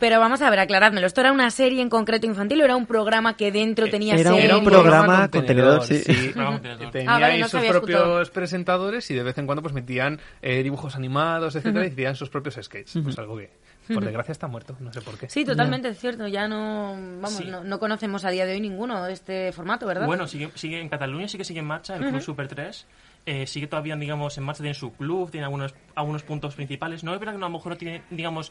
Pero 0.00 0.18
vamos 0.18 0.40
a 0.42 0.50
ver, 0.50 0.58
aclarádmelo. 0.58 1.06
¿Esto 1.06 1.20
era 1.20 1.30
una 1.30 1.50
serie 1.50 1.82
en 1.82 1.90
concreto 1.90 2.26
infantil 2.26 2.60
o 2.62 2.64
era 2.64 2.74
un 2.74 2.86
programa 2.86 3.36
que 3.36 3.52
dentro 3.52 3.88
tenía 3.90 4.14
era 4.16 4.32
un 4.34 4.40
serie? 4.40 4.62
programa 4.64 5.28
contenedor, 5.30 5.84
sí. 5.84 6.02
Programa 6.32 6.50
contenedor. 6.52 6.90
Tenía 6.90 7.10
Ah, 7.10 7.18
vale, 7.20 7.24
ahí 7.34 7.38
no 7.40 7.44
sus 7.44 7.52
sabía 7.52 7.70
propios 7.70 8.00
escuchado. 8.00 8.32
presentadores 8.32 9.10
y 9.10 9.14
de 9.14 9.22
vez 9.22 9.38
en 9.38 9.46
cuando 9.46 9.62
pues 9.62 9.74
metían 9.74 10.18
eh, 10.42 10.62
dibujos 10.62 10.96
animados, 10.96 11.54
etcétera, 11.54 11.84
Ujú. 11.84 11.88
y 11.90 11.92
hacían 11.92 12.16
sus 12.16 12.30
propios 12.30 12.54
sketches. 12.60 12.98
Pues 13.02 13.18
algo 13.18 13.36
que, 13.36 13.50
por 13.92 14.04
desgracia, 14.04 14.32
está 14.32 14.46
muerto. 14.46 14.76
No 14.80 14.92
sé 14.92 15.00
por 15.02 15.18
qué. 15.18 15.28
Sí, 15.28 15.44
totalmente 15.44 15.88
es 15.88 15.98
cierto. 15.98 16.26
Ya 16.26 16.48
no, 16.48 16.92
vamos, 16.94 17.36
Sí. 17.36 17.44
no, 17.46 17.62
no 17.62 17.78
conocemos 17.78 18.24
a 18.24 18.30
día 18.30 18.46
de 18.46 18.52
hoy 18.52 18.60
ninguno 18.60 19.04
de 19.04 19.12
este 19.12 19.52
formato, 19.52 19.86
¿verdad? 19.86 20.06
Bueno, 20.06 20.26
sigue, 20.26 20.50
sigue 20.54 20.80
en 20.80 20.88
Cataluña, 20.88 21.28
sí 21.28 21.36
que 21.36 21.44
sigue 21.44 21.60
en 21.60 21.66
marcha 21.66 21.96
el 21.96 22.08
Club. 22.08 22.20
Super 22.22 22.48
3. 22.48 22.86
Eh, 23.26 23.46
sigue 23.46 23.66
todavía, 23.66 23.94
digamos, 23.96 24.38
en 24.38 24.44
marcha, 24.44 24.62
tiene 24.62 24.72
su 24.74 24.94
club, 24.94 25.30
tiene 25.30 25.44
algunos, 25.44 25.74
algunos 25.94 26.22
puntos 26.22 26.54
principales. 26.54 27.04
No 27.04 27.12
es 27.12 27.20
verdad 27.20 27.34
que 27.34 27.36
a 27.36 27.40
lo 27.40 27.50
mejor 27.50 27.72
no 27.72 27.76
tiene, 27.76 28.02
digamos, 28.08 28.50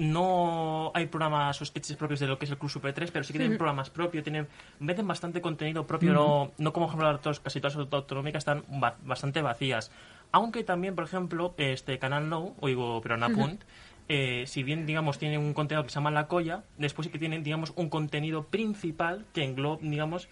no 0.00 0.90
hay 0.94 1.06
programas 1.06 1.60
o 1.60 1.64
sketches 1.64 1.96
propios 1.96 2.20
de 2.20 2.26
lo 2.26 2.38
que 2.38 2.46
es 2.46 2.50
el 2.50 2.56
Club 2.56 2.70
Super 2.70 2.94
3, 2.94 3.10
pero 3.10 3.22
sí 3.22 3.32
que 3.34 3.38
tienen 3.38 3.58
programas 3.58 3.90
propios, 3.90 4.24
tienen, 4.24 4.48
meten 4.78 5.06
bastante 5.06 5.42
contenido 5.42 5.86
propio, 5.86 6.14
no, 6.14 6.52
no 6.56 6.72
como 6.72 6.86
por 6.86 6.94
ejemplo 7.04 7.20
las 7.28 7.40
casi 7.40 7.60
todas 7.60 7.76
las 7.76 7.92
autonómicas 7.92 8.40
están 8.40 8.64
ba- 8.68 8.96
bastante 9.04 9.42
vacías. 9.42 9.90
Aunque 10.32 10.64
también, 10.64 10.94
por 10.94 11.04
ejemplo, 11.04 11.54
este 11.58 11.98
Canal 11.98 12.28
No, 12.30 12.54
o 12.60 12.68
digo, 12.68 13.00
pero 13.02 13.16
en. 13.16 13.22
Apunt, 13.24 13.62
eh, 14.08 14.44
si 14.46 14.62
bien, 14.62 14.86
digamos, 14.86 15.18
tiene 15.18 15.36
un 15.36 15.52
contenido 15.52 15.84
que 15.84 15.90
se 15.90 15.96
llama 15.96 16.10
La 16.10 16.28
Colla, 16.28 16.64
después 16.78 17.06
sí 17.06 17.12
que 17.12 17.18
tienen, 17.18 17.42
digamos, 17.42 17.72
un 17.76 17.90
contenido 17.90 18.44
principal 18.44 19.26
que 19.34 19.44
engloba, 19.44 19.78
digamos, 19.82 20.28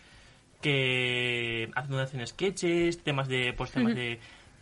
que 0.63 1.71
hacen, 1.75 2.27
sketches, 2.27 3.03
temas 3.05 3.29
de, 3.29 3.53
pues, 3.53 3.71
temas 3.71 3.95
de, 3.95 4.19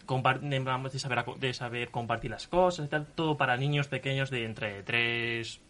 de 0.06 0.98
saber, 0.98 1.24
de 1.38 1.54
saber 1.54 1.90
compartir 1.90 2.30
las 2.30 2.46
cosas 2.46 2.86
y 2.86 2.88
tal, 2.88 3.06
todo 3.06 3.36
para 3.36 3.56
niños 3.56 3.88
pequeños 3.88 4.30
de 4.30 4.44
entre 4.44 4.82
3, 4.82 5.60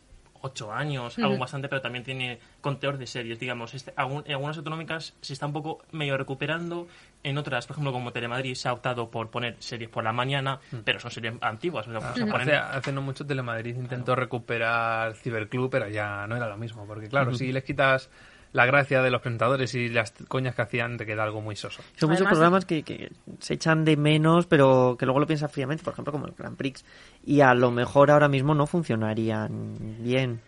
8 0.43 0.71
años, 0.73 1.17
algo 1.19 1.31
Ujú. 1.33 1.41
bastante, 1.41 1.69
pero 1.69 1.81
también 1.81 2.05
tiene 2.05 2.39
contenedor 2.61 2.99
de 2.99 3.07
series, 3.07 3.41
digamos. 3.41 3.73
Este, 3.75 3.93
algún- 3.97 4.23
en 4.27 4.33
algunas 4.33 4.57
autonómicas 4.59 5.15
se 5.21 5.33
está 5.33 5.47
un 5.47 5.55
poco 5.55 5.83
medio 5.93 6.17
recuperando, 6.19 6.87
en 7.25 7.39
otras, 7.39 7.67
por 7.67 7.75
ejemplo, 7.75 7.93
como 7.93 8.13
Telemadrid, 8.13 8.55
se 8.55 8.69
ha 8.69 8.73
optado 8.73 9.11
por 9.11 9.31
poner 9.31 9.57
series 9.59 9.89
por 9.91 10.05
la 10.05 10.13
mañana, 10.13 10.61
pero 10.85 11.01
son 11.01 11.11
series 11.11 11.35
antiguas, 11.41 11.89
o 11.89 11.91
sea, 11.91 12.15
se 12.15 12.27
ponen- 12.27 12.43
hace, 12.51 12.55
hace 12.57 12.93
no 12.93 13.03
mucho 13.03 13.27
Telemadrid 13.27 13.77
intentó 13.77 14.15
recuperar 14.15 15.15
Ciberclub, 15.15 15.71
pero 15.71 15.89
ya 15.89 16.27
no 16.29 16.37
era 16.37 16.47
lo 16.49 16.57
mismo. 16.59 16.87
Porque 16.87 17.09
claro, 17.09 17.35
si 17.35 17.51
les 17.51 17.65
quitas 17.65 18.11
la 18.57 18.65
gracia 18.65 19.03
de 19.03 19.11
los 19.11 19.21
presentadores 19.21 19.75
y 19.75 19.91
las 19.91 20.15
coñas 20.29 20.55
que 20.55 20.63
hacían, 20.63 20.97
te 20.97 21.05
queda 21.05 21.25
algo 21.25 21.43
muy 21.43 21.57
soso. 21.57 21.83
Son 21.95 22.09
muchos 22.09 22.27
programas 22.27 22.65
que, 22.65 22.83
que 22.83 23.13
se 23.39 23.55
echan 23.55 23.85
de 23.85 23.99
menos, 23.99 24.47
pero 24.47 24.97
que 24.99 25.05
luego 25.05 25.21
lo 25.21 25.27
piensas 25.27 25.53
fríamente, 25.53 25.85
por 25.85 25.93
ejemplo, 25.93 26.11
como 26.11 26.27
el 26.27 26.33
Grand 26.33 26.57
Prix. 26.57 26.83
Y 27.23 27.43
a 27.43 27.53
lo 27.53 27.71
mejor 27.71 28.11
ahora 28.11 28.29
mismo 28.29 28.55
no 28.55 28.67
funcionarían 28.67 29.77
bien. 30.01 30.41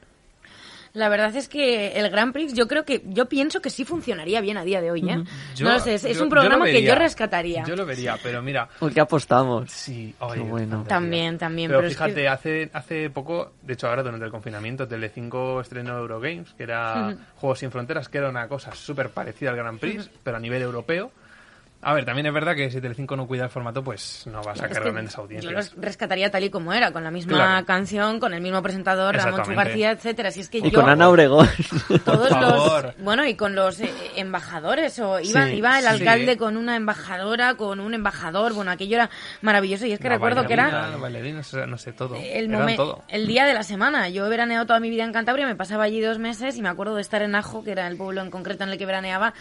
La 0.95 1.09
verdad 1.09 1.35
es 1.37 1.49
que 1.49 1.93
el 1.99 2.11
Grand 2.11 2.33
Prix 2.33 2.55
yo 2.55 2.67
creo 2.67 2.85
que, 2.85 3.03
yo 3.07 3.27
pienso 3.27 3.61
que 3.61 3.71
sí 3.71 3.85
funcionaría 3.85 4.41
bien 4.41 4.57
a 4.57 4.65
día 4.65 4.81
de 4.81 4.91
hoy, 4.91 5.01
¿eh? 5.09 5.23
Yo- 5.55 5.67
no 5.67 5.75
lo 5.75 5.81
sé, 5.81 5.95
es, 5.95 6.05
un 6.05 6.13
yo 6.13 6.29
programa 6.29 6.65
que 6.65 6.83
yo 6.83 6.95
rescataría. 6.95 7.65
Yo 7.65 7.77
lo 7.77 7.85
vería, 7.87 8.17
pero 8.23 8.43
mira, 8.43 8.69
Porque 8.79 9.01
apostamos. 9.01 9.71
Sí, 9.71 10.15
Qué 10.19 10.25
oye, 10.25 10.41
bueno. 10.43 10.85
También, 10.89 11.39
también. 11.39 11.69
Pero, 11.69 11.81
Pero, 11.81 11.89
es 11.89 11.95
fíjate, 11.95 12.15
que- 12.15 12.29
hace, 12.29 12.71
hace 12.73 13.11
poco, 13.11 13.53
de 13.63 13.75
hecho 13.75 13.89
ahora 13.89 14.03
durante 14.03 14.25
el 14.25 14.31
confinamiento, 14.31 14.87
Telecinco 14.89 15.61
estrenó 15.61 15.99
Eurogames, 15.99 16.53
que 16.55 16.63
era. 16.63 17.17
Juegos 17.37 17.59
sin 17.59 17.71
Fronteras, 17.71 18.09
que 18.09 18.19
era 18.19 18.29
una 18.29 18.49
cosa 18.49 18.75
súper 18.75 19.11
parecida 19.11 19.51
al 19.51 19.57
Grand 19.57 19.79
Prix, 19.79 20.11
pero 20.23 20.37
a 20.37 20.41
nivel 20.41 20.63
europeo. 20.63 21.11
A 21.81 21.95
ver, 21.95 22.05
también 22.05 22.27
es 22.27 22.33
verdad 22.35 22.57
que 22.57 22.71
si 22.73 22.81
Telecinco 22.81 23.17
no 23.17 23.27
cuida 23.29 23.45
el 23.45 23.51
formato, 23.51 23.85
pues 23.85 24.25
no 24.27 24.43
va 24.43 24.51
a 24.51 24.55
Es 24.55 24.61
sacar 24.61 24.83
que 24.83 24.91
grandes 24.91 25.15
yo 25.15 25.23
audiencias. 25.23 25.53
los 25.53 25.75
rescataría 25.77 26.29
tal 26.29 26.43
y 26.43 26.51
como 26.51 26.73
era, 26.73 26.91
con 26.91 27.05
la 27.05 27.13
misma 27.13 27.35
Claro. 27.35 27.67
canción, 27.67 28.19
con 28.19 28.35
el 28.35 28.41
mismo 28.41 28.61
presentador, 28.63 29.15
Ramón 29.15 29.43
Chu. 29.45 29.53
García, 29.55 29.93
etcétera. 29.93 30.33
Si 30.33 30.41
es 30.41 30.49
que 30.49 30.59
Y 30.59 30.71
yo 30.71 30.81
con 30.81 30.91
Ana 30.91 31.09
Obregón. 31.09 31.49
todos 32.05 32.31
Por 32.31 32.41
los 32.41 32.51
favor. 32.69 32.95
bueno 32.99 33.25
y 33.27 33.35
con 33.37 33.55
los 33.55 33.79
eh, 33.79 33.93
embajadores 34.17 34.99
o 34.99 35.21
iba, 35.21 35.47
Sí, 35.47 35.53
iba 35.55 35.79
el 35.79 35.85
sí. 35.85 35.91
alcalde 35.91 36.37
con 36.37 36.57
una 36.57 36.75
embajadora 36.75 37.55
con 37.55 37.79
un 37.79 37.95
embajador 37.95 38.55
bueno 38.55 38.73
aquello 38.73 38.97
era 38.97 39.11
maravilloso 39.43 39.87
y 39.87 39.93
es 39.93 40.01
que 40.01 40.09
La 40.09 40.15
recuerdo 40.17 40.47
que 40.49 40.55
era 40.55 40.89
los 40.91 41.01
bailarinos, 41.01 41.55
no 41.69 41.79
sé, 41.79 41.93
todo. 41.93 42.17
el, 42.17 42.47
Eran 42.53 42.67
momen- 42.67 42.77
todo. 42.77 43.05
el 43.07 43.27
día 43.29 43.45
de 43.47 43.55
la 43.55 43.63
semana. 43.63 44.09
Yo 44.09 44.27
he 44.27 44.29
veraneado 44.29 44.67
toda 44.67 44.81
mi 44.81 44.91
vida 44.91 45.05
en 45.05 45.13
Cantabria, 45.13 45.47
me 45.47 45.55
pasaba 45.55 45.85
allí 45.85 46.01
dos 46.01 46.19
meses 46.19 46.57
y 46.57 46.63
me 46.63 46.69
acuerdo 46.71 46.97
de 46.97 47.03
estar 47.03 47.23
en 47.23 47.37
Ajo, 47.37 47.63
que 47.63 47.71
era 47.71 47.87
el 47.87 47.97
pueblo 47.97 48.21
en 48.21 48.31
concreto 48.33 48.65
en 48.65 48.71
el 48.71 48.79
que 48.79 48.87
veraneaba, 48.87 49.33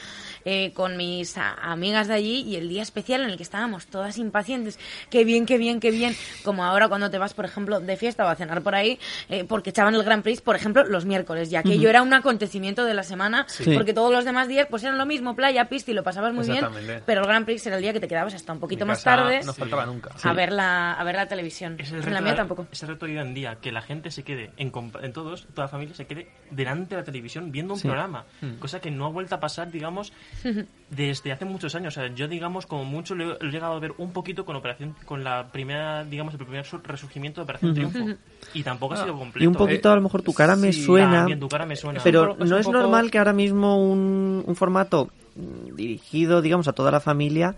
eh, 0.46 0.72
con 0.74 0.98
mis 0.98 1.36
amigas 1.38 2.08
de 2.08 2.14
allí 2.14 2.26
y 2.28 2.55
el 2.55 2.69
día 2.69 2.82
especial 2.84 3.21
en 3.21 3.30
el 3.30 3.38
que 3.38 3.43
estábamos 3.43 3.88
todas 3.88 4.17
impacientes. 4.17 4.80
Qué 5.09 5.23
bien, 5.23 5.45
qué 5.45 5.57
bien, 5.57 5.80
qué 5.80 5.91
bien. 5.91 6.15
Como 6.43 6.63
ahora 6.63 6.88
cuando 6.88 7.09
te 7.09 7.17
vas, 7.17 7.34
por 7.34 7.45
ejemplo, 7.45 7.80
de 7.80 7.97
fiesta 7.97 8.25
o 8.25 8.28
a 8.28 8.36
cenar 8.36 8.61
por 8.61 8.75
ahí, 8.75 8.99
eh, 9.30 9.43
porque 9.47 9.69
echaban 9.71 9.95
el 9.95 10.03
Grand 10.03 10.23
Prix, 10.23 10.41
por 10.41 10.55
ejemplo, 10.55 10.84
los 10.86 11.05
miércoles, 11.05 11.49
ya 11.49 11.63
que 11.63 11.80
yo 11.80 11.89
era 11.89 12.01
un 12.01 12.13
acontecimiento 12.13 12.86
de 12.86 12.93
la 12.93 13.03
semana, 13.03 13.45
Sí. 13.47 13.73
porque 13.73 13.93
todos 13.93 14.11
los 14.11 14.25
demás 14.25 14.47
días 14.47 14.67
pues 14.69 14.84
eran 14.84 14.97
lo 14.97 15.05
mismo, 15.05 15.36
playa, 15.36 15.65
pista 15.65 15.91
y 15.91 15.93
lo 15.93 16.03
pasabas 16.03 16.34
muy 16.34 16.45
bien, 16.47 16.65
pero 17.05 17.21
el 17.21 17.28
Grand 17.28 17.45
Prix 17.45 17.65
era 17.67 17.75
el 17.78 17.82
día 17.82 17.93
que 17.93 17.99
te 17.99 18.07
quedabas 18.07 18.34
hasta 18.34 18.53
un 18.53 18.59
poquito 18.59 18.86
Mi 18.86 18.89
más 18.89 19.03
casa 19.03 19.17
tarde 19.17 19.41
No 19.45 19.53
faltaba 19.53 19.86
nunca. 19.86 20.11
a 20.23 20.34
ver 20.34 20.51
la 20.51 20.93
a 20.93 21.03
ver 21.03 21.15
la 21.15 21.28
televisión. 21.28 21.75
Es 21.80 21.89
el 21.89 21.95
en 21.97 22.01
reto 22.03 22.13
la 22.13 22.21
mía 22.21 22.32
de- 22.32 22.38
tampoco. 22.38 22.67
Es 22.71 22.82
el 22.84 22.89
reto 22.89 23.05
hoy 23.05 23.17
en 23.17 23.34
día, 23.34 23.57
que 23.61 23.71
la 23.71 23.82
gente 23.82 24.11
se 24.11 24.23
quede, 24.23 24.51
en, 24.57 24.71
en 25.01 25.13
todos, 25.13 25.47
toda 25.53 25.65
la 25.65 25.67
familia 25.69 25.95
se 25.95 26.05
quede 26.05 26.30
delante 26.51 26.95
de 26.95 27.01
la 27.01 27.05
televisión 27.05 27.51
viendo 27.51 27.73
un 27.73 27.80
Sí. 27.80 27.88
programa. 27.88 28.25
Hmm. 28.41 28.53
Cosa 28.59 28.80
que 28.80 28.91
no 28.91 29.05
ha 29.05 29.09
vuelto 29.09 29.36
a 29.36 29.39
pasar, 29.39 29.71
digamos, 29.71 30.11
desde 30.89 31.32
hace 31.32 31.45
muchos 31.45 31.75
años. 31.75 31.97
O 31.97 32.01
sea, 32.01 32.13
yo, 32.18 32.28
digamos, 32.28 32.65
como 32.65 32.84
mucho 32.84 33.15
lo 33.15 33.38
he, 33.39 33.49
llegado 33.49 33.74
a 33.74 33.80
ver 33.80 33.93
un 33.97 34.11
poquito 34.11 34.43
con 34.43 34.55
operación 34.57 34.95
con 35.05 35.24
la 35.24 35.47
primera, 35.51 36.03
digamos, 36.03 36.34
el 36.34 36.39
primer 36.39 36.65
su- 36.65 36.80
resurgimiento 36.80 37.39
de 37.39 37.43
Operación. 37.43 37.74
Triunfo. 37.74 38.20
Y 38.53 38.63
tampoco 38.63 38.95
ha 38.95 38.97
Ah, 38.97 39.03
sido 39.03 39.18
completo. 39.18 39.43
Y 39.43 39.47
un 39.47 39.53
poquito, 39.53 39.91
a 39.91 39.95
lo 39.95 40.01
mejor, 40.01 40.22
tu 40.24 40.34
cara 40.34 40.55
me 40.55 40.74
sí, 40.74 40.84
suena. 40.84 41.11
También 41.20 41.39
tu 41.39 41.47
cara 41.47 41.65
me 41.65 41.76
suena. 41.76 42.01
Pero 42.03 42.32
un 42.34 42.38
po- 42.39 42.43
es 42.43 42.49
no 42.49 42.57
es 42.57 42.65
poco- 42.65 42.78
normal 42.80 43.09
que 43.11 43.18
ahora 43.20 43.34
mismo 43.34 43.78
un, 43.82 44.43
un 44.45 44.55
formato 44.55 45.09
dirigido, 45.74 46.41
digamos, 46.41 46.68
a 46.68 46.74
toda 46.74 46.91
la 46.91 46.99
familia 46.99 47.55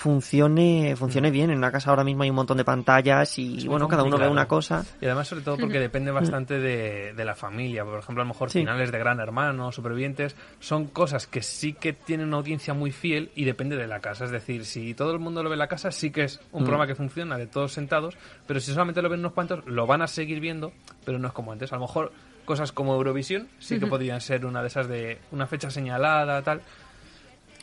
funcione 0.00 0.94
funcione 0.96 1.30
bien. 1.30 1.50
En 1.50 1.58
una 1.58 1.70
casa 1.70 1.90
ahora 1.90 2.04
mismo 2.04 2.22
hay 2.22 2.30
un 2.30 2.36
montón 2.36 2.56
de 2.56 2.64
pantallas 2.64 3.38
y 3.38 3.66
bueno, 3.68 3.86
cada 3.88 4.02
uno 4.02 4.18
ve 4.18 4.28
una 4.28 4.48
cosa. 4.48 4.84
Y 5.00 5.04
además, 5.06 5.28
sobre 5.28 5.42
todo, 5.42 5.56
porque 5.58 5.78
depende 5.78 6.10
bastante 6.10 6.58
de, 6.58 7.12
de 7.12 7.24
la 7.24 7.34
familia. 7.34 7.84
Por 7.84 7.98
ejemplo, 8.00 8.22
a 8.22 8.24
lo 8.24 8.28
mejor 8.32 8.50
Sí. 8.50 8.60
finales 8.60 8.90
de 8.90 8.98
Gran 8.98 9.20
Hermano, 9.20 9.70
Supervivientes, 9.72 10.34
son 10.58 10.86
cosas 10.86 11.26
que 11.26 11.42
sí 11.42 11.72
que 11.74 11.92
tienen 11.92 12.28
una 12.28 12.38
audiencia 12.38 12.74
muy 12.74 12.90
fiel 12.90 13.30
y 13.34 13.44
depende 13.44 13.76
de 13.76 13.86
la 13.86 14.00
casa. 14.00 14.24
Es 14.24 14.30
decir, 14.30 14.64
si 14.64 14.94
todo 14.94 15.12
el 15.12 15.18
mundo 15.18 15.42
lo 15.42 15.48
ve 15.50 15.54
en 15.54 15.60
la 15.60 15.68
casa, 15.68 15.90
sí 15.90 16.10
que 16.10 16.24
es 16.24 16.40
un 16.52 16.62
Mm. 16.62 16.64
programa 16.64 16.86
que 16.86 16.94
funciona 16.94 17.36
de 17.38 17.46
todos 17.46 17.72
sentados, 17.72 18.16
pero 18.46 18.58
si 18.60 18.72
solamente 18.72 19.02
lo 19.02 19.08
ven 19.08 19.20
unos 19.20 19.32
cuantos, 19.32 19.64
lo 19.66 19.86
van 19.86 20.02
a 20.02 20.06
seguir 20.06 20.40
viendo, 20.40 20.72
pero 21.04 21.18
no 21.18 21.28
es 21.28 21.32
como 21.34 21.52
antes. 21.52 21.72
A 21.72 21.76
lo 21.76 21.82
mejor 21.82 22.12
cosas 22.44 22.72
como 22.72 22.94
Eurovisión 22.94 23.48
sí 23.60 23.78
que 23.78 23.86
podrían 23.86 24.20
ser 24.20 24.44
una 24.44 24.60
de 24.62 24.66
esas 24.68 24.88
de 24.88 25.18
una 25.30 25.46
fecha 25.46 25.70
señalada, 25.70 26.42
tal. 26.42 26.62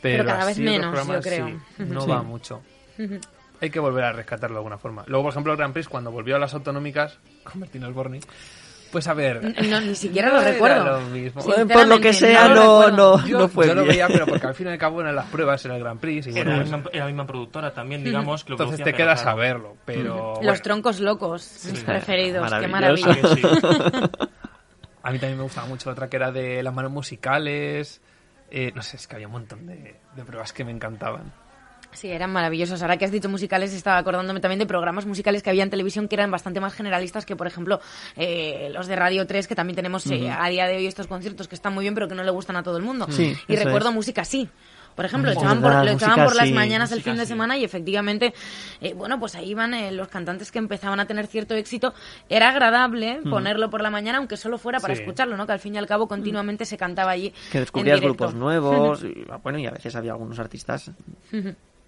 Pero 0.00 0.24
Pero, 0.24 0.28
cada 0.28 0.44
vez 0.46 0.58
menos, 0.58 1.06
yo 1.06 1.20
creo. 1.20 1.46
sí, 1.48 1.56
no 1.78 2.00
Sí. 2.02 2.08
va 2.10 2.22
mucho. 2.22 2.62
Hay 3.60 3.70
que 3.70 3.80
volver 3.80 4.04
a 4.04 4.12
rescatarlo 4.12 4.54
de 4.54 4.58
alguna 4.60 4.78
forma. 4.78 5.02
Luego, 5.08 5.24
por 5.24 5.32
ejemplo, 5.32 5.52
el 5.52 5.58
Grand 5.58 5.72
Prix, 5.74 5.88
cuando 5.88 6.12
volvió 6.12 6.36
a 6.36 6.38
las 6.38 6.54
autonómicas, 6.54 7.18
con 7.44 7.60
Martín 7.60 7.82
Osborne, 7.84 8.20
pues 8.92 9.06
a 9.08 9.14
ver... 9.14 9.42
No, 9.68 9.80
ni 9.80 9.94
siquiera 9.96 10.28
lo 10.28 10.36
no 10.36 10.40
era 10.42 10.52
recuerdo. 10.52 11.00
lo 11.00 11.06
mismo. 11.08 11.42
Por 11.42 11.86
lo 11.88 12.00
que 12.00 12.12
sea, 12.14 12.48
no- 12.48 12.80
recuerdo. 12.82 13.18
no- 13.18 13.26
Yo, 13.26 13.38
no 13.40 13.48
fue 13.48 13.66
yo 13.66 13.74
lo 13.74 13.82
bien. 13.82 13.94
veía, 13.96 14.06
pero 14.08 14.26
porque 14.26 14.46
al 14.46 14.54
fin 14.54 14.68
y 14.68 14.70
al 14.70 14.78
cabo 14.78 15.00
eran 15.00 15.14
las 15.16 15.26
pruebas 15.26 15.62
en 15.66 15.72
el 15.72 15.80
Grand 15.80 15.98
Prix. 16.00 16.28
Y 16.28 16.30
Era 16.30 16.44
bueno, 16.44 16.50
la 16.52 16.56
pues, 16.58 16.72
misma, 16.72 16.90
era 16.92 17.04
la 17.04 17.10
misma 17.10 17.26
productora 17.26 17.74
también, 17.74 18.04
digamos. 18.04 18.44
Que 18.44 18.50
lo 18.50 18.54
entonces 18.54 18.84
te 18.84 18.94
quedas 18.94 19.22
claro. 19.22 19.36
a 19.36 19.40
verlo, 19.40 19.76
pero... 19.84 20.34
Los 20.34 20.38
bueno. 20.44 20.60
troncos 20.62 21.00
locos, 21.00 21.64
mis 21.70 21.80
preferidos, 21.82 22.50
qué 22.60 22.68
maravilla. 22.68 23.10
A 25.02 25.10
mí 25.12 25.18
también 25.18 25.36
me 25.38 25.42
gustaba 25.44 25.66
mucho 25.66 25.90
otra 25.90 26.08
que 26.08 26.16
era 26.16 26.30
de 26.32 26.62
las 26.62 26.72
manos 26.74 26.90
musicales. 26.92 28.00
Eh, 28.50 28.72
no 28.74 28.82
sé, 28.82 28.96
es 28.96 29.06
que 29.06 29.16
había 29.16 29.26
un 29.26 29.34
montón 29.34 29.66
de, 29.66 30.00
de 30.16 30.24
pruebas 30.24 30.52
que 30.52 30.64
me 30.64 30.70
encantaban. 30.70 31.32
Sí, 31.92 32.08
eran 32.08 32.30
maravillosos. 32.30 32.82
Ahora 32.82 32.96
que 32.96 33.04
has 33.04 33.10
dicho 33.10 33.28
musicales, 33.28 33.72
estaba 33.72 33.98
acordándome 33.98 34.40
también 34.40 34.58
de 34.58 34.66
programas 34.66 35.06
musicales 35.06 35.42
que 35.42 35.50
había 35.50 35.62
en 35.62 35.70
televisión 35.70 36.06
que 36.06 36.16
eran 36.16 36.30
bastante 36.30 36.60
más 36.60 36.74
generalistas 36.74 37.24
que, 37.24 37.34
por 37.34 37.46
ejemplo, 37.46 37.80
eh, 38.16 38.70
los 38.72 38.86
de 38.86 38.96
Radio 38.96 39.26
3, 39.26 39.48
que 39.48 39.54
también 39.54 39.76
tenemos 39.76 40.06
eh, 40.10 40.30
a 40.30 40.48
día 40.48 40.66
de 40.66 40.76
hoy 40.76 40.86
estos 40.86 41.06
conciertos 41.06 41.48
que 41.48 41.54
están 41.54 41.74
muy 41.74 41.84
bien, 41.84 41.94
pero 41.94 42.06
que 42.06 42.14
no 42.14 42.22
le 42.22 42.30
gustan 42.30 42.56
a 42.56 42.62
todo 42.62 42.76
el 42.76 42.82
mundo. 42.82 43.06
Sí, 43.10 43.34
y 43.48 43.56
recuerdo 43.56 43.88
es. 43.88 43.94
música 43.94 44.24
sí. 44.24 44.48
Por 44.98 45.04
ejemplo, 45.04 45.30
lo 45.32 45.38
echaban 45.38 45.62
por, 45.62 45.72
lo 45.84 45.90
echaban 45.92 46.24
por 46.26 46.34
las 46.34 46.48
sí, 46.48 46.52
mañanas 46.52 46.90
el 46.90 47.02
fin 47.02 47.14
de 47.14 47.22
sí. 47.22 47.28
semana 47.28 47.56
y 47.56 47.62
efectivamente, 47.62 48.34
eh, 48.80 48.94
bueno, 48.94 49.20
pues 49.20 49.36
ahí 49.36 49.50
iban 49.50 49.72
eh, 49.72 49.92
los 49.92 50.08
cantantes 50.08 50.50
que 50.50 50.58
empezaban 50.58 50.98
a 50.98 51.06
tener 51.06 51.28
cierto 51.28 51.54
éxito. 51.54 51.94
Era 52.28 52.48
agradable 52.48 53.20
Mm. 53.22 53.30
ponerlo 53.30 53.70
por 53.70 53.80
la 53.80 53.90
mañana, 53.90 54.18
aunque 54.18 54.36
solo 54.36 54.58
fuera 54.58 54.80
para 54.80 54.96
Sí. 54.96 55.02
escucharlo, 55.02 55.36
¿no? 55.36 55.46
Que 55.46 55.52
al 55.52 55.60
fin 55.60 55.76
y 55.76 55.78
al 55.78 55.86
cabo 55.86 56.08
continuamente 56.08 56.64
se 56.64 56.76
cantaba 56.76 57.12
allí. 57.12 57.32
Que 57.52 57.60
descubrías 57.60 58.00
grupos 58.00 58.34
nuevos. 58.34 59.02
y, 59.04 59.24
bueno, 59.44 59.58
y 59.60 59.66
a 59.66 59.70
veces 59.70 59.94
había 59.94 60.10
algunos 60.10 60.40
artistas 60.40 60.90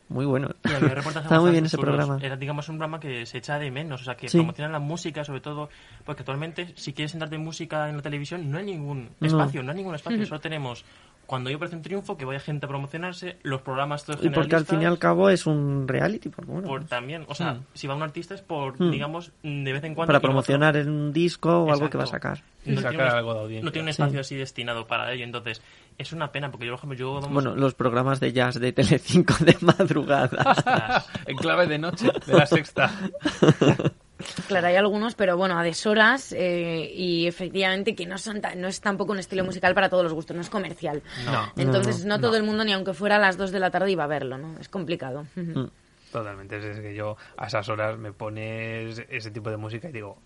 muy 0.08 0.24
buenos. 0.26 0.52
Y 0.64 0.72
había 0.72 0.88
reportajes 0.94 1.22
Estaba 1.26 1.40
muy 1.40 1.50
bien 1.52 1.66
ese 1.66 1.76
chulos. 1.76 1.94
programa. 1.96 2.18
Era, 2.24 2.36
digamos, 2.36 2.68
un 2.68 2.76
programa 2.78 3.00
que 3.00 3.26
se 3.26 3.38
echa 3.38 3.58
de 3.58 3.70
menos, 3.70 4.02
o 4.02 4.04
sea, 4.04 4.16
que 4.16 4.28
Sí. 4.28 4.38
promocionan 4.38 4.72
la 4.72 4.78
música, 4.80 5.24
sobre 5.24 5.40
todo, 5.40 5.68
porque 6.04 6.22
actualmente, 6.22 6.72
si 6.76 6.92
quieres 6.92 7.10
sentarte 7.12 7.36
en 7.36 7.42
música 7.44 7.88
en 7.88 7.96
la 7.96 8.02
televisión, 8.02 8.50
no 8.50 8.58
hay 8.58 8.64
ningún 8.64 9.10
No. 9.20 9.26
espacio, 9.26 9.62
no 9.62 9.70
hay 9.72 9.76
ningún 9.78 9.94
espacio, 9.94 10.24
solo 10.26 10.40
tenemos 10.40 10.84
cuando 11.30 11.48
yo 11.48 11.60
parece 11.60 11.76
un 11.76 11.82
triunfo, 11.82 12.16
que 12.16 12.24
vaya 12.24 12.40
gente 12.40 12.66
a 12.66 12.68
promocionarse, 12.68 13.38
los 13.44 13.62
programas 13.62 14.04
todos 14.04 14.18
Y 14.24 14.30
porque 14.30 14.56
al 14.56 14.66
fin 14.66 14.82
y 14.82 14.84
al 14.84 14.98
cabo 14.98 15.30
es 15.30 15.46
un 15.46 15.86
reality. 15.86 16.28
Porque, 16.28 16.50
bueno, 16.50 16.66
por 16.66 16.80
pues, 16.80 16.90
también, 16.90 17.24
o 17.28 17.36
sea, 17.36 17.52
Mm. 17.54 17.60
si 17.72 17.86
va 17.86 17.94
un 17.94 18.02
artista 18.02 18.34
es 18.34 18.42
por, 18.42 18.80
Mm. 18.82 18.90
digamos, 18.90 19.30
de 19.44 19.72
vez 19.72 19.84
en 19.84 19.94
cuando. 19.94 20.08
para 20.08 20.18
promocionar 20.18 20.76
en 20.76 20.88
un 20.90 21.12
disco 21.12 21.50
o 21.62 21.72
algo 21.72 21.88
que 21.88 21.96
va 21.98 22.02
a 22.02 22.06
Exacto. 22.08 22.28
sacar. 22.34 22.44
Y 22.66 22.70
No 22.72 22.76
sacar 22.80 22.90
tiene 22.90 23.04
algo 23.10 23.34
de 23.34 23.40
audiencia. 23.40 23.64
No 23.64 23.70
tiene 23.70 23.88
un 23.88 23.94
Sí. 23.94 24.02
espacio 24.02 24.20
así 24.20 24.34
destinado 24.34 24.88
para 24.88 25.12
ello, 25.12 25.22
entonces 25.22 25.62
es 25.98 26.12
una 26.12 26.32
pena, 26.32 26.50
porque 26.50 26.66
yo, 26.66 26.72
por 26.72 26.78
ejemplo, 26.78 26.98
yo... 26.98 27.14
vamos, 27.14 27.32
Bueno, 27.32 27.54
los 27.54 27.74
programas 27.74 28.18
de 28.18 28.32
jazz 28.32 28.58
de 28.58 28.72
Telecinco 28.72 29.34
de 29.44 29.56
madrugada. 29.60 31.04
en 31.26 31.36
clave 31.36 31.68
de 31.68 31.78
noche, 31.78 32.08
de 32.26 32.32
la 32.36 32.46
sexta. 32.46 32.90
Claro, 34.48 34.66
hay 34.66 34.76
algunos, 34.76 35.14
pero 35.14 35.36
bueno, 35.36 35.58
a 35.58 35.62
deshoras 35.62 36.32
eh, 36.32 36.90
y 36.94 37.26
efectivamente 37.26 37.94
que 37.94 38.06
no, 38.06 38.18
son 38.18 38.40
no 38.56 38.68
es 38.68 38.80
tampoco 38.80 39.12
un 39.12 39.18
estilo 39.18 39.44
musical 39.44 39.74
para 39.74 39.88
todos 39.88 40.02
los 40.02 40.12
gustos, 40.12 40.36
no 40.36 40.42
es 40.42 40.50
comercial. 40.50 41.02
No. 41.26 41.52
Entonces 41.56 42.04
no, 42.04 42.16
no, 42.16 42.20
todo 42.20 42.32
no. 42.32 42.36
el 42.38 42.42
mundo, 42.42 42.64
ni 42.64 42.72
aunque 42.72 42.94
fuera 42.94 43.16
a 43.16 43.18
las 43.18 43.36
2 43.36 43.50
de 43.52 43.60
la 43.60 43.70
tarde, 43.70 43.90
iba 43.90 44.04
a 44.04 44.08
verlo, 44.08 44.38
¿no? 44.38 44.58
Es 44.58 44.68
complicado. 44.68 45.26
Mm. 45.34 45.66
Totalmente, 46.12 46.56
es 46.58 46.64
es 46.64 46.80
que 46.80 46.94
yo 46.94 47.16
a 47.36 47.46
esas 47.46 47.68
horas 47.68 47.96
me 47.98 48.12
pones 48.12 49.02
ese 49.08 49.30
tipo 49.30 49.50
de 49.50 49.56
música 49.56 49.88
y 49.88 49.92
digo, 49.92 50.18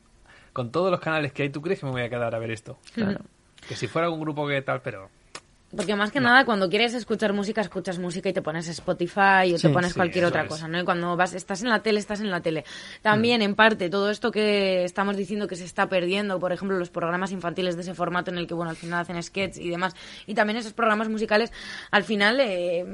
con 0.53 0.71
todos 0.71 0.91
los 0.91 1.01
canales 1.01 1.33
que 1.33 1.43
hay, 1.43 1.51
¿tú 1.51 1.61
crees 1.61 1.81
que 1.81 1.87
me 1.87 1.93
voy 1.93 2.03
a 2.03 2.09
quedar 2.09 2.35
a 2.35 2.39
ver 2.39 2.51
esto? 2.51 2.79
Claro. 2.95 3.21
Que 3.69 3.77
si 3.77 3.87
fuera 3.87 4.07
algún 4.07 4.21
grupo 4.21 4.47
que 4.47 4.63
tal, 4.63 4.81
pero... 4.81 5.11
Porque 5.77 5.97
más 5.97 6.11
que 6.12 6.20
nada, 6.20 6.45
cuando 6.45 6.68
quieres 6.68 6.95
escuchar 6.95 7.33
música, 7.33 7.61
escuchas 7.61 7.99
música 7.99 8.29
y 8.29 8.33
te 8.33 8.43
pones 8.43 8.68
Spotify 8.68 9.53
o 9.55 9.59
Sí, 9.59 9.66
te 9.68 9.70
pones 9.70 9.93
sí, 9.93 9.97
cualquier 9.97 10.25
otra 10.27 10.43
es. 10.43 10.49
cosa, 10.49 10.68
¿no? 10.68 10.81
Y 10.81 10.85
cuando 10.85 11.16
vas, 11.16 11.35
estás 11.35 11.62
en 11.62 11.68
la 11.70 11.83
tele, 11.83 11.99
estás 11.99 12.20
en 12.20 12.31
la 12.31 12.41
tele. 12.41 12.64
También, 13.03 13.43
en 13.43 13.55
parte, 13.55 13.91
todo 13.91 14.11
esto 14.11 14.31
que 14.31 14.85
estamos 14.85 15.16
diciendo 15.16 15.47
que 15.49 15.57
se 15.57 15.64
está 15.64 15.89
perdiendo, 15.89 16.39
por 16.39 16.53
ejemplo, 16.53 16.79
los 16.79 16.91
programas 16.91 17.33
infantiles 17.33 17.77
de 17.77 17.83
ese 17.83 17.95
formato 17.95 18.31
en 18.31 18.39
el 18.39 18.47
que, 18.47 18.55
bueno, 18.55 18.70
al 18.70 18.77
final 18.77 19.01
hacen 19.01 19.22
sketch 19.22 19.59
y 19.59 19.70
demás, 19.70 19.95
y 20.27 20.35
también 20.35 20.57
esos 20.59 20.72
programas 20.72 21.09
musicales, 21.09 21.53
al 21.91 22.05
final, 22.05 22.39
eh, 22.41 22.85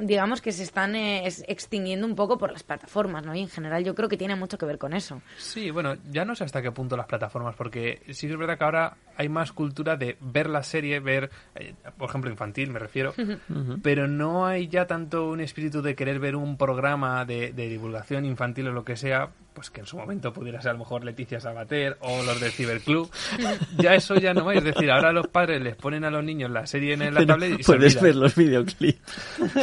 digamos 0.00 0.40
que 0.40 0.52
se 0.52 0.62
están 0.62 0.96
eh, 0.96 1.26
extinguiendo 1.48 2.06
un 2.06 2.14
poco 2.14 2.38
por 2.38 2.52
las 2.52 2.62
plataformas, 2.62 3.24
¿no? 3.24 3.34
Y 3.34 3.40
en 3.40 3.48
general 3.48 3.84
yo 3.84 3.94
creo 3.94 4.08
que 4.08 4.16
tiene 4.16 4.34
mucho 4.36 4.58
que 4.58 4.66
ver 4.66 4.78
con 4.78 4.92
eso. 4.92 5.20
Sí, 5.36 5.70
bueno, 5.70 5.96
ya 6.10 6.24
no 6.24 6.34
sé 6.34 6.44
hasta 6.44 6.62
qué 6.62 6.72
punto 6.72 6.96
las 6.96 7.06
plataformas, 7.06 7.54
porque 7.56 8.02
sí 8.10 8.26
es 8.26 8.36
verdad 8.36 8.58
que 8.58 8.64
ahora 8.64 8.96
hay 9.16 9.28
más 9.28 9.52
cultura 9.52 9.96
de 9.96 10.16
ver 10.20 10.48
la 10.48 10.62
serie, 10.62 11.00
ver, 11.00 11.30
eh, 11.54 11.74
por 11.96 12.08
ejemplo, 12.08 12.23
infantil, 12.30 12.70
me 12.70 12.78
refiero, 12.78 13.14
pero 13.82 14.08
no 14.08 14.46
hay 14.46 14.68
ya 14.68 14.86
tanto 14.86 15.28
un 15.28 15.40
espíritu 15.40 15.82
de 15.82 15.94
querer 15.94 16.18
ver 16.18 16.36
un 16.36 16.56
programa 16.56 17.24
de, 17.24 17.52
de 17.52 17.68
divulgación 17.68 18.24
infantil 18.24 18.68
o 18.68 18.72
lo 18.72 18.84
que 18.84 18.96
sea, 18.96 19.30
pues 19.52 19.70
que 19.70 19.80
en 19.80 19.86
su 19.86 19.96
momento 19.96 20.32
pudiera 20.32 20.60
ser 20.60 20.70
a 20.70 20.72
lo 20.74 20.80
mejor 20.80 21.04
Leticia 21.04 21.40
Sabater 21.40 21.96
o 22.00 22.22
los 22.22 22.40
del 22.40 22.50
Ciberclub. 22.50 23.10
ya 23.78 23.94
eso 23.94 24.16
ya 24.16 24.34
no 24.34 24.48
hay, 24.48 24.58
es 24.58 24.64
decir, 24.64 24.90
ahora 24.90 25.12
los 25.12 25.28
padres 25.28 25.62
les 25.62 25.76
ponen 25.76 26.04
a 26.04 26.10
los 26.10 26.24
niños 26.24 26.50
la 26.50 26.66
serie 26.66 26.94
en 26.94 27.00
la 27.00 27.20
Pero 27.20 27.26
tablet 27.26 27.60
y 27.60 27.62
puedes 27.62 28.00
ver 28.00 28.16
los 28.16 28.34
videoclips. 28.34 29.00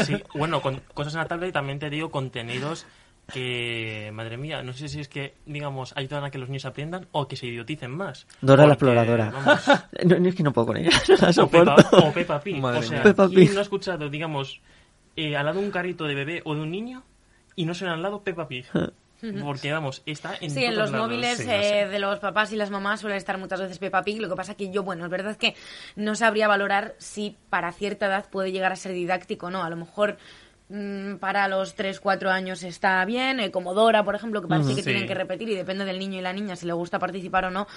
Sí, 0.03 0.21
bueno, 0.35 0.61
con 0.61 0.81
cosas 0.93 1.13
en 1.13 1.19
la 1.19 1.27
tablet 1.27 1.49
y 1.49 1.53
también 1.53 1.79
te 1.79 1.89
digo 1.89 2.09
contenidos 2.09 2.85
que, 3.31 4.11
madre 4.13 4.37
mía, 4.37 4.61
no 4.63 4.73
sé 4.73 4.87
si 4.87 4.99
es 4.99 5.07
que, 5.07 5.33
digamos, 5.45 5.93
ayudan 5.95 6.23
a 6.23 6.29
que 6.31 6.37
los 6.37 6.49
niños 6.49 6.65
aprendan 6.65 7.07
o 7.11 7.27
que 7.27 7.35
se 7.35 7.47
idioticen 7.47 7.91
más. 7.91 8.27
Dora 8.41 8.65
la 8.67 8.73
exploradora. 8.73 9.31
vamos, 9.31 9.61
No, 10.05 10.19
no, 10.19 10.29
es 10.29 10.35
que 10.35 10.43
no 10.43 10.51
puedo 10.53 10.67
con 10.67 10.77
ella. 10.77 10.89
La 11.35 11.43
o. 11.43 11.47
Peppa, 11.47 11.75
o 11.91 12.11
Peppa 12.11 12.39
Pig. 12.41 12.57
Madre 12.61 12.79
o 12.79 12.83
sea. 12.83 13.03
Peppa 13.03 13.27
¿quién 13.27 13.39
Pig. 13.41 13.53
no 13.53 13.59
ha 13.59 13.63
escuchado, 13.63 14.09
digamos, 14.09 14.61
eh, 15.15 15.35
al 15.35 15.45
lado 15.45 15.59
de 15.59 15.65
un 15.65 15.71
carrito 15.71 16.05
de 16.05 16.15
bebé 16.15 16.41
o 16.45 16.55
de 16.55 16.61
un 16.61 16.71
niño 16.71 17.03
y 17.55 17.65
no 17.65 17.73
suena 17.73 17.93
al 17.93 18.01
lado 18.01 18.21
Peppa 18.23 18.47
Pig? 18.47 18.65
Porque, 19.43 19.71
vamos, 19.71 20.01
está 20.07 20.33
en 20.41 20.49
Sí, 20.49 20.65
en 20.65 20.75
los 20.75 20.89
lados. 20.89 21.07
móviles 21.07 21.37
sí, 21.37 21.45
no 21.45 21.51
eh, 21.51 21.63
sé. 21.63 21.87
de 21.89 21.99
los 21.99 22.17
papás 22.17 22.51
y 22.53 22.55
las 22.55 22.71
mamás 22.71 23.01
suele 23.01 23.17
estar 23.17 23.37
muchas 23.37 23.59
veces 23.61 23.77
Peppa 23.77 24.01
Pig. 24.01 24.19
Lo 24.19 24.27
que 24.27 24.35
pasa 24.35 24.55
que 24.55 24.71
yo, 24.71 24.81
bueno, 24.81 25.05
es 25.05 25.11
verdad 25.11 25.35
que 25.37 25.53
no 25.95 26.15
sabría 26.15 26.47
valorar 26.47 26.95
si 26.97 27.37
para 27.51 27.71
cierta 27.71 28.07
edad 28.07 28.27
puede 28.31 28.51
llegar 28.51 28.71
a 28.71 28.75
ser 28.75 28.93
didáctico 28.93 29.45
o 29.45 29.51
no. 29.51 29.63
A 29.63 29.69
lo 29.69 29.75
mejor 29.75 30.17
para 31.19 31.47
los 31.47 31.75
3, 31.75 31.99
4 31.99 32.29
años 32.31 32.63
está 32.63 33.03
bien, 33.05 33.39
eh, 33.39 33.51
como 33.51 33.73
Dora, 33.73 34.03
por 34.03 34.15
ejemplo, 34.15 34.41
que 34.41 34.47
parece 34.47 34.67
Ujú. 34.69 34.75
que 34.77 34.83
Sí. 34.83 34.89
tienen 34.89 35.07
que 35.07 35.13
repetir 35.13 35.49
y 35.49 35.55
depende 35.55 35.85
del 35.85 35.99
niño 35.99 36.19
y 36.19 36.21
la 36.21 36.33
niña 36.33 36.55
si 36.55 36.65
le 36.65 36.73
gusta 36.73 36.99
participar 36.99 37.45
o 37.45 37.51
no. 37.51 37.67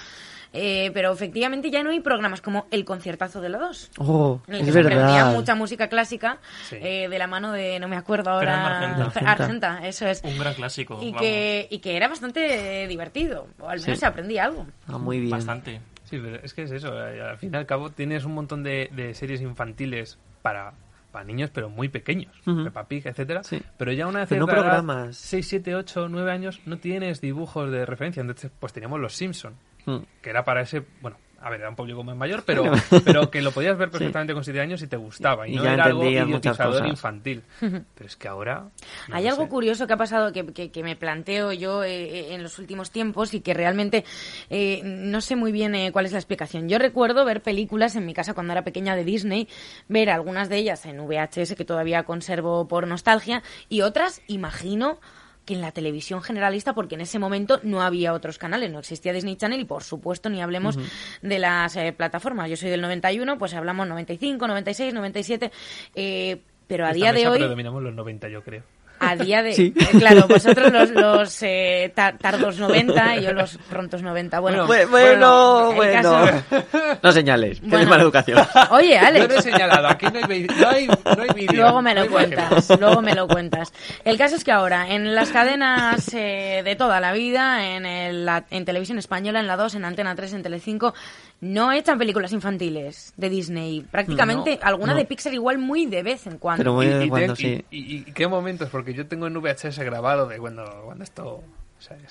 Eh, 0.52 0.92
pero 0.94 1.12
efectivamente 1.12 1.68
ya 1.70 1.82
no 1.82 1.90
hay 1.90 1.98
programas 2.00 2.40
como 2.40 2.66
El 2.70 2.84
Conciertazo 2.84 3.40
de 3.40 3.48
la 3.48 3.58
2. 3.58 3.90
Oh, 3.98 4.40
En 4.46 4.54
el 4.54 4.60
es 4.60 4.66
se 4.72 4.82
verdad. 4.82 5.32
mucha 5.34 5.54
música 5.56 5.88
clásica 5.88 6.38
Sí. 6.68 6.76
eh, 6.80 7.08
de 7.08 7.18
la 7.18 7.26
mano 7.26 7.50
de, 7.52 7.80
no 7.80 7.88
me 7.88 7.96
acuerdo 7.96 8.30
ahora, 8.30 8.78
Argenta. 8.78 9.30
Argenta, 9.30 9.86
eso 9.86 10.06
es. 10.06 10.22
Un 10.22 10.38
gran 10.38 10.54
clásico. 10.54 10.98
Y 11.02 11.06
vamos. 11.06 11.22
que, 11.22 11.66
y 11.70 11.78
que 11.80 11.96
era 11.96 12.06
bastante 12.06 12.86
divertido, 12.86 13.48
o 13.58 13.64
al 13.68 13.80
menos 13.80 13.96
Sí. 13.96 13.96
se 13.96 14.06
aprendía 14.06 14.44
algo. 14.44 14.66
Ah, 14.86 14.98
muy 14.98 15.18
bien. 15.18 15.30
Bastante. 15.30 15.80
Sí, 16.04 16.20
pero 16.22 16.36
es 16.36 16.54
que 16.54 16.62
es 16.62 16.70
eso. 16.70 16.92
eh, 17.08 17.20
Al 17.20 17.38
fin 17.38 17.50
y 17.52 17.56
al 17.56 17.66
cabo 17.66 17.90
tienes 17.90 18.24
un 18.24 18.34
montón 18.34 18.62
de, 18.62 18.90
de 18.92 19.12
series 19.14 19.40
infantiles 19.40 20.18
para, 20.42 20.74
para 21.14 21.24
niños, 21.24 21.50
pero 21.54 21.70
muy 21.70 21.88
pequeños. 21.88 22.36
Ujú. 22.44 22.64
Peppa 22.64 22.88
Pig, 22.88 23.06
etcétera. 23.06 23.44
Sí. 23.44 23.62
Pero 23.78 23.92
ya 23.92 24.06
una 24.08 24.26
vez 24.26 24.30
no 24.32 24.46
programas. 24.46 25.16
6, 25.16 25.46
7, 25.48 25.76
8, 25.76 26.08
9 26.08 26.30
años 26.32 26.60
no 26.66 26.76
tienes 26.78 27.20
dibujos 27.20 27.70
de 27.70 27.86
referencia. 27.86 28.20
Entonces, 28.20 28.50
pues 28.58 28.72
teníamos 28.72 28.98
Los 29.00 29.14
Simpson, 29.14 29.54
Mm. 29.86 29.98
que 30.22 30.30
era 30.30 30.44
para 30.44 30.62
ese... 30.62 30.82
Bueno, 31.02 31.16
a 31.44 31.50
ver, 31.50 31.60
era 31.60 31.68
un 31.68 31.76
público 31.76 32.02
más 32.02 32.16
mayor, 32.16 32.42
pero, 32.46 32.64
pero 33.04 33.30
que 33.30 33.42
lo 33.42 33.50
podías 33.52 33.76
ver 33.76 33.90
perfectamente 33.90 34.32
con 34.34 34.42
7 34.44 34.60
años 34.60 34.80
y 34.82 34.86
te 34.86 34.96
gustaba. 34.96 35.46
Y, 35.46 35.52
Y 35.52 35.56
no 35.56 35.64
ya 35.64 35.74
era 35.74 35.84
algo 35.84 36.04
idiotizador 36.04 36.86
infantil. 36.86 37.42
Pero 37.60 38.06
es 38.06 38.16
que 38.16 38.28
ahora... 38.28 38.64
no 39.08 39.14
Hay 39.16 39.28
algo 39.28 39.44
sé. 39.44 39.48
curioso 39.48 39.86
que 39.86 39.92
ha 39.92 39.96
pasado 39.96 40.32
que, 40.32 40.46
que- 40.52 40.70
que 40.70 40.82
me 40.82 40.96
planteo 40.96 41.52
yo 41.52 41.84
eh, 41.84 42.34
en 42.34 42.42
los 42.42 42.58
últimos 42.58 42.90
tiempos 42.90 43.34
y 43.34 43.40
que 43.40 43.52
realmente 43.54 44.04
eh, 44.50 44.80
no 44.84 45.20
sé 45.20 45.36
muy 45.36 45.52
bien 45.52 45.74
eh, 45.74 45.90
cuál 45.92 46.06
es 46.06 46.12
la 46.12 46.18
explicación. 46.18 46.68
Yo 46.68 46.78
recuerdo 46.78 47.24
ver 47.24 47.42
películas 47.42 47.94
en 47.96 48.06
mi 48.06 48.14
casa 48.14 48.34
cuando 48.34 48.52
era 48.52 48.62
pequeña 48.64 48.96
de 48.96 49.04
Disney, 49.04 49.48
ver 49.88 50.10
algunas 50.10 50.48
de 50.48 50.56
ellas 50.56 50.86
en 50.86 50.98
VHS 51.06 51.54
que 51.56 51.64
todavía 51.64 52.04
conservo 52.04 52.66
por 52.68 52.86
nostalgia 52.88 53.42
y 53.68 53.82
otras, 53.82 54.22
imagino 54.26 54.98
que 55.44 55.54
en 55.54 55.60
la 55.60 55.72
televisión 55.72 56.22
generalista, 56.22 56.74
porque 56.74 56.94
en 56.94 57.02
ese 57.02 57.18
momento 57.18 57.60
no 57.62 57.82
había 57.82 58.12
otros 58.12 58.38
canales, 58.38 58.70
no 58.70 58.78
existía 58.78 59.12
Disney 59.12 59.36
Channel 59.36 59.60
y 59.60 59.64
por 59.64 59.82
supuesto 59.82 60.30
ni 60.30 60.40
hablemos 60.40 60.78
de 61.22 61.38
las 61.38 61.76
eh, 61.76 61.92
plataformas. 61.92 62.50
Yo 62.50 62.56
soy 62.56 62.70
del 62.70 62.80
91, 62.80 63.38
pues 63.38 63.54
hablamos 63.54 63.86
95, 63.86 64.46
96, 64.46 64.94
97, 64.94 65.52
eh, 65.94 66.42
pero 66.66 66.86
a 66.86 66.90
Esta 66.90 66.96
día 66.96 67.12
de 67.12 67.28
hoy... 67.28 67.38
predominamos 67.38 67.82
los 67.82 67.94
90, 67.94 68.28
yo 68.28 68.42
creo. 68.42 68.62
A 69.10 69.16
día 69.16 69.42
de... 69.42 69.52
Sí. 69.52 69.72
eh, 69.76 69.98
Claro, 69.98 70.26
vosotros 70.28 70.72
los, 70.72 70.90
los 70.90 71.42
eh, 71.42 71.92
tar- 71.94 72.18
tardos 72.18 72.58
90 72.58 73.16
y 73.16 73.22
yo 73.24 73.32
los 73.32 73.56
prontos 73.70 74.02
90. 74.02 74.40
Bueno, 74.40 74.66
Bueno, 74.66 74.88
bueno, 74.90 75.70
el 75.70 75.76
bueno. 75.76 76.02
caso- 76.02 76.98
No 77.02 77.12
señales, 77.12 77.60
que 77.60 77.66
Bueno. 77.66 77.82
es 77.84 77.88
mala 77.88 78.02
educación. 78.02 78.38
Oye, 78.70 78.98
Alex. 78.98 79.26
Yo 79.26 79.32
no 79.34 79.38
he 79.38 79.42
señalado, 79.42 79.88
aquí 79.88 80.06
no 80.06 80.18
hay, 80.28 80.46
no 80.46 80.68
hay, 80.68 80.86
no 80.86 81.22
hay 81.22 81.28
vídeo. 81.34 81.62
Luego 81.62 81.82
me 81.82 81.94
lo 81.94 82.08
cuentas, 82.08 82.68
luego 82.80 83.02
me 83.02 83.14
lo 83.14 83.28
cuentas. 83.28 83.72
El 84.04 84.16
caso 84.18 84.36
es 84.36 84.44
que 84.44 84.52
ahora, 84.52 84.88
en 84.90 85.14
las 85.14 85.30
cadenas 85.30 86.12
eh, 86.14 86.62
de 86.64 86.76
toda 86.76 87.00
la 87.00 87.12
vida, 87.12 87.66
en, 87.66 87.86
el- 87.86 88.24
la- 88.24 88.44
en 88.50 88.64
televisión 88.64 88.98
española, 88.98 89.40
en 89.40 89.46
la 89.46 89.56
2, 89.56 89.74
en 89.76 89.84
Antena 89.84 90.14
3, 90.14 90.34
en 90.34 90.42
Telecinco, 90.42 90.94
no 91.40 91.72
echan 91.72 91.98
películas 91.98 92.32
infantiles 92.32 93.12
de 93.16 93.28
Disney. 93.28 93.82
Prácticamente 93.90 94.58
No, 94.62 94.66
alguna 94.68 94.92
no. 94.92 94.98
de 94.98 95.04
Pixar 95.04 95.34
igual 95.34 95.58
muy 95.58 95.86
de 95.86 96.02
vez 96.02 96.26
en 96.26 96.38
cuando. 96.38 96.60
Pero 96.60 96.72
muy 96.74 96.86
de 96.86 96.92
vez 96.94 97.00
en 97.02 97.06
y, 97.06 97.10
cuando, 97.10 97.34
ten- 97.34 97.58
sí. 97.60 97.64
y- 97.70 97.96
y- 97.96 97.98
y 98.06 98.12
qué 98.12 98.26
momentos, 98.28 98.68
porque 98.70 98.94
yo 98.94 99.06
tengo 99.06 99.26
en 99.26 99.34
VHS 99.40 99.78
grabado 99.84 100.26
de 100.26 100.38
cuando, 100.38 100.64
cuando 100.84 101.04
esto 101.04 101.42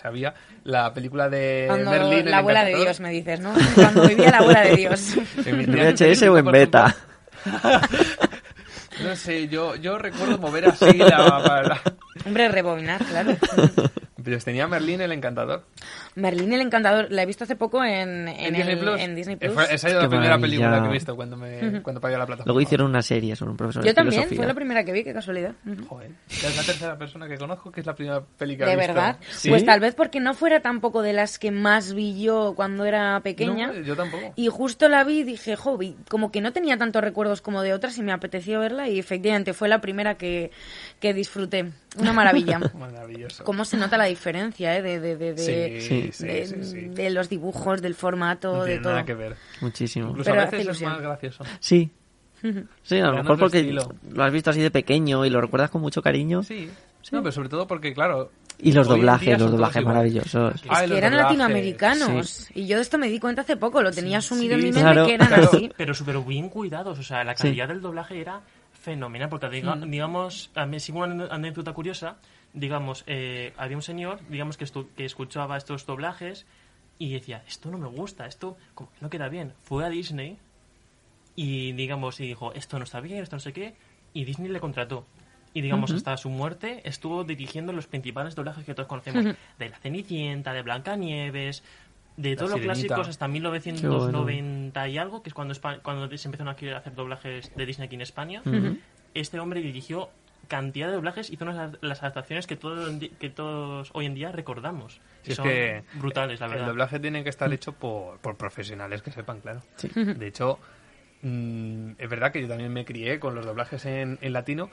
sabía, 0.02 0.36
la 0.66 0.94
película 0.94 1.30
de 1.30 1.66
Cuando 1.68 1.90
Merlín. 1.90 2.20
el 2.20 2.32
la 2.32 2.38
abuela 2.40 2.64
de. 2.64 2.76
Dios, 2.76 3.00
me 3.00 3.10
dices, 3.10 3.40
¿no? 3.40 3.54
Cuando 3.74 4.08
vivía 4.08 4.30
la 4.30 4.38
abuela 4.38 4.62
de 4.62 4.76
Dios. 4.76 5.16
En 5.46 5.58
mi 5.58 5.64
¿En 5.64 5.74
tía- 5.96 6.14
VHS 6.14 6.24
o 6.30 6.38
en 6.38 6.46
beta? 6.46 6.96
No 9.04 9.16
sé, 9.16 9.48
yo, 9.48 9.76
yo 9.76 9.98
recuerdo 9.98 10.38
mover 10.38 10.68
así 10.68 10.94
la... 10.98 11.18
la- 11.18 11.82
Hombre, 12.26 12.48
rebobinar, 12.50 13.04
claro. 13.04 13.36
Pero 14.24 14.38
tenía 14.40 14.68
Merlín 14.68 15.02
el 15.02 15.12
encantador. 15.12 15.66
Merlín 16.16 16.54
el 16.54 16.62
Encantador, 16.62 17.08
la 17.12 17.24
he 17.24 17.26
visto 17.26 17.44
hace 17.44 17.56
poco 17.56 17.84
en, 17.84 18.28
en, 18.28 18.30
¿En 18.30 18.54
Disney 18.54 18.74
el- 18.74 18.80
Plus? 18.80 19.00
en 19.00 19.16
Disney 19.16 19.36
Plus. 19.36 19.54
fue- 19.54 19.74
Esa 19.74 19.88
Qué 19.88 19.94
la 19.96 20.00
primera 20.08 20.38
maravilla. 20.38 20.42
película 20.48 20.82
que 20.84 20.90
he 20.90 20.92
visto 20.94 21.16
cuando, 21.16 21.38
me, 21.38 21.68
Ujú. 21.68 21.82
cuando 21.84 22.02
pagué 22.02 22.18
la 22.18 22.26
plataforma. 22.26 22.46
Luego 22.54 22.62
hicieron 22.62 22.90
una 22.90 23.02
serie 23.02 23.36
sobre 23.36 23.52
un 23.52 23.58
profesor 23.58 23.84
Yo 23.84 23.88
de 23.90 23.94
también, 23.94 24.14
filosofía. 24.24 24.38
fue 24.38 24.46
la 24.48 24.54
primera 24.54 24.84
que 24.84 24.92
vi, 24.92 25.04
qué 25.04 25.14
casualidad. 25.14 25.54
Ujú. 25.66 25.86
Joder, 25.88 26.12
es 26.30 26.56
la 26.58 26.64
tercera 26.64 26.98
persona 26.98 27.28
que 27.28 27.38
conozco 27.38 27.72
que 27.72 27.80
es 27.82 27.86
la 27.86 27.96
primera 27.96 28.22
película 28.22 28.68
De 28.68 28.72
que 28.72 28.76
he 28.84 28.88
visto. 28.88 28.94
verdad. 28.94 29.18
¿Sí? 29.32 29.50
Pues 29.50 29.66
tal 29.66 29.80
vez 29.80 29.96
porque 29.96 30.20
no 30.20 30.34
fuera 30.34 30.60
tampoco 30.62 31.02
de 31.02 31.14
las 31.14 31.40
que 31.40 31.52
más 31.52 31.94
vi 31.94 32.22
yo 32.22 32.54
cuando 32.56 32.86
era 32.86 33.20
pequeña. 33.22 33.68
No, 33.68 33.74
yo 33.82 33.96
tampoco. 33.96 34.34
Y 34.36 34.48
justo 34.50 34.88
la 34.90 35.04
vi 35.04 35.20
y 35.20 35.24
dije, 35.24 35.56
jo, 35.56 35.78
vi- 35.78 35.96
como 36.10 36.32
que 36.32 36.42
no 36.42 36.54
tenía 36.54 36.78
tantos 36.78 37.04
recuerdos 37.04 37.42
como 37.42 37.62
de 37.62 37.74
otras 37.74 37.98
y 37.98 38.04
me 38.04 38.12
apeteció 38.12 38.60
verla 38.60 38.88
y 38.88 39.00
efectivamente 39.00 39.54
fue 39.54 39.68
la 39.68 39.82
primera 39.82 40.16
que, 40.16 40.52
que 41.00 41.14
disfruté. 41.14 41.72
Una 41.98 42.12
maravilla. 42.12 42.60
Maravilloso. 42.78 43.44
Cómo 43.44 43.66
se 43.66 43.78
nota 43.78 43.98
la 43.98 44.06
diferencia, 44.06 44.76
¿eh? 44.76 44.82
De, 44.82 45.00
de, 45.00 45.16
de, 45.16 45.34
de, 45.34 45.82
Sí, 45.82 46.03
sí, 46.12 46.26
de- 46.26 46.46
sí, 46.48 46.64
sí. 46.64 46.80
de 46.90 47.10
los 47.10 47.30
dibujos, 47.30 47.82
del 47.82 47.96
formato, 47.96 48.54
No 48.58 48.64
de 48.64 48.72
tiene 48.72 48.84
todo. 48.84 48.94
nada 48.94 49.06
que 49.06 49.14
ver. 49.14 49.36
Muchísimo. 49.62 50.10
Incluso 50.10 50.30
Pero 50.30 50.42
a 50.42 50.46
veces 50.46 50.68
es 50.68 50.82
más 50.82 51.00
gracioso. 51.02 51.44
Sí. 51.60 51.90
Sí, 52.82 52.98
a 53.00 53.06
lo 53.08 53.14
mejor 53.18 53.36
es 53.36 53.40
porque 53.40 53.60
estilo. 53.60 53.94
lo 54.12 54.24
has 54.24 54.34
visto 54.34 54.50
así 54.50 54.60
de 54.62 54.70
pequeño 54.70 55.26
y 55.26 55.30
lo 55.30 55.40
recuerdas 55.40 55.70
con 55.70 55.82
mucho 55.82 56.02
cariño. 56.02 56.44
Sí. 56.44 56.70
No, 57.12 57.22
pero 57.22 57.32
sobre 57.32 57.48
todo 57.50 57.66
porque, 57.68 57.94
claro... 57.94 58.32
Y 58.60 58.72
los 58.72 58.88
doblajes, 58.88 59.40
los 59.40 59.52
doblajes 59.52 59.84
maravillosos. 59.84 60.56
Es 60.56 60.62
Ay, 60.70 60.90
que 60.90 60.98
eran 60.98 61.12
doblajes. 61.12 61.38
latinoamericanos. 61.38 62.50
Y 62.54 62.68
yo 62.68 62.76
de 62.78 62.82
esto 62.82 62.98
me 62.98 63.08
di 63.10 63.20
cuenta 63.20 63.42
hace 63.42 63.58
poco, 63.58 63.82
lo 63.82 63.92
tenía 63.92 64.20
asumido 64.20 64.54
en 64.54 64.60
mi 64.60 64.66
mente 64.66 64.82
Claro. 64.82 65.06
que 65.06 65.14
eran 65.16 65.28
Pero, 65.30 65.44
así. 65.48 65.72
pero 65.76 65.94
súper 65.94 66.20
bien 66.20 66.50
cuidados, 66.50 67.00
o 67.00 67.04
sea, 67.04 67.24
la 67.24 67.36
Sí. 67.36 67.44
calidad 67.44 67.68
del 67.70 67.82
doblaje 67.82 68.20
era 68.22 68.42
fenomenal, 68.74 69.30
porque 69.30 69.48
diga- 69.48 69.76
Mm. 69.76 69.90
digamos, 69.90 70.52
a 70.56 70.66
mí 70.66 70.80
sigo 70.80 71.00
una 71.00 71.26
anécdota 71.28 71.74
curiosa, 71.74 72.18
digamos, 72.54 73.04
eh, 73.08 73.54
había 73.58 73.76
un 73.78 73.82
señor, 73.84 74.20
digamos, 74.30 74.58
que, 74.58 74.66
estu- 74.66 74.88
que 74.96 75.06
escuchaba 75.06 75.58
estos 75.58 75.86
doblajes 75.86 76.46
y 77.00 77.12
decía, 77.14 77.44
esto 77.48 77.70
no 77.72 77.78
me 77.78 77.88
gusta, 77.88 78.26
esto 78.28 78.58
como 78.76 78.92
que 78.92 78.98
no 79.02 79.10
queda 79.10 79.28
bien. 79.30 79.54
Fue 79.64 79.84
a 79.86 79.90
Disney 79.90 80.38
y, 81.36 81.72
digamos, 81.74 82.20
y 82.20 82.28
dijo, 82.28 82.54
esto 82.54 82.78
no 82.78 82.84
está 82.84 83.00
bien, 83.00 83.24
esto 83.24 83.36
no 83.36 83.40
sé 83.40 83.54
qué, 83.54 83.74
y 84.14 84.26
Disney 84.26 84.50
le 84.50 84.60
contrató. 84.60 85.06
Y 85.56 85.62
digamos, 85.62 85.92
hasta 85.98 86.18
su 86.18 86.30
muerte 86.30 86.82
estuvo 86.88 87.24
dirigiendo 87.24 87.74
los 87.74 87.88
principales 87.88 88.36
doblajes 88.36 88.66
que 88.66 88.74
todos 88.74 88.88
conocemos. 88.88 89.24
De 89.60 89.70
La 89.70 89.78
Cenicienta, 89.78 90.52
de 90.54 90.62
Blancanieves, 90.64 91.64
de 92.18 92.36
todos 92.36 92.52
los 92.52 92.60
clásicos 92.66 93.08
hasta 93.10 93.26
Qué 93.28 93.32
1990 93.34 94.88
y 94.90 94.98
algo, 94.98 95.22
que 95.24 95.30
es 95.30 95.34
cuando, 95.34 95.54
cuando 95.84 96.16
se 96.18 96.28
empezaron 96.28 96.52
a 96.54 96.56
querer 96.56 96.76
hacer 96.76 96.94
doblajes 96.96 97.52
de 97.56 97.66
Disney 97.66 97.86
aquí 97.88 97.96
en 97.96 98.02
España. 98.02 98.42
Este 99.16 99.40
hombre 99.40 99.62
dirigió 99.62 100.10
cantidad 100.48 100.88
de 100.88 100.94
doblajes, 100.94 101.30
hizo 101.30 101.46
unas 101.46 101.78
las 101.82 102.02
adaptaciones 102.02 102.48
que, 102.48 102.56
todo, 102.56 102.88
que 103.20 103.30
todos 103.30 103.90
hoy 103.94 104.06
en 104.06 104.14
día 104.16 104.32
recordamos. 104.32 105.02
Es 105.24 105.36
son 105.36 105.46
que 105.46 105.84
brutales, 105.96 106.40
la 106.40 106.48
El 106.48 106.52
verdad. 106.54 106.68
doblaje 106.68 107.00
tiene 107.00 107.24
que 107.24 107.30
estar 107.30 107.52
hecho 107.54 107.72
por, 107.74 108.20
por 108.20 108.36
profesionales 108.38 109.02
que 109.02 109.12
sepan, 109.12 109.40
claro. 109.42 109.62
Sí. 109.78 109.90
De 109.96 110.28
hecho, 110.28 110.60
mm, 111.22 111.92
es 111.98 112.10
verdad 112.10 112.32
que 112.32 112.42
yo 112.42 112.48
también 112.48 112.72
me 112.74 112.86
crié 112.86 113.20
con 113.20 113.36
los 113.36 113.46
doblajes 113.46 113.86
en, 113.86 114.18
en 114.22 114.34
latino. 114.34 114.70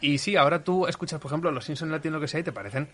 Y 0.00 0.18
sí, 0.18 0.36
ahora 0.36 0.62
tú 0.62 0.86
escuchas, 0.86 1.18
por 1.18 1.30
ejemplo, 1.30 1.50
los 1.50 1.64
Simpsons 1.64 1.88
en 1.88 1.92
latino, 1.92 2.14
lo 2.16 2.20
que 2.20 2.28
sea, 2.28 2.40
y 2.40 2.42
te 2.42 2.52
parecen. 2.52 2.88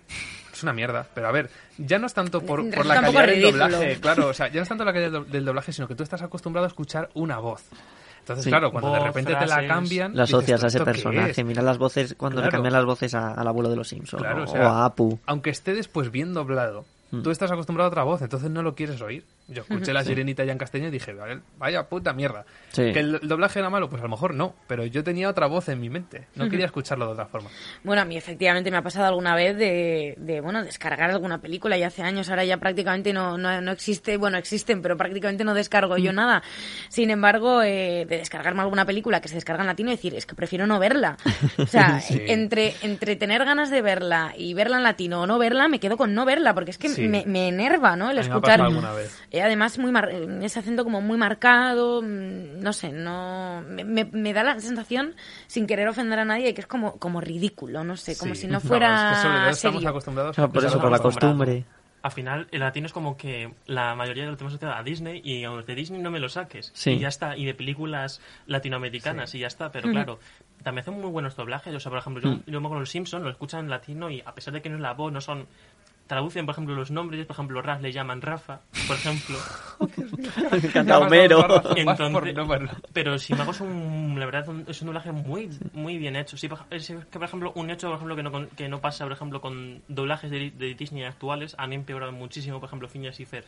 Es 0.52 0.62
una 0.62 0.72
mierda. 0.72 1.06
Pero 1.12 1.26
a 1.28 1.32
ver, 1.32 1.50
ya 1.76 1.98
no 1.98 2.06
es 2.06 2.14
tanto 2.14 2.40
por, 2.42 2.70
por 2.70 2.86
la 2.86 3.00
calidad 3.00 3.26
del 3.26 3.42
doblaje, 3.42 4.00
claro. 4.00 4.28
O 4.28 4.34
sea, 4.34 4.46
ya 4.48 4.56
no 4.56 4.62
es 4.62 4.68
tanto 4.68 4.84
la 4.84 4.92
calidad 4.92 5.10
del, 5.10 5.30
del 5.30 5.44
doblaje, 5.44 5.72
sino 5.72 5.88
que 5.88 5.94
tú 5.96 6.02
estás 6.04 6.22
acostumbrado 6.22 6.66
a 6.66 6.68
escuchar 6.68 7.10
una 7.14 7.38
voz. 7.38 7.64
Entonces, 8.20 8.44
Sí. 8.44 8.50
claro, 8.50 8.70
cuando 8.70 8.92
de 8.92 9.00
repente 9.00 9.34
te 9.34 9.46
la 9.46 9.66
cambian. 9.66 10.16
Lo 10.16 10.22
asocias 10.22 10.60
dices, 10.60 10.64
a 10.64 10.66
ese 10.68 10.76
¿esto 10.78 10.84
qué 10.84 10.90
personaje. 10.92 11.30
es? 11.40 11.44
Mira 11.44 11.62
las 11.62 11.78
voces 11.78 12.14
cuando 12.16 12.42
le 12.42 12.48
cambian 12.48 12.72
las 12.74 12.84
voces 12.84 13.14
a- 13.14 13.32
al 13.34 13.48
abuelo 13.48 13.68
de 13.70 13.76
los 13.76 13.88
Simpsons. 13.88 14.22
Claro, 14.22 14.42
o, 14.42 14.44
o 14.44 14.46
sea, 14.46 14.60
o 14.60 14.68
a 14.68 14.84
Apu. 14.84 15.18
Aunque 15.26 15.50
esté 15.50 15.74
después 15.74 16.10
bien 16.10 16.32
doblado, 16.34 16.84
Mm. 17.10 17.22
tú 17.22 17.30
estás 17.32 17.50
acostumbrado 17.50 17.86
a 17.88 17.90
otra 17.90 18.02
voz, 18.04 18.22
entonces 18.22 18.50
no 18.50 18.62
lo 18.62 18.74
quieres 18.76 19.00
oír. 19.00 19.24
Yo 19.50 19.62
escuché 19.62 19.92
la 19.92 20.02
sirenita 20.04 20.44
ya 20.44 20.52
en 20.52 20.58
castellano 20.58 20.88
y 20.88 20.92
dije, 20.92 21.12
"Vale, 21.12 21.40
vaya 21.58 21.88
puta 21.88 22.12
mierda. 22.12 22.44
Sí. 22.70 22.92
Que 22.92 23.00
el, 23.00 23.20
doblaje 23.22 23.58
era 23.58 23.68
malo, 23.68 23.88
pues 23.90 24.00
a 24.00 24.04
lo 24.04 24.10
mejor 24.10 24.34
no, 24.34 24.54
pero 24.66 24.86
yo 24.86 25.04
tenía 25.04 25.28
otra 25.28 25.46
voz 25.46 25.68
en 25.68 25.80
mi 25.80 25.90
mente. 25.90 26.26
No 26.36 26.48
quería 26.48 26.66
escucharlo 26.66 27.06
de 27.06 27.12
otra 27.12 27.26
forma. 27.26 27.50
Bueno, 27.84 28.02
a 28.02 28.04
mí 28.04 28.16
efectivamente 28.16 28.70
me 28.70 28.76
ha 28.78 28.82
pasado 28.82 29.06
alguna 29.06 29.34
vez 29.34 29.56
de, 29.56 30.14
de, 30.18 30.40
bueno, 30.40 30.62
descargar 30.64 31.10
alguna 31.10 31.38
película 31.40 31.76
y 31.76 31.82
hace 31.82 32.02
años 32.02 32.30
ahora 32.30 32.44
ya 32.44 32.56
prácticamente 32.58 33.12
no, 33.12 33.36
no, 33.36 33.60
no 33.60 33.72
existe, 33.72 34.16
bueno, 34.16 34.38
existen, 34.38 34.80
pero 34.82 34.96
prácticamente 34.96 35.44
no 35.44 35.52
descargo 35.54 35.96
Mm. 35.96 36.00
yo 36.00 36.12
nada. 36.12 36.42
Sin 36.88 37.10
embargo, 37.10 37.62
eh, 37.62 38.06
de 38.08 38.18
descargarme 38.18 38.62
alguna 38.62 38.84
película 38.86 39.20
que 39.20 39.28
se 39.28 39.34
descarga 39.34 39.62
en 39.62 39.66
latino 39.66 39.90
y 39.90 39.96
decir, 39.96 40.14
es 40.14 40.24
que 40.26 40.34
prefiero 40.34 40.66
no 40.66 40.78
verla. 40.78 41.16
O 41.58 41.66
sea, 41.66 42.00
Sí. 42.00 42.20
entre, 42.28 42.74
entre 42.82 43.16
tener 43.16 43.44
ganas 43.44 43.70
de 43.70 43.82
verla 43.82 44.32
y 44.36 44.54
verla 44.54 44.76
en 44.76 44.84
latino 44.84 45.22
o 45.22 45.26
no 45.26 45.38
verla, 45.38 45.68
me 45.68 45.80
quedo 45.80 45.96
con 45.96 46.14
no 46.14 46.24
verla, 46.24 46.54
porque 46.54 46.70
es 46.70 46.78
que 46.78 46.88
Sí. 46.88 47.08
me, 47.08 47.24
me 47.26 47.48
enerva, 47.48 47.96
¿no? 47.96 48.10
El 48.10 48.18
mí 48.18 48.22
me 48.28 48.32
ha 48.32 48.36
escuchar... 48.36 48.60
alguna 48.60 48.92
vez. 48.92 49.20
Eh, 49.30 49.39
además, 49.42 49.78
muy 49.78 49.92
mar- 49.92 50.10
ese 50.10 50.58
acento 50.58 50.84
como 50.84 51.00
muy 51.00 51.16
marcado, 51.18 52.02
mm, 52.02 52.60
no 52.60 52.72
sé, 52.72 52.92
no 52.92 53.62
me, 53.66 53.84
me- 53.84 54.04
me 54.04 54.32
da 54.32 54.42
la 54.42 54.58
sensación, 54.60 55.14
sin 55.46 55.66
querer 55.66 55.88
ofender 55.88 56.18
a 56.18 56.24
nadie, 56.24 56.54
que 56.54 56.60
es 56.60 56.66
como, 56.66 56.96
como 56.98 57.20
ridículo, 57.20 57.84
no 57.84 57.96
sé, 57.96 58.16
como 58.18 58.34
Sí. 58.34 58.42
si 58.42 58.46
no 58.46 58.54
No, 58.54 58.60
fuera 58.60 59.10
es 59.10 59.16
que 59.16 59.22
sobre 59.22 59.38
todo 59.40 59.50
estamos 59.50 59.86
acostumbrados 59.86 60.34
Claro, 60.36 60.52
por 60.52 60.64
eso, 60.64 60.80
por 60.80 60.90
la 60.90 60.98
costumbre. 60.98 61.64
Al 62.02 62.12
final, 62.12 62.48
el 62.50 62.60
latino 62.60 62.86
es 62.86 62.94
como 62.94 63.14
que 63.18 63.52
la 63.66 63.94
mayoría 63.94 64.24
de 64.24 64.30
lo 64.30 64.36
tenemos 64.38 64.54
asociado 64.54 64.74
a 64.74 64.82
Disney 64.82 65.20
y 65.22 65.44
a 65.44 65.50
los 65.50 65.66
de 65.66 65.74
Disney 65.74 66.00
no 66.00 66.10
me 66.10 66.18
lo 66.18 66.30
saques. 66.30 66.70
Sí. 66.74 66.92
Y 66.92 66.98
ya 67.00 67.08
está. 67.08 67.36
Y 67.36 67.44
de 67.44 67.52
películas 67.52 68.22
latinoamericanas 68.46 69.34
y 69.34 69.40
ya 69.40 69.48
está. 69.48 69.70
Pero 69.70 69.90
claro, 69.90 70.18
también 70.62 70.80
hacen 70.82 70.94
muy 70.98 71.10
buenos 71.10 71.36
doblajes. 71.36 71.74
O 71.74 71.78
sea, 71.78 71.90
por 71.90 71.98
ejemplo, 71.98 72.22
yo, 72.22 72.30
Mm. 72.36 72.42
yo 72.46 72.60
me 72.60 72.66
acuerdo 72.68 72.80
los 72.80 72.90
Simpsons, 72.90 73.22
lo 73.22 73.28
escuchan 73.30 73.60
en 73.66 73.70
latino 73.70 74.08
y 74.10 74.22
a 74.24 74.34
pesar 74.34 74.54
de 74.54 74.62
que 74.62 74.70
no 74.70 74.76
es 74.76 74.80
la 74.80 74.94
voz, 74.94 75.12
no 75.12 75.20
son... 75.20 75.46
Traducen, 76.10 76.44
por 76.44 76.54
ejemplo, 76.54 76.74
los 76.74 76.90
nombres. 76.90 77.24
Por 77.24 77.34
ejemplo, 77.34 77.62
Raf 77.62 77.80
le 77.82 77.92
llaman 77.92 78.20
Rafa, 78.20 78.62
por 78.88 78.96
ejemplo. 78.96 79.38
Me 80.50 80.58
encanta 80.58 80.98
Homero. 80.98 81.62
Entonces, 81.76 82.70
pero 82.92 83.16
sin 83.16 83.34
embargo 83.34 83.52
es 83.52 83.60
un, 83.60 84.16
la 84.18 84.26
verdad 84.26 84.48
un- 84.48 84.64
es 84.66 84.80
un 84.82 84.86
doblaje 84.86 85.12
muy 85.12 85.48
muy 85.72 85.98
bien 85.98 86.16
hecho. 86.16 86.36
Sí, 86.36 86.48
es 86.70 86.88
que 86.88 87.18
por 87.18 87.22
ejemplo 87.24 87.52
un 87.54 87.70
hecho 87.70 87.86
por 87.86 87.96
ejemplo 87.96 88.16
que 88.16 88.22
no, 88.24 88.32
con- 88.32 88.48
que 88.48 88.68
no 88.68 88.80
pasa 88.80 89.04
por 89.04 89.12
ejemplo 89.12 89.40
con 89.40 89.82
doblajes 89.86 90.32
de, 90.32 90.50
de 90.50 90.74
Disney 90.74 91.04
actuales 91.04 91.54
han 91.58 91.72
empeorado 91.72 92.10
muchísimo. 92.10 92.58
Por 92.58 92.66
ejemplo, 92.66 92.88
Phineas 92.88 93.20
y 93.20 93.24
Ferb, 93.24 93.44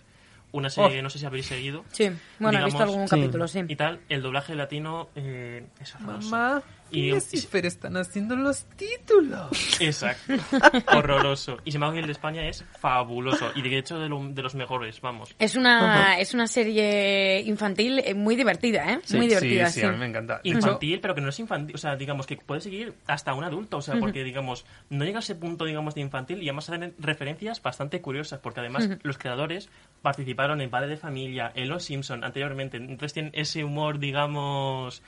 una 0.52 0.70
serie 0.70 0.90
Oh. 0.90 0.92
que 0.92 1.02
no 1.02 1.10
sé 1.10 1.18
si 1.18 1.26
habréis 1.26 1.46
seguido. 1.46 1.84
Sí, 1.90 2.10
bueno, 2.38 2.60
he 2.60 2.64
visto 2.64 2.82
algún 2.82 3.08
Sí. 3.08 3.16
capítulo, 3.20 3.48
sí. 3.48 3.60
Y 3.66 3.74
tal, 3.74 3.98
el 4.08 4.22
doblaje 4.22 4.54
latino 4.54 5.08
eh, 5.16 5.66
es 5.80 5.94
horroroso. 5.96 6.30
Mamá, 6.30 6.62
Y- 6.92 7.12
y, 7.14 7.20
Cifer 7.20 7.66
están 7.66 7.96
haciendo 7.96 8.36
los 8.36 8.64
títulos. 8.76 9.48
Exacto. 9.80 10.34
Horroroso. 10.96 11.58
Y 11.64 11.72
sin 11.72 11.78
embargo 11.78 11.98
el 11.98 12.06
de 12.06 12.12
España 12.12 12.46
es 12.46 12.64
fabuloso. 12.80 13.50
Y 13.54 13.62
de 13.62 13.78
hecho 13.78 13.98
de, 13.98 14.08
lo- 14.08 14.28
de 14.28 14.42
los 14.42 14.54
mejores, 14.54 15.00
vamos. 15.00 15.34
Es 15.38 15.56
una, 15.56 16.18
es 16.18 16.34
una 16.34 16.46
serie 16.46 17.40
infantil 17.42 17.98
eh, 18.04 18.14
muy 18.14 18.36
divertida, 18.36 18.92
¿eh? 18.92 19.00
muy 19.14 19.26
divertida, 19.28 19.66
sí, 19.66 19.74
sí. 19.74 19.80
sí, 19.80 19.86
a 19.86 19.92
mí 19.92 19.98
me 19.98 20.06
encanta. 20.06 20.40
Infantil, 20.44 21.00
pero 21.00 21.14
que 21.14 21.20
no 21.20 21.28
es 21.30 21.38
infantil, 21.40 21.74
o 21.74 21.78
sea, 21.78 21.96
digamos 21.96 22.26
que 22.26 22.36
puede 22.36 22.60
seguir 22.60 22.94
hasta 23.06 23.34
un 23.34 23.44
adulto, 23.44 23.78
o 23.78 23.82
sea, 23.82 23.96
porque 23.96 24.24
digamos, 24.24 24.64
no 24.90 25.04
llega 25.04 25.18
a 25.18 25.20
ese 25.20 25.34
punto, 25.34 25.64
digamos, 25.64 25.94
de 25.94 26.00
infantil 26.02 26.38
y 26.42 26.48
además 26.48 26.68
hacen 26.68 26.94
referencias 26.98 27.62
bastante 27.62 28.00
curiosas, 28.00 28.40
porque 28.40 28.60
además 28.60 28.88
los 29.02 29.18
creadores 29.18 29.68
participaron 30.02 30.60
en 30.60 30.70
Padre 30.70 30.88
de 30.88 30.96
Familia, 30.96 31.50
en 31.54 31.68
Los 31.68 31.84
Simpson 31.84 32.24
anteriormente, 32.24 32.76
entonces 32.76 33.12
tienen 33.12 33.32
ese 33.34 33.64
humor, 33.64 33.98
digamos, 33.98 35.02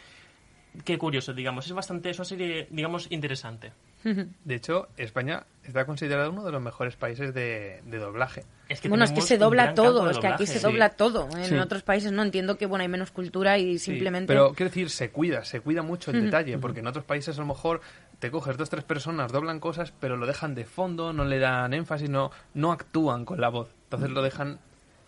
qué 0.84 0.98
curioso, 0.98 1.32
digamos, 1.32 1.66
es 1.66 1.72
bastante, 1.72 2.10
es 2.10 2.18
una 2.18 2.24
serie, 2.24 2.66
digamos, 2.70 3.06
interesante. 3.10 3.72
de 4.04 4.54
hecho, 4.54 4.88
España 4.98 5.44
está 5.62 5.86
considerado 5.86 6.30
uno 6.30 6.44
de 6.44 6.52
los 6.52 6.60
mejores 6.60 6.94
países 6.94 7.32
de, 7.32 7.80
de 7.86 7.98
doblaje. 7.98 8.44
Es 8.68 8.80
que 8.82 8.88
bueno, 8.90 9.04
es 9.04 9.12
que 9.12 9.22
se 9.22 9.38
dobla 9.38 9.72
todo, 9.74 10.10
es 10.10 10.18
que 10.18 10.26
aquí 10.26 10.46
se 10.46 10.58
Sí. 10.58 10.64
dobla 10.64 10.90
todo. 10.90 11.26
En 11.38 11.44
Sí. 11.46 11.54
otros 11.56 11.82
países 11.82 12.12
no 12.12 12.22
entiendo 12.22 12.58
que 12.58 12.66
bueno 12.66 12.82
hay 12.82 12.88
menos 12.88 13.10
cultura 13.12 13.56
y 13.58 13.78
Sí, 13.78 13.92
simplemente. 13.92 14.26
pero 14.26 14.52
quiero 14.52 14.68
decir, 14.68 14.90
se 14.90 15.10
cuida, 15.10 15.44
se 15.46 15.60
cuida 15.60 15.82
mucho 15.82 16.10
el 16.10 16.22
detalle, 16.24 16.58
porque 16.58 16.80
en 16.80 16.86
otros 16.86 17.04
países 17.06 17.38
a 17.38 17.40
lo 17.40 17.46
mejor 17.46 17.80
te 18.18 18.30
coges 18.30 18.56
dos, 18.58 18.68
tres 18.68 18.84
personas, 18.84 19.32
doblan 19.32 19.58
cosas, 19.60 19.92
pero 20.00 20.16
lo 20.18 20.26
dejan 20.26 20.54
de 20.54 20.64
fondo, 20.66 21.12
no 21.14 21.24
le 21.24 21.38
dan 21.38 21.72
énfasis, 21.72 22.10
no, 22.10 22.30
no 22.52 22.72
actúan 22.72 23.24
con 23.24 23.40
la 23.40 23.48
voz. 23.48 23.70
Entonces 23.84 24.10
lo 24.10 24.22
dejan 24.22 24.58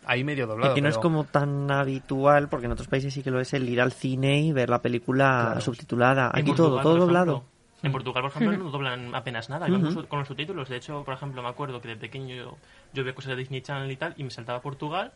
ahí 0.07 0.25
medio 0.25 0.47
doblado. 0.47 0.73
Aquí 0.73 0.81
no 0.81 0.89
es 0.89 0.99
como 0.99 1.25
tan 1.25 1.71
habitual, 1.71 2.49
porque 2.49 2.67
en 2.67 2.73
otros 2.73 2.89
países 2.89 3.13
sí 3.13 3.23
que 3.23 3.31
lo 3.31 3.41
es 3.41 3.53
el 3.55 3.69
ir 3.69 3.81
al 3.81 3.93
cine 3.93 4.41
y 4.41 4.53
ver 4.53 4.71
la 4.71 4.81
película 4.81 5.43
Claro. 5.47 5.61
subtitulada. 5.61 6.31
En 6.35 6.41
Aquí 6.41 6.49
Portugal, 6.49 6.71
todo, 6.71 6.83
todo 6.83 6.97
doblado. 7.07 7.45
En 7.83 7.93
Portugal, 7.93 8.23
por 8.23 8.31
ejemplo, 8.31 8.57
no 8.65 8.71
doblan 8.71 9.15
apenas 9.15 9.51
nada, 9.51 9.69
iban 9.69 9.81
con 9.83 9.91
Ujú. 9.93 10.01
su- 10.03 10.09
con 10.09 10.19
los 10.21 10.29
subtítulos. 10.29 10.69
De 10.69 10.77
hecho, 10.77 11.05
por 11.05 11.15
ejemplo, 11.15 11.43
me 11.43 11.49
acuerdo 11.49 11.81
que 11.81 11.89
de 11.89 11.97
pequeño 11.97 12.35
yo, 12.35 12.57
yo 12.95 13.05
veía 13.05 13.15
cosas 13.15 13.31
de 13.31 13.37
Disney 13.37 13.61
Channel 13.61 13.91
y 13.91 13.97
tal, 13.97 14.15
y 14.17 14.25
me 14.25 14.31
saltaba 14.31 14.59
a 14.59 14.63
Portugal, 14.63 15.13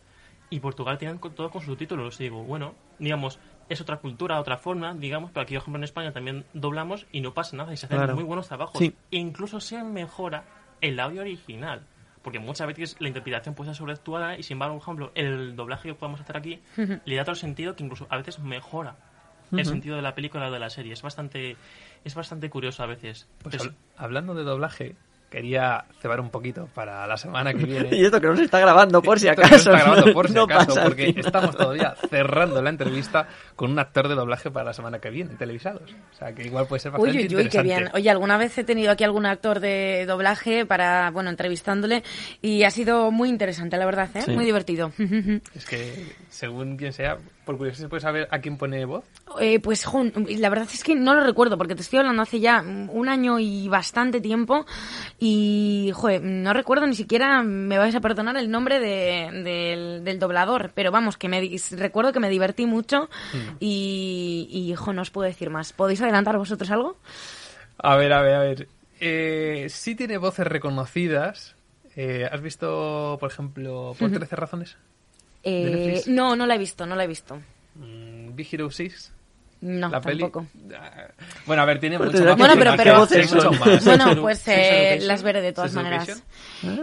y 0.50 0.60
Portugal 0.60 0.98
tienen 0.98 1.18
con- 1.18 1.32
todo 1.34 1.50
con 1.50 1.62
subtítulos. 1.62 2.20
Y 2.20 2.24
digo, 2.24 2.42
bueno, 2.42 2.74
digamos, 2.98 3.38
es 3.68 3.80
otra 3.80 3.96
cultura, 3.98 4.38
otra 4.40 4.56
forma, 4.58 4.92
digamos, 4.94 5.30
pero 5.30 5.42
aquí, 5.44 5.54
por 5.54 5.62
ejemplo, 5.62 5.78
en 5.78 5.84
España 5.84 6.12
también 6.12 6.44
doblamos 6.52 7.06
y 7.12 7.20
no 7.20 7.32
pasa 7.32 7.56
nada, 7.56 7.72
y 7.72 7.76
se 7.76 7.86
hacen 7.86 7.98
Claro. 7.98 8.14
muy 8.16 8.24
buenos 8.24 8.48
trabajos. 8.48 8.76
Sí. 8.78 8.94
E 9.10 9.16
incluso 9.16 9.60
se 9.60 9.82
mejora 9.84 10.44
el 10.80 10.98
audio 11.00 11.22
original. 11.22 11.86
Porque 12.22 12.38
muchas 12.38 12.66
veces 12.66 12.96
la 12.98 13.08
interpretación 13.08 13.54
puede 13.54 13.70
ser 13.70 13.76
sobreactuada 13.76 14.36
y 14.38 14.42
sin 14.42 14.56
embargo, 14.56 14.74
por 14.76 14.82
ejemplo, 14.82 15.12
el 15.14 15.56
doblaje 15.56 15.88
que 15.88 15.94
podemos 15.94 16.20
hacer 16.20 16.36
aquí 16.36 16.60
le 17.04 17.16
da 17.16 17.22
otro 17.22 17.34
sentido 17.34 17.76
que 17.76 17.82
incluso 17.82 18.06
a 18.10 18.16
veces 18.18 18.38
mejora 18.40 18.96
el 19.52 19.64
sentido 19.66 19.96
de 19.96 20.02
la 20.02 20.14
película 20.14 20.48
o 20.48 20.50
de 20.52 20.58
la 20.60 20.70
serie. 20.70 20.92
Es 20.92 21.02
bastante, 21.02 21.56
es 22.04 22.14
bastante 22.14 22.50
curioso 22.50 22.82
a 22.82 22.86
veces. 22.86 23.26
Pues 23.42 23.54
Es- 23.56 23.62
habl- 23.62 23.74
hablando 23.96 24.34
de 24.34 24.44
doblaje, 24.44 24.94
quería 25.30 25.84
cebar 26.02 26.20
un 26.20 26.28
poquito 26.30 26.68
para 26.74 27.06
la 27.06 27.16
semana 27.16 27.54
que 27.54 27.64
viene. 27.64 27.88
Y 27.96 28.04
esto 28.04 28.20
que 28.20 28.26
no 28.26 28.36
se 28.36 28.44
está 28.44 28.58
grabando, 28.58 29.00
por 29.00 29.18
si 29.20 29.28
Esto 29.28 29.40
que 29.42 29.48
no 29.48 29.54
acaso. 29.54 29.62
se 29.64 29.70
está 29.70 29.84
grabando 29.84 30.12
por 30.12 30.28
si 30.28 30.34
No 30.34 30.42
acaso, 30.42 30.66
pasa 30.66 30.82
porque 30.84 31.06
final. 31.06 31.24
estamos 31.26 31.56
todavía 31.56 31.94
cerrando 32.10 32.60
la 32.62 32.70
entrevista 32.70 33.28
con 33.56 33.70
un 33.70 33.78
actor 33.78 34.08
de 34.08 34.14
doblaje 34.16 34.50
para 34.50 34.64
la 34.66 34.72
semana 34.72 34.98
que 34.98 35.10
viene, 35.10 35.36
televisados. 35.36 35.90
O 36.12 36.14
sea, 36.14 36.32
que 36.34 36.42
igual 36.44 36.66
puede 36.66 36.80
ser 36.80 36.92
Uy, 36.92 36.98
bastante 36.98 37.16
uy, 37.18 37.22
uy, 37.22 37.28
qué 37.28 37.42
interesante. 37.42 37.68
bien. 37.68 37.90
Oye, 37.94 38.10
alguna 38.10 38.36
vez 38.38 38.58
he 38.58 38.64
tenido 38.64 38.90
aquí 38.90 39.04
algún 39.04 39.24
actor 39.26 39.60
de 39.60 40.04
doblaje 40.06 40.66
para, 40.66 41.10
bueno, 41.10 41.30
entrevistándole 41.30 42.02
y 42.42 42.64
ha 42.64 42.70
sido 42.70 43.10
muy 43.12 43.28
interesante, 43.28 43.76
la 43.76 43.86
verdad, 43.86 44.08
¿eh? 44.14 44.22
Sí. 44.22 44.32
Muy 44.32 44.44
divertido. 44.44 44.92
Es 45.54 45.64
que, 45.66 46.12
según 46.28 46.76
quien 46.76 46.92
sea, 46.92 47.18
por 47.44 47.56
curiosidad, 47.56 47.86
¿se 47.86 47.88
puede 47.88 48.00
saber 48.00 48.28
a 48.30 48.38
quién 48.40 48.56
pone 48.56 48.84
voz? 48.84 49.04
Eh, 49.40 49.60
pues 49.60 49.84
jun, 49.84 50.12
la 50.28 50.48
verdad 50.48 50.68
es 50.72 50.84
que 50.84 50.94
no 50.94 51.14
lo 51.14 51.24
recuerdo 51.24 51.56
porque 51.58 51.74
te 51.74 51.82
estoy 51.82 51.98
hablando 52.00 52.22
hace 52.22 52.40
ya 52.40 52.62
un 52.62 53.08
año 53.08 53.38
y 53.38 53.68
bastante 53.68 54.20
tiempo 54.20 54.66
y 55.18 55.90
joder, 55.94 56.22
no 56.22 56.52
recuerdo 56.52 56.86
ni 56.86 56.94
siquiera, 56.94 57.42
me 57.42 57.78
vais 57.78 57.94
a 57.94 58.00
perdonar 58.00 58.36
el 58.36 58.50
nombre 58.50 58.78
de- 58.80 59.42
del, 59.42 60.04
del 60.04 60.18
doblador, 60.18 60.72
pero 60.74 60.90
vamos, 60.90 61.16
que 61.16 61.28
me 61.28 61.40
recuerdo 61.72 62.12
que 62.12 62.20
me 62.20 62.28
divertí 62.30 62.66
mucho 62.66 63.08
y, 63.58 64.48
y 64.50 64.74
jo, 64.74 64.92
no 64.92 65.02
os 65.02 65.10
puedo 65.10 65.26
decir 65.26 65.50
más. 65.50 65.72
¿Podéis 65.72 66.00
adelantar 66.02 66.36
vosotros 66.38 66.70
algo? 66.70 66.96
A 67.78 67.96
ver, 67.96 68.12
a 68.12 68.22
ver, 68.22 68.34
a 68.34 68.40
ver. 68.40 68.68
Eh, 69.00 69.66
sí 69.70 69.94
tiene 69.94 70.18
voces 70.18 70.46
reconocidas. 70.46 71.56
Eh, 71.96 72.28
¿Has 72.30 72.40
visto, 72.40 73.16
por 73.18 73.30
ejemplo, 73.30 73.94
por 73.98 74.10
Ujú. 74.10 74.18
13 74.18 74.36
razones? 74.36 74.76
Eh, 75.42 76.02
no, 76.06 76.36
no 76.36 76.46
la 76.46 76.54
he 76.54 76.58
visto, 76.58 76.86
no 76.86 76.96
la 76.96 77.04
he 77.04 77.06
visto. 77.06 77.40
Mm, 77.76 78.34
Big 78.34 78.48
Hero 78.52 78.70
6. 78.70 79.12
No, 79.62 79.88
la 79.90 80.00
peli. 80.00 80.20
tampoco. 80.20 80.46
Ah, 80.74 81.08
Bueno, 81.44 81.60
a 81.62 81.64
ver, 81.66 81.78
tiene 81.80 81.98
mucho 81.98 82.12
más. 82.12 82.20
que 82.20 82.34
Bueno, 82.34 82.54
pero, 82.56 82.72
pero 82.76 83.06
bueno, 83.84 84.22
pues 84.22 84.42
eh, 84.48 84.98
las 85.02 85.22
veré 85.22 85.42
de 85.42 85.52
todas 85.52 85.74
maneras. 85.74 86.22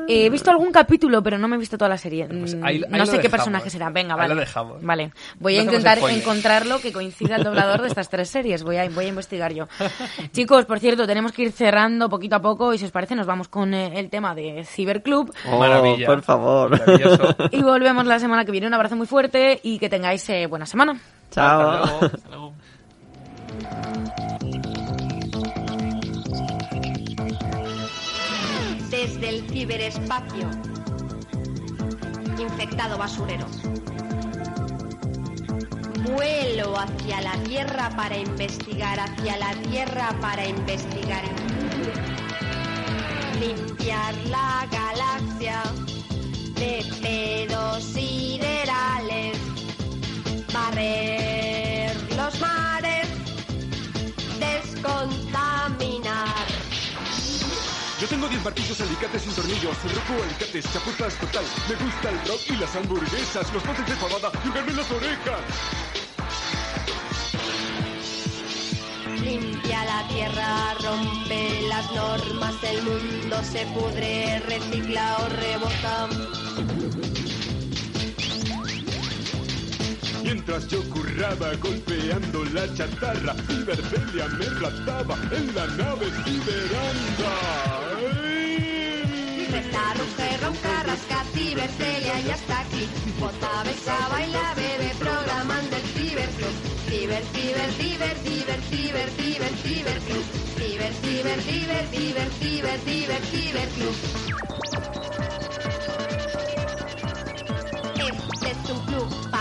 Eh, 0.08 0.26
he 0.26 0.30
visto 0.30 0.52
algún 0.52 0.72
capítulo, 0.72 1.24
pero 1.24 1.40
no 1.40 1.48
me 1.48 1.56
he 1.56 1.60
visto 1.60 1.76
toda 1.78 1.90
la 1.90 1.98
serie. 1.98 2.28
pues 2.28 2.54
Mm, 2.54 2.64
ahí- 2.64 2.76
ahí 2.84 3.00
no 3.00 3.06
sé 3.06 3.14
qué 3.14 3.18
dejamos. 3.24 3.32
personaje 3.32 3.70
será. 3.72 3.90
Venga, 3.90 4.14
Ahí 4.14 4.20
vale. 4.20 4.36
lo 4.36 4.40
dejamos. 4.42 4.84
Vale. 4.84 5.12
Voy 5.40 5.56
No 5.56 5.62
a 5.62 5.64
intentar 5.64 5.98
encontrarlo 6.10 6.80
que 6.80 6.94
coincida 6.94 7.38
el 7.38 7.44
doblador 7.44 7.82
de 7.82 7.88
estas 7.88 8.10
tres 8.10 8.30
series. 8.30 8.62
Voy 8.64 8.78
a, 8.78 8.88
voy 8.90 9.06
a 9.06 9.10
investigar 9.10 9.52
yo. 9.54 9.68
Chicos, 10.32 10.66
por 10.66 10.80
cierto, 10.80 11.08
tenemos 11.08 11.32
que 11.32 11.44
ir 11.44 11.52
cerrando 11.52 12.10
poquito 12.10 12.36
a 12.36 12.42
poco 12.42 12.74
y 12.74 12.78
si 12.78 12.86
os 12.86 12.92
parece 12.92 13.16
nos 13.16 13.26
vamos 13.26 13.48
con 13.48 13.74
eh, 13.74 14.00
el 14.00 14.10
tema 14.12 14.36
de 14.36 14.64
Ciberclub. 14.66 15.34
Oh, 15.52 15.58
Maravilla. 15.58 16.06
por 16.06 16.22
favor. 16.22 16.70
Maravilloso. 16.72 17.36
Y 17.52 17.64
volvemos 17.64 18.06
la 18.06 18.20
semana 18.20 18.46
que 18.46 18.52
viene. 18.52 18.68
Un 18.68 18.74
abrazo 18.76 18.96
muy 18.96 19.08
fuerte 19.08 19.60
y 19.64 19.80
que 19.80 19.90
tengáis 19.90 20.30
eh, 20.30 20.46
buena 20.46 20.66
semana. 20.68 21.00
Chao. 21.32 21.72
Hasta 21.72 21.86
luego. 21.92 22.06
Hasta 22.16 22.30
luego. 22.30 22.54
Desde 28.90 29.30
el 29.30 29.50
ciberespacio. 29.50 30.50
Infectado 32.40 32.98
basurero. 32.98 33.46
Vuelo 36.16 36.78
hacia 36.80 37.22
la 37.22 37.34
Tierra 37.44 37.90
para 37.96 38.18
investigar, 38.18 39.00
hacia 39.00 39.38
la 39.38 39.52
Tierra 39.70 40.16
para 40.22 40.48
investigar. 40.48 41.24
Limpiar 43.40 44.16
la 44.28 44.68
galaxia 44.72 45.64
de 46.56 46.86
pedos 47.02 47.84
siderales. 47.84 49.38
Barrer 50.54 51.96
los 52.16 52.40
mares. 52.40 52.57
Descontaminar. 54.88 56.34
Yo 58.00 58.08
tengo 58.08 58.28
10 58.30 58.44
martillos, 58.44 58.80
alicates 58.80 59.22
sin 59.24 59.34
tornillos, 59.34 59.76
roco, 59.84 60.24
alicates, 60.24 60.72
chapuzas 60.72 61.14
total. 61.16 61.44
Me 61.68 61.76
gusta 61.76 62.10
el 62.10 62.18
rock 62.28 62.42
y 62.48 62.56
las 62.56 62.76
hamburguesas, 62.76 63.54
los 63.54 63.66
botes 63.66 63.86
de 63.86 63.96
fabada 63.96 64.32
y 64.46 64.74
las 64.74 64.92
orejas. 64.92 65.40
Limpia 69.22 69.84
la 69.86 70.08
tierra, 70.08 70.74
rompe 70.76 71.62
las 71.68 71.92
normas, 71.92 72.56
el 72.64 72.82
mundo 72.84 73.44
se 73.44 73.66
pudre, 73.68 74.40
recicla 74.40 75.18
o 75.20 75.30
rebota. 75.30 76.08
Mientras 80.28 80.68
yo 80.68 80.84
curraba 80.90 81.56
golpeando 81.62 82.44
la 82.54 82.68
chatarra, 82.74 83.34
Cibercelia 83.48 84.28
me 84.28 84.46
rataba 84.60 85.16
en 85.32 85.56
la 85.56 85.68
nave 85.68 86.08
Ciberanda. 86.26 87.34
Esta 89.58 89.94
ruge, 89.94 90.38
ronca, 90.44 90.84
rasca, 90.84 91.24
cibercelia 91.34 92.20
ya 92.28 92.36
está 92.36 92.60
aquí. 92.60 92.90
Bota, 93.18 93.64
besa, 93.64 94.10
baila, 94.12 94.54
bebe, 94.56 94.92
programando 95.00 95.78
el 95.78 95.84
ciberclub. 95.96 96.56
Ciber, 96.90 97.24
ciber, 97.34 97.72
ciber, 97.80 98.18
ciber, 98.26 98.60
ciber, 98.70 99.10
ciber, 99.12 99.54
ciberclub. 99.64 100.26
Ciber, 100.58 100.94
ciber, 101.04 101.40
ciber, 101.42 101.88
ciber, 101.88 102.30
ciber, 102.42 102.80
ciber, 102.82 103.22
ciberclub. 103.32 103.96
Este 107.96 108.52
es 108.52 108.70
un 108.70 108.86
club 108.88 109.37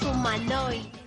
humanoide. 0.00 1.01